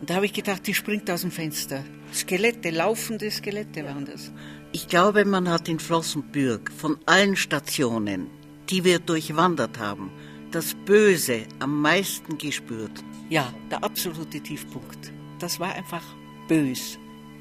Und 0.00 0.10
da 0.10 0.16
habe 0.16 0.26
ich 0.26 0.32
gedacht, 0.32 0.66
die 0.66 0.74
springt 0.74 1.10
aus 1.10 1.22
dem 1.22 1.30
Fenster. 1.30 1.84
Skelette, 2.12 2.70
laufende 2.70 3.30
Skelette 3.30 3.84
waren 3.84 4.04
das. 4.04 4.32
Ich 4.72 4.88
glaube, 4.88 5.24
man 5.24 5.48
hat 5.48 5.68
in 5.68 5.78
Flossenbürg 5.78 6.70
von 6.70 6.98
allen 7.06 7.36
Stationen, 7.36 8.28
die 8.68 8.84
wir 8.84 8.98
durchwandert 8.98 9.78
haben, 9.78 10.10
das 10.50 10.74
Böse 10.74 11.42
am 11.58 11.80
meisten 11.80 12.38
gespürt. 12.38 13.04
Ja, 13.28 13.52
der 13.70 13.82
absolute 13.82 14.40
Tiefpunkt. 14.40 15.12
Das 15.38 15.58
war 15.58 15.74
einfach 15.74 16.02
bös. 16.48 16.98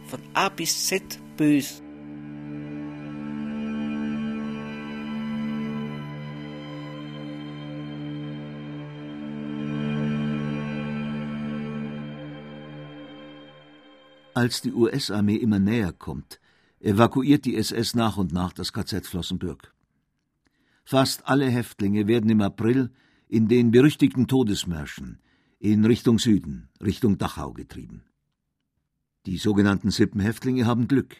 Von 0.07 0.19
A 0.33 0.49
bis 0.49 0.87
Z 0.87 1.19
bös. 1.37 1.81
Als 14.35 14.61
die 14.61 14.73
US-Armee 14.73 15.37
immer 15.37 15.59
näher 15.59 15.93
kommt, 15.93 16.41
evakuiert 16.81 17.45
die 17.45 17.55
SS 17.55 17.95
nach 17.95 18.17
und 18.17 18.33
nach 18.33 18.51
das 18.51 18.73
KZ 18.73 19.07
Flossenbürg. 19.07 19.73
Fast 20.83 21.25
alle 21.25 21.49
Häftlinge 21.49 22.05
werden 22.07 22.29
im 22.29 22.41
April 22.41 22.91
in 23.29 23.47
den 23.47 23.71
berüchtigten 23.71 24.27
Todesmärschen 24.27 25.19
in 25.59 25.85
Richtung 25.85 26.19
Süden, 26.19 26.67
Richtung 26.83 27.17
Dachau 27.17 27.53
getrieben. 27.53 28.03
Die 29.25 29.37
sogenannten 29.37 29.89
Sippenhäftlinge 29.89 30.65
haben 30.65 30.89
Glück. 30.89 31.15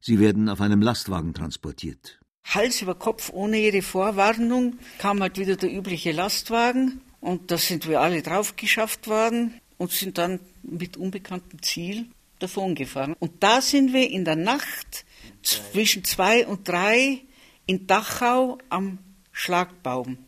Sie 0.00 0.18
werden 0.18 0.48
auf 0.48 0.60
einem 0.60 0.82
Lastwagen 0.82 1.34
transportiert. 1.34 2.18
Hals 2.42 2.82
über 2.82 2.96
Kopf, 2.96 3.30
ohne 3.32 3.58
jede 3.58 3.80
Vorwarnung, 3.80 4.76
kam 4.98 5.20
halt 5.20 5.38
wieder 5.38 5.54
der 5.54 5.72
übliche 5.72 6.10
Lastwagen 6.10 7.00
und 7.20 7.52
da 7.52 7.58
sind 7.58 7.86
wir 7.86 8.00
alle 8.00 8.22
drauf 8.22 8.56
geschafft 8.56 9.06
worden 9.06 9.54
und 9.78 9.92
sind 9.92 10.18
dann 10.18 10.40
mit 10.64 10.96
unbekanntem 10.96 11.62
Ziel 11.62 12.08
davongefahren. 12.42 13.14
Und 13.18 13.42
da 13.42 13.60
sind 13.60 13.92
wir 13.92 14.10
in 14.10 14.24
der 14.24 14.36
Nacht 14.36 15.04
zwischen 15.42 16.04
zwei 16.04 16.46
und 16.46 16.68
drei 16.68 17.22
in 17.66 17.86
Dachau 17.86 18.58
am 18.68 18.98
Schlagbaum 19.32 20.18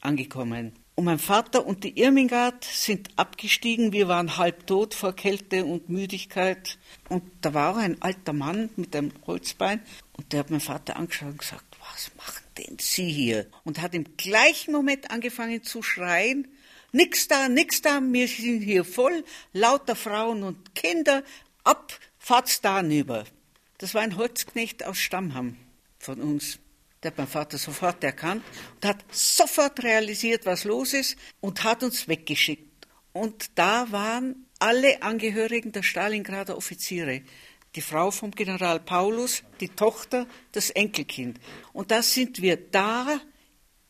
angekommen. 0.00 0.72
Und 0.94 1.06
mein 1.06 1.18
Vater 1.18 1.66
und 1.66 1.84
die 1.84 1.98
Irmingard 1.98 2.64
sind 2.64 3.10
abgestiegen. 3.16 3.92
Wir 3.92 4.08
waren 4.08 4.36
halbtot 4.36 4.94
vor 4.94 5.14
Kälte 5.14 5.64
und 5.64 5.88
Müdigkeit. 5.88 6.78
Und 7.08 7.24
da 7.40 7.54
war 7.54 7.72
auch 7.72 7.78
ein 7.78 8.00
alter 8.02 8.34
Mann 8.34 8.68
mit 8.76 8.94
einem 8.94 9.12
Holzbein. 9.26 9.80
Und 10.12 10.32
der 10.32 10.40
hat 10.40 10.50
meinen 10.50 10.60
Vater 10.60 10.96
angeschaut 10.96 11.30
und 11.30 11.38
gesagt, 11.38 11.64
was 11.80 12.10
machen 12.16 12.44
denn 12.58 12.76
Sie 12.78 13.10
hier? 13.10 13.46
Und 13.64 13.80
hat 13.80 13.94
im 13.94 14.16
gleichen 14.16 14.72
Moment 14.72 15.10
angefangen 15.10 15.62
zu 15.62 15.82
schreien. 15.82 16.48
Nix 16.92 17.26
da, 17.26 17.48
nix 17.48 17.80
da, 17.80 18.00
wir 18.02 18.28
sind 18.28 18.60
hier 18.60 18.84
voll, 18.84 19.24
lauter 19.54 19.96
Frauen 19.96 20.42
und 20.42 20.74
Kinder. 20.74 21.24
Ab, 21.64 21.92
fahrt's 22.18 22.60
da 22.60 22.78
hinüber. 22.80 23.24
Das 23.78 23.94
war 23.94 24.02
ein 24.02 24.16
Holzknecht 24.16 24.84
aus 24.84 24.98
Stammham 24.98 25.56
von 25.98 26.20
uns. 26.20 26.58
Der 27.02 27.10
hat 27.10 27.18
mein 27.18 27.26
Vater 27.26 27.58
sofort 27.58 28.04
erkannt 28.04 28.44
und 28.76 28.88
hat 28.88 29.04
sofort 29.10 29.82
realisiert, 29.82 30.46
was 30.46 30.64
los 30.64 30.92
ist 30.92 31.16
und 31.40 31.64
hat 31.64 31.82
uns 31.82 32.06
weggeschickt. 32.06 32.86
Und 33.12 33.58
da 33.58 33.90
waren 33.90 34.46
alle 34.58 35.02
Angehörigen 35.02 35.72
der 35.72 35.82
Stalingrader 35.82 36.56
Offiziere. 36.56 37.22
Die 37.74 37.80
Frau 37.80 38.10
vom 38.10 38.30
General 38.30 38.78
Paulus, 38.78 39.42
die 39.60 39.68
Tochter, 39.68 40.26
das 40.52 40.70
Enkelkind. 40.70 41.40
Und 41.72 41.90
da 41.90 42.02
sind 42.02 42.40
wir 42.40 42.56
da 42.56 43.20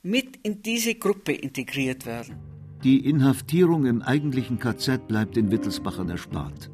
mit 0.02 0.38
in 0.42 0.62
diese 0.62 0.94
Gruppe 0.94 1.32
integriert 1.32 2.06
werden. 2.06 2.36
Die 2.82 3.04
Inhaftierung 3.08 3.86
im 3.86 4.02
eigentlichen 4.02 4.58
KZ 4.58 5.06
bleibt 5.06 5.36
den 5.36 5.50
Wittelsbachern 5.50 6.08
erspart. 6.08 6.70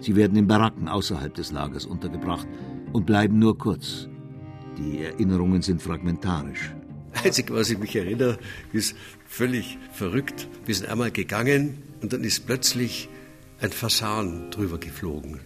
Sie 0.00 0.16
werden 0.16 0.36
in 0.36 0.46
Baracken 0.46 0.88
außerhalb 0.88 1.34
des 1.34 1.52
Lagers 1.52 1.84
untergebracht 1.84 2.46
und 2.92 3.06
bleiben 3.06 3.38
nur 3.38 3.58
kurz. 3.58 4.08
Die 4.78 5.02
Erinnerungen 5.02 5.62
sind 5.62 5.82
fragmentarisch. 5.82 6.72
Einzig, 7.24 7.50
was 7.50 7.70
ich 7.70 7.78
mich 7.78 7.96
erinnere, 7.96 8.38
ist 8.72 8.94
völlig 9.26 9.78
verrückt. 9.92 10.48
Wir 10.66 10.74
sind 10.74 10.88
einmal 10.88 11.10
gegangen 11.10 11.82
und 12.00 12.12
dann 12.12 12.22
ist 12.22 12.46
plötzlich 12.46 13.08
ein 13.60 13.72
Fasan 13.72 14.50
drüber 14.50 14.78
geflogen. 14.78 15.40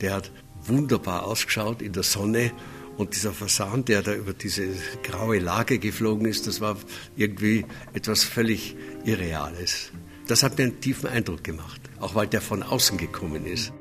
Der 0.00 0.14
hat 0.14 0.30
wunderbar 0.64 1.24
ausgeschaut 1.24 1.80
in 1.80 1.92
der 1.92 2.02
Sonne 2.02 2.52
und 2.96 3.14
dieser 3.14 3.32
Fasan, 3.32 3.84
der 3.84 4.02
da 4.02 4.14
über 4.14 4.34
diese 4.34 4.68
graue 5.02 5.38
Lage 5.38 5.78
geflogen 5.78 6.26
ist, 6.26 6.46
das 6.46 6.60
war 6.60 6.76
irgendwie 7.16 7.64
etwas 7.92 8.22
völlig 8.22 8.76
Irreales. 9.04 9.90
Das 10.26 10.42
hat 10.42 10.58
mir 10.58 10.64
einen 10.64 10.80
tiefen 10.80 11.08
Eindruck 11.08 11.42
gemacht, 11.42 11.80
auch 12.00 12.14
weil 12.14 12.26
der 12.26 12.40
von 12.40 12.62
außen 12.62 12.98
gekommen 12.98 13.46
ist. 13.46 13.72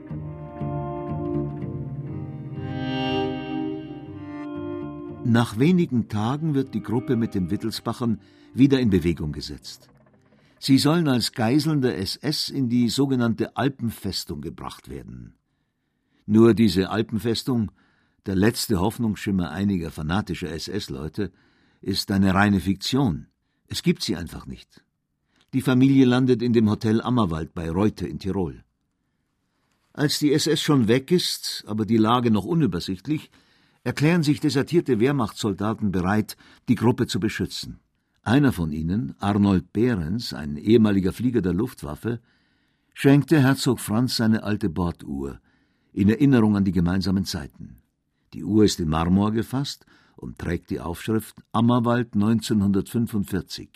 Nach 5.33 5.57
wenigen 5.57 6.09
Tagen 6.09 6.53
wird 6.53 6.75
die 6.75 6.83
Gruppe 6.83 7.15
mit 7.15 7.33
den 7.33 7.49
Wittelsbachern 7.49 8.21
wieder 8.53 8.79
in 8.79 8.91
Bewegung 8.91 9.31
gesetzt. 9.31 9.89
Sie 10.59 10.77
sollen 10.77 11.07
als 11.07 11.31
Geiseln 11.31 11.81
der 11.81 11.97
SS 11.97 12.49
in 12.49 12.69
die 12.69 12.87
sogenannte 12.87 13.57
Alpenfestung 13.57 14.41
gebracht 14.41 14.89
werden. 14.89 15.33
Nur 16.27 16.53
diese 16.53 16.91
Alpenfestung, 16.91 17.71
der 18.27 18.35
letzte 18.35 18.79
Hoffnungsschimmer 18.79 19.49
einiger 19.49 19.89
fanatischer 19.89 20.51
SS-Leute, 20.51 21.31
ist 21.81 22.11
eine 22.11 22.35
reine 22.35 22.59
Fiktion. 22.59 23.25
Es 23.65 23.81
gibt 23.81 24.03
sie 24.03 24.15
einfach 24.15 24.45
nicht. 24.45 24.83
Die 25.53 25.61
Familie 25.61 26.05
landet 26.05 26.43
in 26.43 26.53
dem 26.53 26.69
Hotel 26.69 27.01
Ammerwald 27.01 27.55
bei 27.55 27.71
Reute 27.71 28.05
in 28.05 28.19
Tirol. 28.19 28.63
Als 29.93 30.19
die 30.19 30.31
SS 30.31 30.61
schon 30.61 30.87
weg 30.87 31.09
ist, 31.09 31.63
aber 31.65 31.87
die 31.87 31.97
Lage 31.97 32.29
noch 32.29 32.45
unübersichtlich, 32.45 33.31
erklären 33.83 34.23
sich 34.23 34.39
desertierte 34.39 34.99
Wehrmachtssoldaten 34.99 35.91
bereit, 35.91 36.37
die 36.69 36.75
Gruppe 36.75 37.07
zu 37.07 37.19
beschützen. 37.19 37.79
Einer 38.21 38.53
von 38.53 38.71
ihnen, 38.71 39.15
Arnold 39.19 39.73
Behrens, 39.73 40.33
ein 40.33 40.55
ehemaliger 40.55 41.11
Flieger 41.11 41.41
der 41.41 41.53
Luftwaffe, 41.53 42.21
schenkte 42.93 43.41
Herzog 43.41 43.79
Franz 43.79 44.15
seine 44.15 44.43
alte 44.43 44.69
Borduhr 44.69 45.39
in 45.91 46.09
Erinnerung 46.09 46.55
an 46.55 46.63
die 46.63 46.71
gemeinsamen 46.71 47.25
Zeiten. 47.25 47.81
Die 48.33 48.43
Uhr 48.43 48.63
ist 48.63 48.79
in 48.79 48.89
Marmor 48.89 49.31
gefasst 49.31 49.85
und 50.15 50.39
trägt 50.39 50.69
die 50.69 50.79
Aufschrift 50.79 51.35
Ammerwald 51.51 52.13
1945. 52.13 53.69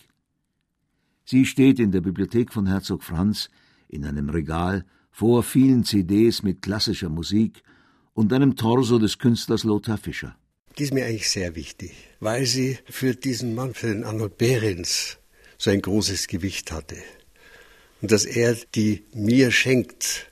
Sie 1.25 1.45
steht 1.45 1.79
in 1.79 1.91
der 1.91 2.01
Bibliothek 2.01 2.53
von 2.53 2.67
Herzog 2.67 3.03
Franz 3.03 3.49
in 3.89 4.05
einem 4.05 4.29
Regal 4.29 4.85
vor 5.11 5.43
vielen 5.43 5.83
CDs 5.83 6.41
mit 6.41 6.61
klassischer 6.61 7.09
Musik 7.09 7.63
und 8.18 8.34
einem 8.34 8.55
Torso 8.55 8.97
des 8.97 9.20
Künstlers 9.20 9.63
Lothar 9.63 9.99
Fischer. 9.99 10.36
Die 10.76 10.84
ist 10.84 10.93
mir 10.93 11.05
eigentlich 11.05 11.30
sehr 11.30 11.55
wichtig, 11.55 11.91
weil 12.20 12.47
sie 12.47 12.80
für 12.89 13.13
diesen 13.13 13.53
Mann, 13.53 13.76
für 13.76 13.93
den 13.93 14.03
Arnold 14.03 14.39
Behrens, 14.39 15.20
so 15.59 15.70
ein 15.70 15.84
großes 15.84 16.28
Gewicht 16.28 16.72
hatte. 16.72 16.95
Und 18.01 18.11
dass 18.11 18.26
er 18.26 18.57
die 18.74 19.03
mir 19.13 19.51
schenkt, 19.51 20.32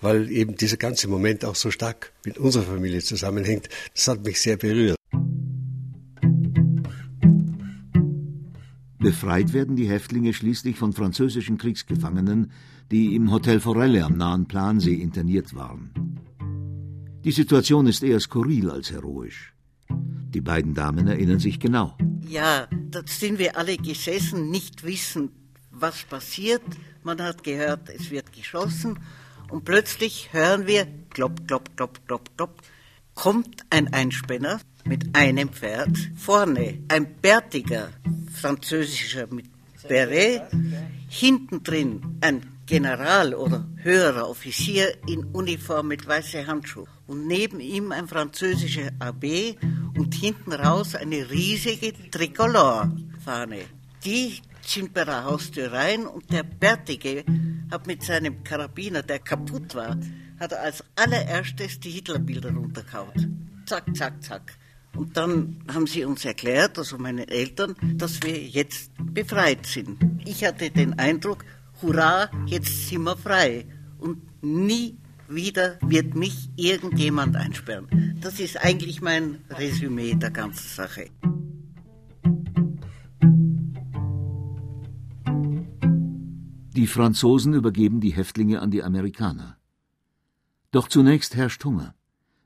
weil 0.00 0.30
eben 0.30 0.54
dieser 0.54 0.76
ganze 0.76 1.08
Moment 1.08 1.44
auch 1.44 1.56
so 1.56 1.72
stark 1.72 2.12
mit 2.24 2.38
unserer 2.38 2.62
Familie 2.62 3.02
zusammenhängt, 3.02 3.68
das 3.92 4.06
hat 4.06 4.24
mich 4.24 4.40
sehr 4.40 4.56
berührt. 4.56 4.96
Befreit 8.98 9.52
werden 9.52 9.74
die 9.74 9.88
Häftlinge 9.88 10.32
schließlich 10.34 10.76
von 10.76 10.92
französischen 10.92 11.58
Kriegsgefangenen, 11.58 12.52
die 12.92 13.16
im 13.16 13.32
Hotel 13.32 13.58
Forelle 13.58 14.04
am 14.04 14.16
nahen 14.16 14.46
Plansee 14.46 14.94
interniert 14.94 15.52
waren. 15.56 16.13
Die 17.24 17.32
Situation 17.32 17.86
ist 17.86 18.02
eher 18.02 18.20
skurril 18.20 18.70
als 18.70 18.90
heroisch. 18.90 19.54
Die 19.88 20.42
beiden 20.42 20.74
Damen 20.74 21.06
erinnern 21.08 21.38
sich 21.38 21.58
genau. 21.58 21.96
Ja, 22.28 22.68
da 22.90 23.00
sind 23.06 23.38
wir 23.38 23.56
alle 23.56 23.78
gesessen, 23.78 24.50
nicht 24.50 24.84
wissend, 24.84 25.30
was 25.70 26.02
passiert. 26.04 26.62
Man 27.02 27.22
hat 27.22 27.42
gehört, 27.42 27.88
es 27.88 28.10
wird 28.10 28.32
geschossen 28.34 28.98
und 29.50 29.64
plötzlich 29.64 30.32
hören 30.32 30.66
wir 30.66 30.86
klopp, 31.08 31.48
klopp, 31.48 31.74
klopp, 31.76 32.06
klopp, 32.06 32.36
klopp. 32.36 32.62
Kommt 33.14 33.64
ein 33.70 33.92
Einspänner 33.94 34.60
mit 34.84 35.16
einem 35.16 35.48
Pferd 35.48 35.96
vorne, 36.16 36.80
ein 36.88 37.14
bärtiger 37.22 37.88
französischer 38.32 39.28
mit 39.30 39.46
Beret, 39.88 40.42
hinten 41.08 41.62
drin 41.62 42.18
ein 42.20 42.53
General 42.66 43.34
oder 43.34 43.66
höherer 43.82 44.28
Offizier 44.28 44.96
in 45.06 45.24
Uniform 45.32 45.88
mit 45.88 46.06
weißen 46.06 46.46
Handschuhen 46.46 46.88
und 47.06 47.26
neben 47.26 47.60
ihm 47.60 47.92
ein 47.92 48.08
französischer 48.08 48.90
AB 48.98 49.56
und 49.96 50.14
hinten 50.14 50.52
raus 50.52 50.94
eine 50.94 51.30
riesige 51.30 51.92
Tricolore-Fahne. 52.10 53.60
Die 54.04 54.40
sind 54.62 54.94
bei 54.94 55.04
der 55.04 55.24
Haustür 55.24 55.72
rein 55.72 56.06
und 56.06 56.30
der 56.32 56.42
Bärtige 56.42 57.24
hat 57.70 57.86
mit 57.86 58.02
seinem 58.02 58.42
Karabiner, 58.44 59.02
der 59.02 59.18
kaputt 59.18 59.74
war, 59.74 59.98
hat 60.40 60.52
er 60.52 60.62
als 60.62 60.82
allererstes 60.96 61.80
die 61.80 61.90
Hitlerbilder 61.90 62.52
runtergehaut. 62.52 63.14
Zack, 63.66 63.84
zack, 63.94 64.22
zack. 64.22 64.58
Und 64.96 65.16
dann 65.16 65.62
haben 65.72 65.86
sie 65.86 66.04
uns 66.04 66.24
erklärt, 66.24 66.78
also 66.78 66.98
meine 66.98 67.28
Eltern, 67.28 67.74
dass 67.96 68.22
wir 68.22 68.38
jetzt 68.38 68.90
befreit 69.12 69.66
sind. 69.66 69.98
Ich 70.24 70.44
hatte 70.44 70.70
den 70.70 70.98
Eindruck, 70.98 71.44
hurra, 71.84 72.30
jetzt 72.46 72.88
sind 72.88 73.04
wir 73.04 73.16
frei. 73.16 73.66
Und 73.98 74.22
nie 74.42 74.98
wieder 75.28 75.78
wird 75.82 76.14
mich 76.14 76.50
irgendjemand 76.56 77.36
einsperren. 77.36 78.18
Das 78.20 78.40
ist 78.40 78.56
eigentlich 78.56 79.00
mein 79.02 79.38
Resümee 79.50 80.14
der 80.14 80.30
ganzen 80.30 80.68
Sache. 80.68 81.10
Die 86.76 86.86
Franzosen 86.88 87.54
übergeben 87.54 88.00
die 88.00 88.12
Häftlinge 88.12 88.60
an 88.60 88.70
die 88.70 88.82
Amerikaner. 88.82 89.58
Doch 90.70 90.88
zunächst 90.88 91.36
herrscht 91.36 91.64
Hunger. 91.64 91.94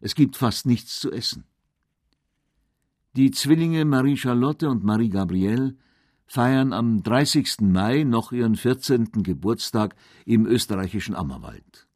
Es 0.00 0.14
gibt 0.14 0.36
fast 0.36 0.66
nichts 0.66 1.00
zu 1.00 1.10
essen. 1.10 1.44
Die 3.16 3.30
Zwillinge 3.30 3.84
Marie-Charlotte 3.84 4.68
und 4.68 4.84
Marie-Gabrielle 4.84 5.76
feiern 6.28 6.72
am 6.72 7.02
30. 7.02 7.62
Mai 7.62 8.04
noch 8.04 8.32
ihren 8.32 8.54
14. 8.54 9.24
Geburtstag 9.24 9.96
im 10.26 10.46
österreichischen 10.46 11.16
Ammerwald. 11.16 11.88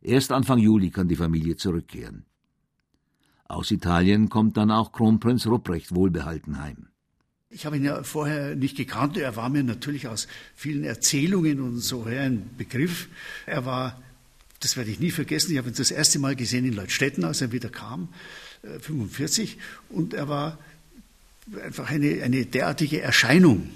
Erst 0.00 0.32
Anfang 0.32 0.58
Juli 0.58 0.90
kann 0.90 1.08
die 1.08 1.16
Familie 1.16 1.56
zurückkehren. 1.56 2.24
Aus 3.44 3.72
Italien 3.72 4.28
kommt 4.28 4.56
dann 4.56 4.70
auch 4.70 4.92
Kronprinz 4.92 5.46
Rupprecht 5.46 5.94
wohlbehalten 5.94 6.62
heim. 6.62 6.86
Ich 7.50 7.66
habe 7.66 7.76
ihn 7.76 7.84
ja 7.84 8.04
vorher 8.04 8.54
nicht 8.54 8.76
gekannt. 8.76 9.18
Er 9.18 9.34
war 9.34 9.48
mir 9.48 9.64
natürlich 9.64 10.06
aus 10.06 10.28
vielen 10.54 10.84
Erzählungen 10.84 11.60
und 11.60 11.80
so 11.80 12.08
her 12.08 12.22
ein 12.22 12.48
Begriff. 12.56 13.08
Er 13.46 13.66
war, 13.66 14.00
das 14.60 14.76
werde 14.76 14.92
ich 14.92 15.00
nie 15.00 15.10
vergessen, 15.10 15.50
ich 15.50 15.58
habe 15.58 15.68
ihn 15.68 15.74
das 15.74 15.90
erste 15.90 16.20
Mal 16.20 16.36
gesehen 16.36 16.64
in 16.64 16.74
Leutstetten, 16.74 17.24
als 17.24 17.40
er 17.40 17.50
wieder 17.50 17.68
kam, 17.68 18.08
45. 18.62 19.56
Äh, 19.56 19.58
und 19.92 20.14
er 20.14 20.28
war 20.28 20.58
einfach 21.62 21.90
eine, 21.90 22.22
eine 22.22 22.46
derartige 22.46 23.00
Erscheinung, 23.00 23.70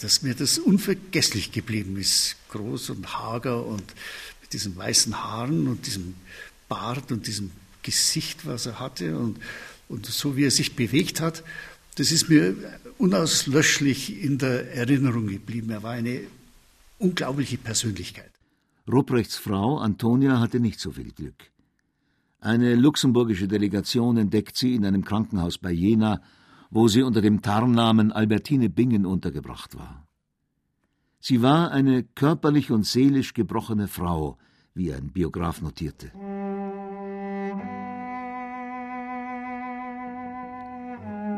dass 0.00 0.22
mir 0.22 0.34
das 0.34 0.58
unvergesslich 0.58 1.52
geblieben 1.52 1.96
ist. 1.96 2.36
Groß 2.50 2.90
und 2.90 3.18
hager 3.18 3.64
und 3.66 3.84
mit 4.42 4.52
diesen 4.52 4.76
weißen 4.76 5.16
Haaren 5.16 5.68
und 5.68 5.86
diesem 5.86 6.14
Bart 6.68 7.12
und 7.12 7.26
diesem 7.26 7.50
Gesicht, 7.82 8.46
was 8.46 8.66
er 8.66 8.80
hatte 8.80 9.16
und, 9.18 9.38
und 9.88 10.06
so 10.06 10.36
wie 10.36 10.44
er 10.44 10.50
sich 10.50 10.76
bewegt 10.76 11.20
hat. 11.20 11.44
Das 11.96 12.12
ist 12.12 12.28
mir 12.28 12.54
unauslöschlich 12.98 14.22
in 14.22 14.38
der 14.38 14.72
Erinnerung 14.74 15.28
geblieben. 15.28 15.70
Er 15.70 15.82
war 15.82 15.92
eine 15.92 16.20
unglaubliche 16.98 17.58
Persönlichkeit. 17.58 18.30
Ruprechts 18.90 19.36
Frau 19.36 19.78
Antonia 19.78 20.40
hatte 20.40 20.60
nicht 20.60 20.78
so 20.78 20.92
viel 20.92 21.10
Glück. 21.10 21.50
Eine 22.40 22.74
luxemburgische 22.76 23.48
Delegation 23.48 24.16
entdeckt 24.18 24.56
sie 24.56 24.74
in 24.74 24.84
einem 24.84 25.04
Krankenhaus 25.04 25.58
bei 25.58 25.72
Jena, 25.72 26.22
wo 26.70 26.88
sie 26.88 27.02
unter 27.02 27.20
dem 27.20 27.42
Tarnnamen 27.42 28.12
Albertine 28.12 28.68
Bingen 28.68 29.06
untergebracht 29.06 29.76
war. 29.76 30.06
Sie 31.20 31.42
war 31.42 31.70
eine 31.70 32.04
körperlich 32.04 32.70
und 32.70 32.86
seelisch 32.86 33.34
gebrochene 33.34 33.88
Frau, 33.88 34.38
wie 34.74 34.92
ein 34.92 35.12
Biograf 35.12 35.62
notierte. 35.62 36.12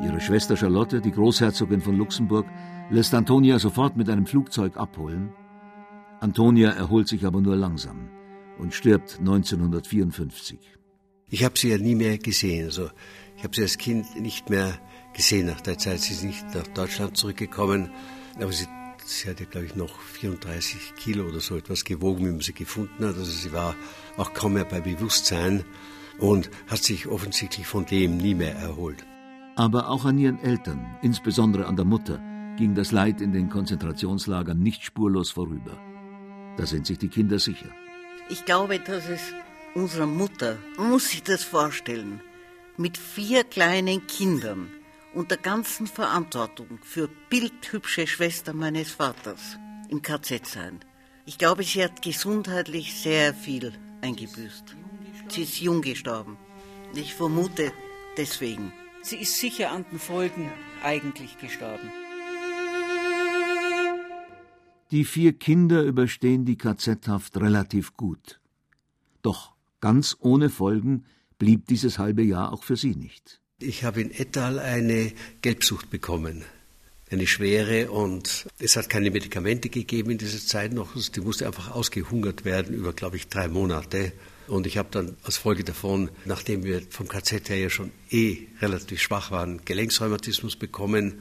Ihre 0.05 0.21
Schwester 0.21 0.57
Charlotte, 0.57 1.01
die 1.01 1.11
Großherzogin 1.11 1.81
von 1.81 1.97
Luxemburg, 1.97 2.47
lässt 2.91 3.15
Antonia 3.15 3.59
sofort 3.59 3.97
mit 3.97 4.09
einem 4.09 4.27
Flugzeug 4.27 4.77
abholen. 4.77 5.33
Antonia 6.21 6.71
erholt 6.71 7.09
sich 7.09 7.25
aber 7.25 7.41
nur 7.41 7.57
langsam 7.57 8.09
und 8.59 8.75
stirbt 8.75 9.19
1954. 9.19 10.59
Ich 11.31 11.45
habe 11.45 11.59
sie 11.59 11.71
ja 11.71 11.79
nie 11.79 11.95
mehr 11.95 12.19
gesehen. 12.19 12.67
Also 12.67 12.91
ich 13.37 13.45
habe 13.45 13.55
sie 13.55 13.63
als 13.63 13.79
Kind 13.79 14.21
nicht 14.21 14.51
mehr 14.51 14.79
gesehen 15.19 15.47
nach 15.47 15.61
der 15.61 15.77
Zeit. 15.77 16.01
Sie 16.01 16.15
ist 16.15 16.23
nicht 16.23 16.55
nach 16.55 16.67
Deutschland 16.69 17.17
zurückgekommen, 17.17 17.91
aber 18.37 18.53
sie, 18.53 18.67
sie 19.05 19.29
hatte, 19.29 19.47
glaube 19.47 19.67
ich, 19.67 19.75
noch 19.75 20.01
34 20.01 20.95
Kilo 20.95 21.25
oder 21.25 21.41
so 21.41 21.57
etwas 21.57 21.85
gewogen, 21.85 22.25
wie 22.25 22.31
man 22.31 22.41
sie 22.41 22.53
gefunden 22.53 23.05
hat. 23.05 23.17
Also 23.17 23.25
sie 23.25 23.53
war 23.53 23.75
auch 24.17 24.33
kaum 24.33 24.53
mehr 24.55 24.65
bei 24.65 24.81
Bewusstsein 24.81 25.65
und 26.21 26.51
hat 26.69 26.85
sich 26.85 27.09
offensichtlich 27.09 27.67
von 27.67 27.85
dem 27.85 28.17
nie 28.17 28.37
mehr 28.37 28.55
erholt. 28.55 29.05
Aber 29.57 29.89
auch 29.89 30.05
an 30.05 30.19
ihren 30.19 30.39
Eltern, 30.39 30.87
insbesondere 31.03 31.67
an 31.67 31.75
der 31.75 31.85
Mutter, 31.85 32.21
ging 32.57 32.77
das 32.77 32.93
Leid 32.93 33.21
in 33.21 33.33
den 33.33 33.51
Konzentrationslagern 33.51 34.61
nicht 34.61 34.85
spurlos 34.85 35.31
vorüber. 35.33 35.77
Da 36.57 36.65
sind 36.65 36.87
sich 36.87 36.99
die 36.99 37.09
Kinder 37.09 37.41
sicher. 37.41 37.71
Ich 38.31 38.45
glaube, 38.45 38.79
dass 38.79 39.09
es 39.09 39.33
unserer 39.75 40.07
Mutter, 40.07 40.59
muss 40.77 41.11
sich 41.11 41.25
das 41.25 41.43
vorstellen, 41.43 42.21
mit 42.77 42.97
vier 42.97 43.43
kleinen 43.43 44.07
Kindern 44.07 44.69
und 45.15 45.31
der 45.31 45.39
ganzen 45.39 45.87
Verantwortung 45.87 46.79
für 46.83 47.09
bildhübsche 47.31 48.07
Schwester 48.07 48.53
meines 48.53 48.91
Vaters 48.91 49.59
im 49.89 50.03
KZ 50.03 50.47
sein. 50.47 50.81
Ich 51.25 51.39
glaube, 51.39 51.63
sie 51.63 51.83
hat 51.83 52.03
gesundheitlich 52.03 52.95
sehr 52.95 53.35
viel 53.35 53.73
eingebüßt. 54.03 54.77
Sie 55.29 55.43
ist 55.43 55.61
jung 55.61 55.83
gestorben. 55.83 56.37
Ich 56.95 57.15
vermute 57.15 57.73
deswegen. 58.17 58.73
Sie 59.03 59.17
ist 59.17 59.39
sicher 59.39 59.71
an 59.71 59.85
den 59.91 59.99
Folgen 59.99 60.51
eigentlich 60.83 61.39
gestorben. 61.39 61.91
Die 64.91 65.05
vier 65.05 65.35
Kinder 65.35 65.83
überstehen 65.83 66.47
die 66.47 66.57
KZ-Haft 66.57 67.37
relativ 67.37 67.95
gut. 67.95 68.41
Doch 69.21 69.55
ganz 69.81 70.17
ohne 70.19 70.49
Folgen 70.49 71.05
blieb 71.39 71.67
dieses 71.67 71.99
halbe 71.99 72.23
Jahr 72.23 72.53
auch 72.53 72.65
für 72.65 72.77
sie 72.77 72.95
nicht. 72.95 73.43
Ich 73.61 73.83
habe 73.83 74.01
in 74.01 74.13
Ettal 74.13 74.61
eine 74.61 75.13
Gelbsucht 75.43 75.91
bekommen, 75.91 76.45
eine 77.11 77.27
schwere, 77.27 77.91
und 77.91 78.47
es 78.61 78.77
hat 78.77 78.89
keine 78.89 79.11
Medikamente 79.11 79.69
gegeben 79.69 80.13
in 80.13 80.19
dieser 80.19 80.39
Zeit 80.39 80.73
noch. 80.73 80.95
Die 80.95 81.21
musste 81.21 81.45
einfach 81.45 81.73
ausgehungert 81.73 82.45
werden 82.45 82.73
über, 82.73 82.93
glaube 82.93 83.17
ich, 83.17 83.27
drei 83.27 83.49
Monate. 83.49 84.13
Und 84.47 84.69
ich 84.69 84.79
habe 84.79 84.91
dann 84.93 85.17
als 85.25 85.39
Folge 85.39 85.65
davon, 85.65 86.09
nachdem 86.25 86.63
wir 86.63 86.83
vom 86.89 87.09
KZ 87.09 87.49
her 87.49 87.59
ja 87.59 87.69
schon 87.69 87.91
eh 88.11 88.47
relativ 88.61 89.03
schwach 89.03 89.33
waren, 89.33 89.65
Gelenksrheumatismus 89.65 90.55
bekommen. 90.55 91.21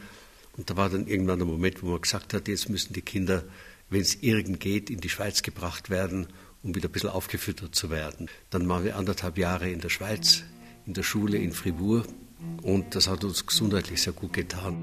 Und 0.58 0.70
da 0.70 0.78
war 0.78 0.90
dann 0.90 1.08
irgendwann 1.08 1.40
der 1.40 1.48
Moment, 1.48 1.82
wo 1.82 1.88
man 1.88 2.02
gesagt 2.02 2.36
hat, 2.36 2.48
jetzt 2.48 2.70
müssen 2.70 2.94
die 2.94 3.02
Kinder, 3.02 3.46
wenn 3.90 4.02
es 4.02 4.14
irgend 4.14 4.60
geht, 4.60 4.92
in 4.92 5.00
die 5.00 5.10
Schweiz 5.10 5.42
gebracht 5.42 5.90
werden, 5.90 6.28
um 6.62 6.76
wieder 6.76 6.88
ein 6.88 6.92
bisschen 6.92 7.10
aufgefüttert 7.10 7.74
zu 7.74 7.90
werden. 7.90 8.30
Dann 8.52 8.70
waren 8.70 8.84
wir 8.84 8.96
anderthalb 8.96 9.40
Jahre 9.40 9.72
in 9.72 9.82
der 9.82 9.90
Schweiz, 9.90 10.44
in 10.86 10.94
der 10.94 11.02
Schule 11.02 11.40
in 11.40 11.52
Fribourg. 11.52 12.06
Und 12.64 12.96
das 12.96 13.08
hat 13.08 13.24
uns 13.24 13.46
gesundheitlich 13.46 14.02
sehr 14.02 14.14
gut 14.14 14.34
getan. 14.34 14.76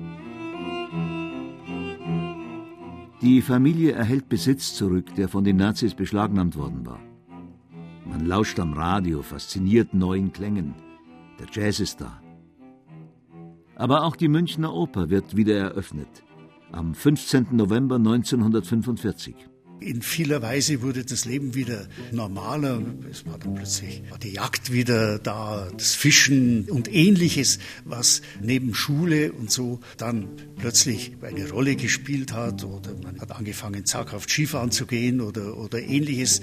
Die 3.20 3.40
Familie 3.40 3.92
erhält 3.92 4.28
Besitz 4.28 4.74
zurück, 4.74 5.14
der 5.14 5.28
von 5.28 5.44
den 5.44 5.56
Nazis 5.56 5.94
beschlagnahmt 5.94 6.56
worden 6.56 6.84
war. 6.84 7.00
Man 8.04 8.26
lauscht 8.26 8.60
am 8.60 8.74
Radio, 8.74 9.22
fasziniert 9.22 9.94
neuen 9.94 10.32
Klängen. 10.32 10.74
Der 11.38 11.46
Jazz 11.50 11.80
ist 11.80 12.00
da. 12.00 12.20
Aber 13.76 14.04
auch 14.04 14.16
die 14.16 14.28
Münchner 14.28 14.72
Oper 14.72 15.10
wird 15.10 15.36
wieder 15.36 15.56
eröffnet. 15.56 16.22
Am 16.70 16.94
15. 16.94 17.48
November 17.52 17.96
1945. 17.96 19.34
In 19.80 20.02
vieler 20.02 20.40
Weise 20.40 20.82
wurde 20.82 21.04
das 21.04 21.24
Leben 21.24 21.54
wieder 21.54 21.86
normaler. 22.10 22.80
Es 23.10 23.26
war 23.26 23.38
dann 23.38 23.54
plötzlich 23.54 24.02
die 24.22 24.32
Jagd 24.32 24.72
wieder 24.72 25.18
da, 25.18 25.68
das 25.76 25.94
Fischen 25.94 26.70
und 26.70 26.92
ähnliches, 26.92 27.58
was 27.84 28.22
neben 28.40 28.74
Schule 28.74 29.32
und 29.32 29.50
so 29.50 29.80
dann 29.96 30.28
plötzlich 30.56 31.12
eine 31.22 31.50
Rolle 31.50 31.76
gespielt 31.76 32.32
hat. 32.32 32.64
Oder 32.64 32.94
man 33.02 33.20
hat 33.20 33.32
angefangen, 33.32 33.84
zaghaft 33.84 34.30
Skifahren 34.30 34.70
zu 34.70 34.86
gehen 34.86 35.20
oder, 35.20 35.56
oder 35.56 35.80
ähnliches. 35.80 36.40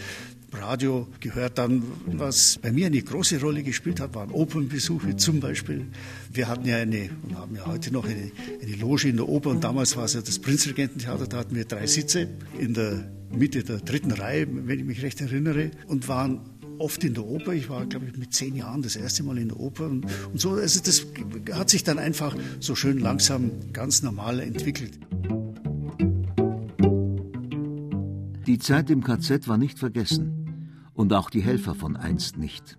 Radio 0.53 1.07
gehört 1.21 1.57
dann, 1.57 1.81
was 2.07 2.59
bei 2.61 2.71
mir 2.71 2.87
eine 2.87 3.01
große 3.01 3.39
Rolle 3.39 3.63
gespielt 3.63 3.99
hat, 3.99 4.13
waren 4.15 4.31
Opernbesuche 4.31 5.15
zum 5.15 5.39
Beispiel. 5.39 5.87
Wir 6.31 6.47
hatten 6.47 6.65
ja 6.67 6.77
eine, 6.77 7.09
und 7.23 7.37
haben 7.37 7.55
ja 7.55 7.65
heute 7.65 7.91
noch 7.91 8.05
eine, 8.05 8.31
eine 8.61 8.75
Loge 8.75 9.07
in 9.07 9.15
der 9.15 9.29
Oper 9.29 9.49
und 9.49 9.63
damals 9.63 9.95
war 9.95 10.05
es 10.05 10.13
ja 10.13 10.21
das 10.21 10.39
Prinzregententheater, 10.39 11.27
da 11.27 11.37
hatten 11.37 11.55
wir 11.55 11.65
drei 11.65 11.87
Sitze 11.87 12.27
in 12.59 12.73
der 12.73 13.09
Mitte 13.31 13.63
der 13.63 13.77
dritten 13.77 14.11
Reihe, 14.11 14.45
wenn 14.49 14.77
ich 14.77 14.85
mich 14.85 15.01
recht 15.03 15.21
erinnere, 15.21 15.71
und 15.87 16.09
waren 16.09 16.41
oft 16.79 17.03
in 17.03 17.13
der 17.13 17.25
Oper. 17.25 17.53
Ich 17.53 17.69
war, 17.69 17.85
glaube 17.85 18.07
ich, 18.07 18.17
mit 18.17 18.33
zehn 18.33 18.55
Jahren 18.55 18.81
das 18.81 18.97
erste 18.97 19.23
Mal 19.23 19.37
in 19.37 19.49
der 19.49 19.59
Oper 19.59 19.85
und, 19.85 20.05
und 20.05 20.41
so. 20.41 20.51
Also 20.51 20.81
das 20.83 21.05
hat 21.53 21.69
sich 21.69 21.85
dann 21.85 21.97
einfach 21.97 22.35
so 22.59 22.75
schön 22.75 22.99
langsam 22.99 23.51
ganz 23.71 24.01
normal 24.01 24.41
entwickelt. 24.41 24.99
Die 28.47 28.59
Zeit 28.59 28.89
im 28.89 29.01
KZ 29.01 29.47
war 29.47 29.57
nicht 29.57 29.79
vergessen 29.79 30.40
und 31.01 31.13
auch 31.13 31.31
die 31.31 31.41
Helfer 31.41 31.73
von 31.73 31.97
einst 31.97 32.37
nicht. 32.37 32.77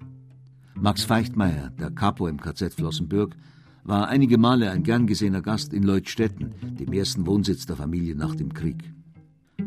Max 0.76 1.02
Feichtmeier, 1.02 1.70
der 1.70 1.90
Capo 1.90 2.28
im 2.28 2.40
KZ 2.40 2.72
Flossenbürg, 2.72 3.34
war 3.82 4.06
einige 4.08 4.38
Male 4.38 4.70
ein 4.70 4.84
gern 4.84 5.08
gesehener 5.08 5.42
Gast 5.42 5.72
in 5.72 5.82
Leutstetten, 5.82 6.54
dem 6.78 6.92
ersten 6.92 7.26
Wohnsitz 7.26 7.66
der 7.66 7.74
Familie 7.74 8.14
nach 8.14 8.36
dem 8.36 8.54
Krieg. 8.54 8.94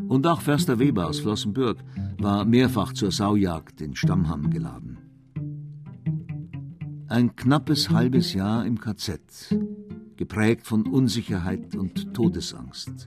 Und 0.08 0.26
auch 0.26 0.40
Förster 0.40 0.78
Weber 0.78 1.06
aus 1.06 1.20
Flossenbürg 1.20 1.84
war 2.18 2.46
mehrfach 2.46 2.94
zur 2.94 3.12
Saujagd 3.12 3.82
in 3.82 3.94
Stammham 3.94 4.48
geladen. 4.48 4.96
Ein 7.08 7.36
knappes 7.36 7.90
halbes 7.90 8.32
Jahr 8.32 8.64
im 8.64 8.80
KZ, 8.80 9.54
geprägt 10.16 10.66
von 10.66 10.86
Unsicherheit 10.86 11.76
und 11.76 12.14
Todesangst. 12.14 13.06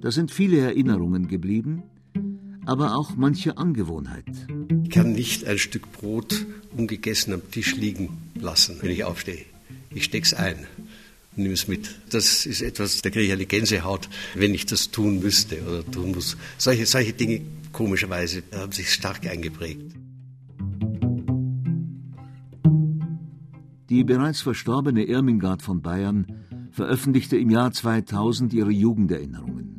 Da 0.00 0.12
sind 0.12 0.30
viele 0.30 0.60
Erinnerungen 0.60 1.26
geblieben, 1.26 1.82
aber 2.66 2.96
auch 2.96 3.16
manche 3.16 3.56
Angewohnheit. 3.56 4.24
Ich 4.82 4.90
kann 4.90 5.12
nicht 5.12 5.46
ein 5.46 5.58
Stück 5.58 5.90
Brot 5.92 6.44
ungegessen 6.76 7.32
am 7.32 7.50
Tisch 7.50 7.76
liegen 7.76 8.18
lassen, 8.34 8.78
wenn 8.82 8.90
ich 8.90 9.04
aufstehe. 9.04 9.46
Ich 9.90 10.04
steck's 10.04 10.34
ein 10.34 10.66
und 11.36 11.42
nehme 11.42 11.54
es 11.54 11.68
mit. 11.68 11.94
Das 12.10 12.44
ist 12.44 12.60
etwas, 12.60 13.00
da 13.02 13.10
kriege 13.10 13.26
ich 13.26 13.32
eine 13.32 13.46
Gänsehaut, 13.46 14.08
wenn 14.34 14.52
ich 14.52 14.66
das 14.66 14.90
tun 14.90 15.20
müsste 15.20 15.62
oder 15.62 15.88
tun 15.88 16.12
muss. 16.12 16.36
Solche, 16.58 16.86
solche 16.86 17.12
Dinge, 17.12 17.40
komischerweise, 17.72 18.42
haben 18.52 18.72
sich 18.72 18.92
stark 18.92 19.26
eingeprägt. 19.26 19.94
Die 23.88 24.02
bereits 24.02 24.40
verstorbene 24.40 25.04
Irmingard 25.04 25.62
von 25.62 25.80
Bayern 25.80 26.26
veröffentlichte 26.72 27.36
im 27.36 27.50
Jahr 27.50 27.70
2000 27.70 28.52
ihre 28.52 28.72
Jugenderinnerungen 28.72 29.75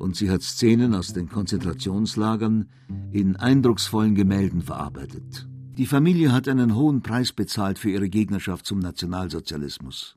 und 0.00 0.16
sie 0.16 0.30
hat 0.30 0.42
Szenen 0.42 0.94
aus 0.94 1.12
den 1.12 1.28
Konzentrationslagern 1.28 2.68
in 3.12 3.36
eindrucksvollen 3.36 4.14
Gemälden 4.14 4.62
verarbeitet. 4.62 5.46
Die 5.76 5.86
Familie 5.86 6.32
hat 6.32 6.48
einen 6.48 6.74
hohen 6.74 7.02
Preis 7.02 7.32
bezahlt 7.32 7.78
für 7.78 7.90
ihre 7.90 8.08
Gegnerschaft 8.08 8.66
zum 8.66 8.80
Nationalsozialismus. 8.80 10.16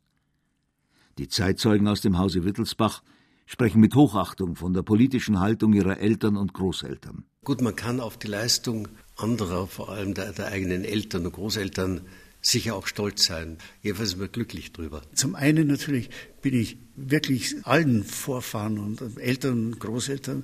Die 1.17 1.27
Zeitzeugen 1.27 1.87
aus 1.87 2.01
dem 2.01 2.17
Hause 2.17 2.43
Wittelsbach 2.43 3.03
sprechen 3.45 3.81
mit 3.81 3.93
Hochachtung 3.93 4.55
von 4.55 4.73
der 4.73 4.81
politischen 4.81 5.39
Haltung 5.39 5.73
ihrer 5.73 5.99
Eltern 5.99 6.37
und 6.37 6.53
Großeltern. 6.53 7.25
Gut, 7.43 7.61
man 7.61 7.75
kann 7.75 7.99
auf 7.99 8.17
die 8.17 8.27
Leistung 8.27 8.87
anderer, 9.17 9.67
vor 9.67 9.89
allem 9.89 10.13
der, 10.13 10.31
der 10.31 10.47
eigenen 10.47 10.85
Eltern 10.85 11.25
und 11.25 11.33
Großeltern, 11.33 12.01
sicher 12.43 12.75
auch 12.75 12.87
stolz 12.87 13.25
sein. 13.25 13.57
Jedenfalls 13.81 14.11
sind 14.11 14.19
wir 14.19 14.27
glücklich 14.27 14.71
drüber. 14.71 15.01
Zum 15.15 15.35
einen 15.35 15.67
natürlich 15.67 16.09
bin 16.41 16.53
ich 16.53 16.77
wirklich 16.95 17.55
allen 17.63 18.03
Vorfahren 18.03 18.77
und 18.77 19.01
Eltern 19.17 19.67
und 19.67 19.79
Großeltern 19.79 20.43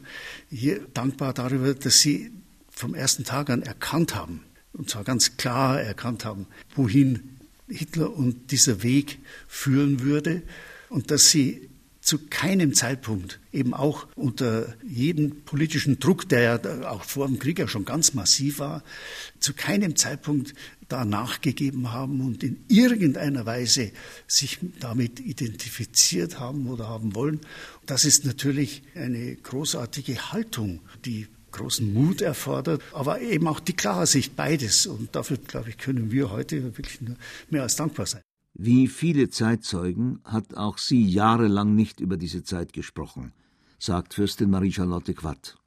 hier 0.49 0.79
dankbar 0.93 1.33
darüber, 1.33 1.73
dass 1.73 1.99
sie 1.99 2.31
vom 2.69 2.95
ersten 2.95 3.25
Tag 3.25 3.49
an 3.49 3.61
erkannt 3.61 4.15
haben, 4.15 4.41
und 4.73 4.89
zwar 4.89 5.03
ganz 5.03 5.37
klar 5.37 5.81
erkannt 5.81 6.25
haben, 6.25 6.47
wohin 6.75 7.37
Hitler 7.67 8.15
und 8.15 8.51
dieser 8.51 8.81
Weg 8.81 9.19
führen 9.47 9.99
würde 9.99 10.41
und 10.89 11.11
dass 11.11 11.29
sie 11.29 11.69
zu 12.09 12.17
keinem 12.17 12.73
Zeitpunkt, 12.73 13.39
eben 13.53 13.75
auch 13.75 14.07
unter 14.15 14.73
jedem 14.83 15.43
politischen 15.43 15.99
Druck, 15.99 16.27
der 16.27 16.41
ja 16.41 16.89
auch 16.89 17.03
vor 17.03 17.27
dem 17.27 17.37
Krieg 17.37 17.59
ja 17.59 17.67
schon 17.67 17.85
ganz 17.85 18.15
massiv 18.15 18.57
war, 18.57 18.83
zu 19.39 19.53
keinem 19.53 19.95
Zeitpunkt 19.95 20.55
da 20.87 21.05
nachgegeben 21.05 21.93
haben 21.93 22.21
und 22.21 22.43
in 22.43 22.65
irgendeiner 22.67 23.45
Weise 23.45 23.91
sich 24.25 24.57
damit 24.79 25.19
identifiziert 25.19 26.39
haben 26.39 26.67
oder 26.67 26.87
haben 26.87 27.13
wollen. 27.13 27.41
Das 27.85 28.05
ist 28.05 28.25
natürlich 28.25 28.81
eine 28.95 29.35
großartige 29.35 30.31
Haltung, 30.31 30.79
die 31.05 31.27
großen 31.51 31.93
Mut 31.93 32.23
erfordert, 32.23 32.81
aber 32.91 33.21
eben 33.21 33.47
auch 33.47 33.59
die 33.59 33.73
Klarsicht, 33.73 34.35
beides. 34.35 34.87
Und 34.87 35.15
dafür, 35.15 35.37
glaube 35.37 35.69
ich, 35.69 35.77
können 35.77 36.09
wir 36.09 36.31
heute 36.31 36.75
wirklich 36.75 36.97
mehr 37.51 37.61
als 37.61 37.75
dankbar 37.75 38.07
sein. 38.07 38.23
Wie 38.61 38.89
viele 38.89 39.29
Zeitzeugen 39.29 40.19
hat 40.25 40.57
auch 40.57 40.79
sie 40.79 41.07
jahrelang 41.07 41.75
nicht 41.75 42.01
über 42.01 42.17
diese 42.17 42.43
Zeit 42.43 42.73
gesprochen, 42.73 43.31
sagt 43.77 44.13
Fürstin 44.13 44.49
Marie-Charlotte 44.49 45.13
Quatt. 45.13 45.57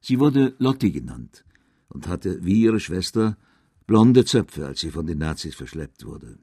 Sie 0.00 0.20
wurde 0.20 0.54
Lotti 0.58 0.92
genannt 0.92 1.44
und 1.88 2.06
hatte, 2.06 2.44
wie 2.44 2.62
ihre 2.62 2.78
Schwester, 2.78 3.36
blonde 3.88 4.24
Zöpfe, 4.24 4.64
als 4.64 4.78
sie 4.78 4.92
von 4.92 5.08
den 5.08 5.18
Nazis 5.18 5.56
verschleppt 5.56 6.04
wurde. 6.04 6.38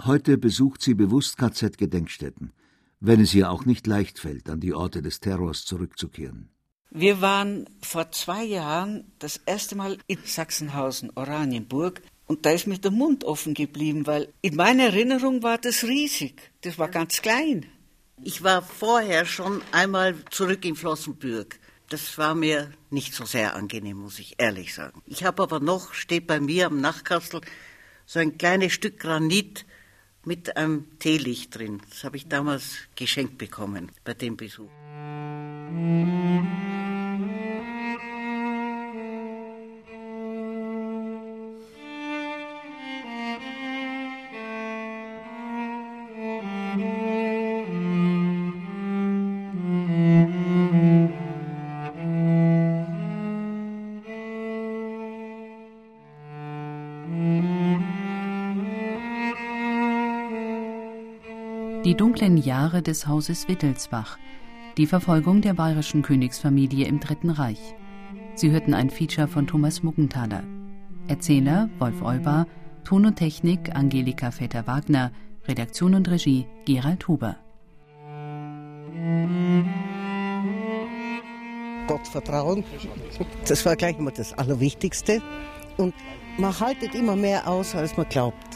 Heute 0.00 0.38
besucht 0.38 0.80
sie 0.80 0.94
bewusst 0.94 1.36
KZ-Gedenkstätten, 1.36 2.54
wenn 3.00 3.20
es 3.20 3.34
ihr 3.34 3.50
auch 3.50 3.66
nicht 3.66 3.86
leicht 3.86 4.18
fällt, 4.18 4.48
an 4.48 4.60
die 4.60 4.72
Orte 4.72 5.02
des 5.02 5.20
Terrors 5.20 5.66
zurückzukehren. 5.66 6.48
Wir 6.88 7.20
waren 7.20 7.68
vor 7.82 8.10
zwei 8.12 8.44
Jahren 8.44 9.04
das 9.18 9.36
erste 9.44 9.76
Mal 9.76 9.98
in 10.06 10.20
Sachsenhausen, 10.24 11.10
Oranienburg, 11.14 12.00
und 12.26 12.46
da 12.46 12.52
ist 12.52 12.66
mir 12.66 12.78
der 12.78 12.90
Mund 12.90 13.24
offen 13.24 13.54
geblieben, 13.54 14.06
weil 14.06 14.32
in 14.40 14.56
meiner 14.56 14.84
Erinnerung 14.84 15.42
war 15.42 15.58
das 15.58 15.84
riesig. 15.84 16.52
Das 16.62 16.78
war 16.78 16.88
ganz 16.88 17.20
klein. 17.20 17.66
Ich 18.22 18.42
war 18.42 18.62
vorher 18.62 19.26
schon 19.26 19.60
einmal 19.72 20.14
zurück 20.30 20.64
in 20.64 20.76
Flossenbürg. 20.76 21.58
Das 21.90 22.16
war 22.16 22.34
mir 22.34 22.72
nicht 22.90 23.12
so 23.12 23.26
sehr 23.26 23.54
angenehm, 23.54 23.98
muss 23.98 24.18
ich 24.18 24.36
ehrlich 24.38 24.72
sagen. 24.72 25.02
Ich 25.04 25.24
habe 25.24 25.42
aber 25.42 25.60
noch, 25.60 25.92
steht 25.92 26.26
bei 26.26 26.40
mir 26.40 26.66
am 26.66 26.80
Nachtkastel, 26.80 27.42
so 28.06 28.18
ein 28.18 28.38
kleines 28.38 28.72
Stück 28.72 28.98
Granit 28.98 29.66
mit 30.24 30.56
einem 30.56 30.98
Teelicht 30.98 31.58
drin. 31.58 31.82
Das 31.90 32.04
habe 32.04 32.16
ich 32.16 32.28
damals 32.28 32.76
geschenkt 32.96 33.36
bekommen 33.36 33.92
bei 34.04 34.14
dem 34.14 34.36
Besuch. 34.36 34.70
Musik 35.70 36.83
14 62.24 62.38
Jahre 62.38 62.80
des 62.80 63.06
Hauses 63.06 63.48
Wittelsbach, 63.48 64.16
die 64.78 64.86
Verfolgung 64.86 65.42
der 65.42 65.52
bayerischen 65.52 66.00
Königsfamilie 66.00 66.86
im 66.86 66.98
Dritten 66.98 67.28
Reich. 67.28 67.74
Sie 68.34 68.50
hörten 68.50 68.72
ein 68.72 68.88
Feature 68.88 69.28
von 69.28 69.46
Thomas 69.46 69.82
Muggenthaler. 69.82 70.42
Erzähler 71.06 71.68
Wolf 71.78 72.00
Olber, 72.00 72.46
Ton 72.82 73.04
und 73.04 73.16
Technik 73.16 73.76
Angelika 73.76 74.30
Vetter-Wagner, 74.30 75.12
Redaktion 75.46 75.94
und 75.94 76.08
Regie 76.08 76.46
Gerald 76.64 77.06
Huber. 77.08 77.36
Gott 81.86 82.08
vertrauen, 82.08 82.64
das 83.46 83.66
war 83.66 83.76
gleich 83.76 83.98
immer 83.98 84.12
das 84.12 84.32
Allerwichtigste. 84.32 85.20
Und 85.76 85.92
man 86.38 86.58
haltet 86.58 86.94
immer 86.94 87.16
mehr 87.16 87.46
aus, 87.46 87.74
als 87.74 87.98
man 87.98 88.08
glaubt. 88.08 88.53